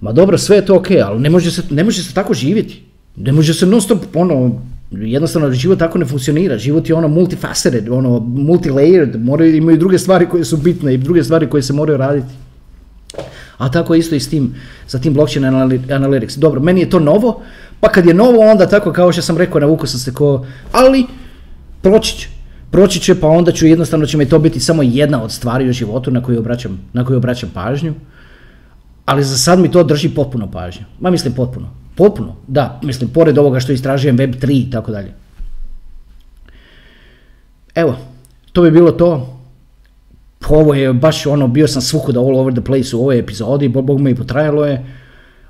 ma 0.00 0.12
dobro, 0.12 0.38
sve 0.38 0.56
je 0.56 0.66
to 0.66 0.76
ok, 0.76 0.86
ali 1.04 1.20
ne 1.20 1.30
može 1.30 1.50
se, 1.50 1.62
ne 1.70 1.84
može 1.84 2.02
se 2.02 2.14
tako 2.14 2.34
živjeti. 2.34 2.82
Ne 3.16 3.32
može 3.32 3.54
se 3.54 3.66
non 3.66 3.80
stop, 3.80 3.98
ono, 4.14 4.62
jednostavno 4.90 5.52
život 5.52 5.78
tako 5.78 5.98
ne 5.98 6.04
funkcionira. 6.04 6.58
Život 6.58 6.88
je 6.88 6.94
ono 6.94 7.08
multifaceted, 7.08 7.88
ono 7.88 8.20
multilayered, 8.20 9.18
moraju, 9.18 9.56
imaju 9.56 9.78
druge 9.78 9.98
stvari 9.98 10.28
koje 10.28 10.44
su 10.44 10.56
bitne 10.56 10.94
i 10.94 10.98
druge 10.98 11.24
stvari 11.24 11.50
koje 11.50 11.62
se 11.62 11.72
moraju 11.72 11.98
raditi. 11.98 12.34
A 13.58 13.70
tako 13.70 13.94
isto 13.94 14.14
i 14.14 14.20
s 14.20 14.28
tim, 14.28 14.54
sa 14.86 14.98
tim 14.98 15.14
blockchain 15.14 15.44
analytics. 15.44 16.38
Dobro, 16.38 16.60
meni 16.60 16.80
je 16.80 16.90
to 16.90 16.98
novo, 16.98 17.42
pa 17.80 17.88
kad 17.88 18.06
je 18.06 18.14
novo 18.14 18.50
onda 18.50 18.66
tako 18.66 18.92
kao 18.92 19.12
što 19.12 19.22
sam 19.22 19.38
rekao, 19.38 19.60
navukao 19.60 19.86
sam 19.86 20.00
se 20.00 20.14
ko, 20.14 20.46
ali 20.72 21.06
proći 21.82 22.18
će 22.18 22.28
proći 22.70 23.00
će 23.00 23.20
pa 23.20 23.28
onda 23.28 23.52
ću 23.52 23.66
jednostavno 23.66 24.06
će 24.06 24.16
mi 24.16 24.28
to 24.28 24.38
biti 24.38 24.60
samo 24.60 24.82
jedna 24.82 25.22
od 25.22 25.32
stvari 25.32 25.68
u 25.68 25.72
životu 25.72 26.10
na 26.10 26.22
koju 26.22 26.38
obraćam, 26.38 26.80
na 26.92 27.04
koju 27.04 27.16
obraćam 27.16 27.50
pažnju. 27.54 27.94
Ali 29.06 29.24
za 29.24 29.36
sad 29.36 29.58
mi 29.58 29.70
to 29.70 29.82
drži 29.82 30.08
potpuno 30.08 30.50
pažnju. 30.50 30.84
Ma 31.00 31.10
mislim 31.10 31.34
potpuno. 31.34 31.70
Potpuno, 32.00 32.36
da. 32.46 32.80
Mislim, 32.82 33.10
pored 33.10 33.38
ovoga 33.38 33.60
što 33.60 33.72
istražujem 33.72 34.18
Web3 34.18 34.68
i 34.68 34.70
tako 34.70 34.92
dalje. 34.92 35.12
Evo, 37.74 37.96
to 38.52 38.62
bi 38.62 38.70
bilo 38.70 38.92
to. 38.92 39.40
Ovo 40.48 40.74
je 40.74 40.92
baš 40.92 41.26
ono, 41.26 41.48
bio 41.48 41.68
sam 41.68 41.82
svukuda 41.82 42.20
all 42.20 42.38
over 42.38 42.54
the 42.54 42.64
place 42.64 42.96
u 42.96 43.00
ovoj 43.00 43.18
epizodi, 43.18 43.68
bog 43.68 44.00
me 44.00 44.10
i 44.10 44.14
potrajalo 44.14 44.64
je. 44.66 44.84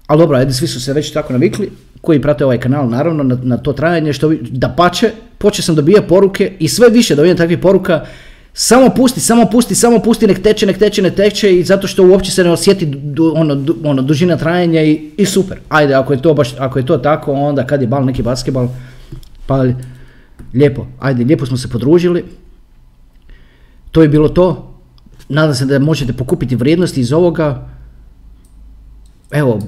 Ali 0.06 0.18
dobro, 0.18 0.38
ajde, 0.38 0.52
svi 0.52 0.66
su 0.66 0.80
se 0.80 0.92
već 0.92 1.12
tako 1.12 1.32
navikli, 1.32 1.70
koji 2.00 2.22
prate 2.22 2.44
ovaj 2.44 2.58
kanal, 2.58 2.88
naravno, 2.88 3.22
na, 3.22 3.38
na 3.42 3.56
to 3.56 3.72
trajanje, 3.72 4.12
što 4.12 4.32
da 4.50 4.68
pače, 4.68 5.10
počeo 5.38 5.62
sam 5.62 5.74
dobijati 5.74 6.08
poruke 6.08 6.52
i 6.58 6.68
sve 6.68 6.88
više 6.88 7.14
dobijem 7.14 7.36
takvih 7.36 7.58
poruka, 7.58 8.04
samo 8.52 8.90
pusti, 8.96 9.20
samo 9.20 9.46
pusti, 9.46 9.74
samo 9.74 9.98
pusti, 9.98 10.26
nek 10.26 10.42
teče, 10.42 10.66
nek 10.66 10.78
teče, 10.78 11.02
nek 11.02 11.14
teče 11.14 11.58
i 11.58 11.64
zato 11.64 11.86
što 11.86 12.06
uopće 12.06 12.30
se 12.30 12.44
ne 12.44 12.50
osjeti 12.50 12.86
du, 12.86 13.32
ono, 13.36 13.54
du, 13.54 13.76
ono, 13.84 14.02
dužina 14.02 14.36
trajanja 14.36 14.82
i, 14.82 15.10
i 15.16 15.26
super. 15.26 15.58
Ajde, 15.68 15.94
ako 15.94 16.12
je 16.12 16.22
to 16.22 16.34
baš, 16.34 16.54
ako 16.58 16.78
je 16.78 16.86
to 16.86 16.98
tako, 16.98 17.32
onda 17.32 17.66
kad 17.66 17.82
je 17.82 17.88
bal 17.88 18.04
neki 18.04 18.22
basketbal, 18.22 18.68
pa 19.46 19.64
lijepo, 20.54 20.86
ajde, 21.00 21.24
lijepo 21.24 21.46
smo 21.46 21.56
se 21.56 21.68
podružili. 21.68 22.24
To 23.90 24.02
je 24.02 24.08
bilo 24.08 24.28
to. 24.28 24.74
Nadam 25.28 25.54
se 25.54 25.66
da 25.66 25.78
možete 25.78 26.12
pokupiti 26.12 26.56
vrijednosti 26.56 27.00
iz 27.00 27.12
ovoga. 27.12 27.68
Evo, 29.30 29.58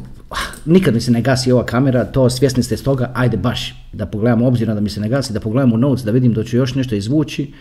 nikad 0.64 0.94
mi 0.94 1.00
se 1.00 1.10
ne 1.10 1.22
gasi 1.22 1.52
ova 1.52 1.66
kamera, 1.66 2.04
to 2.04 2.30
svjesni 2.30 2.62
ste 2.62 2.76
s 2.76 2.82
toga, 2.82 3.10
ajde 3.14 3.36
baš 3.36 3.74
da 3.92 4.06
pogledamo, 4.06 4.46
obzirom 4.46 4.74
da 4.74 4.80
mi 4.80 4.90
se 4.90 5.00
ne 5.00 5.08
gasi, 5.08 5.32
da 5.32 5.40
pogledamo 5.40 5.76
notes, 5.76 6.04
da 6.04 6.10
vidim 6.10 6.32
da 6.32 6.44
ću 6.44 6.56
još 6.56 6.74
nešto 6.74 6.94
izvući. 6.94 7.52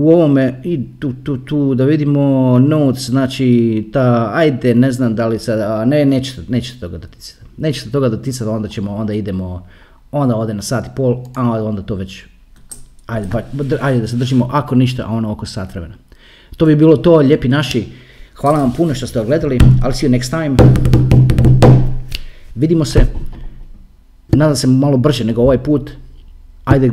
U 0.00 0.10
ovome, 0.10 0.60
i 0.64 0.80
tu, 0.98 1.12
tu, 1.24 1.36
tu, 1.36 1.74
da 1.74 1.84
vidimo 1.84 2.58
notes, 2.58 3.10
znači, 3.10 3.88
ta, 3.92 4.30
ajde, 4.34 4.74
ne 4.74 4.92
znam 4.92 5.14
da 5.14 5.26
li 5.26 5.38
sad, 5.38 5.88
ne, 5.88 6.04
nećete, 6.04 6.42
nećete 6.48 6.80
toga 6.80 6.98
doticati. 6.98 7.44
Nećete 7.56 7.90
toga 7.90 8.08
doticati, 8.08 8.50
onda 8.50 8.68
ćemo, 8.68 8.94
onda 8.94 9.14
idemo, 9.14 9.66
onda 10.12 10.36
ode 10.36 10.54
na 10.54 10.62
sat 10.62 10.86
i 10.86 10.90
pol, 10.96 11.24
a 11.34 11.64
onda 11.64 11.82
to 11.82 11.94
već, 11.94 12.24
ajde, 13.06 13.28
ba, 13.32 13.42
ajde 13.80 14.00
da 14.00 14.06
se 14.06 14.16
držimo, 14.16 14.48
ako 14.52 14.74
ništa, 14.74 15.04
a 15.06 15.12
ono 15.12 15.32
oko 15.32 15.46
sat 15.46 15.74
vremena. 15.74 15.94
To 16.56 16.66
bi 16.66 16.76
bilo 16.76 16.96
to, 16.96 17.16
lijepi 17.16 17.48
naši, 17.48 17.84
hvala 18.34 18.58
vam 18.58 18.72
puno 18.72 18.94
što 18.94 19.06
ste 19.06 19.20
ogledali, 19.20 19.58
I'll 19.58 19.92
see 19.92 20.08
you 20.08 20.18
next 20.18 20.30
time. 20.30 20.56
Vidimo 22.54 22.84
se, 22.84 23.00
nadam 24.28 24.56
se 24.56 24.66
malo 24.66 24.96
brže 24.96 25.24
nego 25.24 25.42
ovaj 25.42 25.58
put. 25.58 25.90
Ajde, 26.64 26.90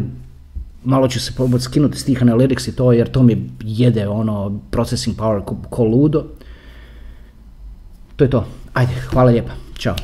malo 0.88 1.08
ću 1.08 1.20
se 1.20 1.34
probati 1.36 1.64
skinuti 1.64 2.00
s 2.00 2.04
tih 2.04 2.24
analytics 2.24 2.70
i 2.70 2.76
to, 2.76 2.92
jer 2.92 3.12
to 3.12 3.24
mi 3.24 3.50
jede 3.64 4.08
ono 4.08 4.60
processing 4.72 5.18
power 5.18 5.42
ko, 5.46 5.58
ko 5.70 5.84
ludo. 5.84 6.26
To 8.16 8.24
je 8.24 8.30
to. 8.30 8.46
Ajde, 8.74 8.94
hvala 8.94 9.32
lijepa. 9.32 9.52
Ćao. 9.78 9.96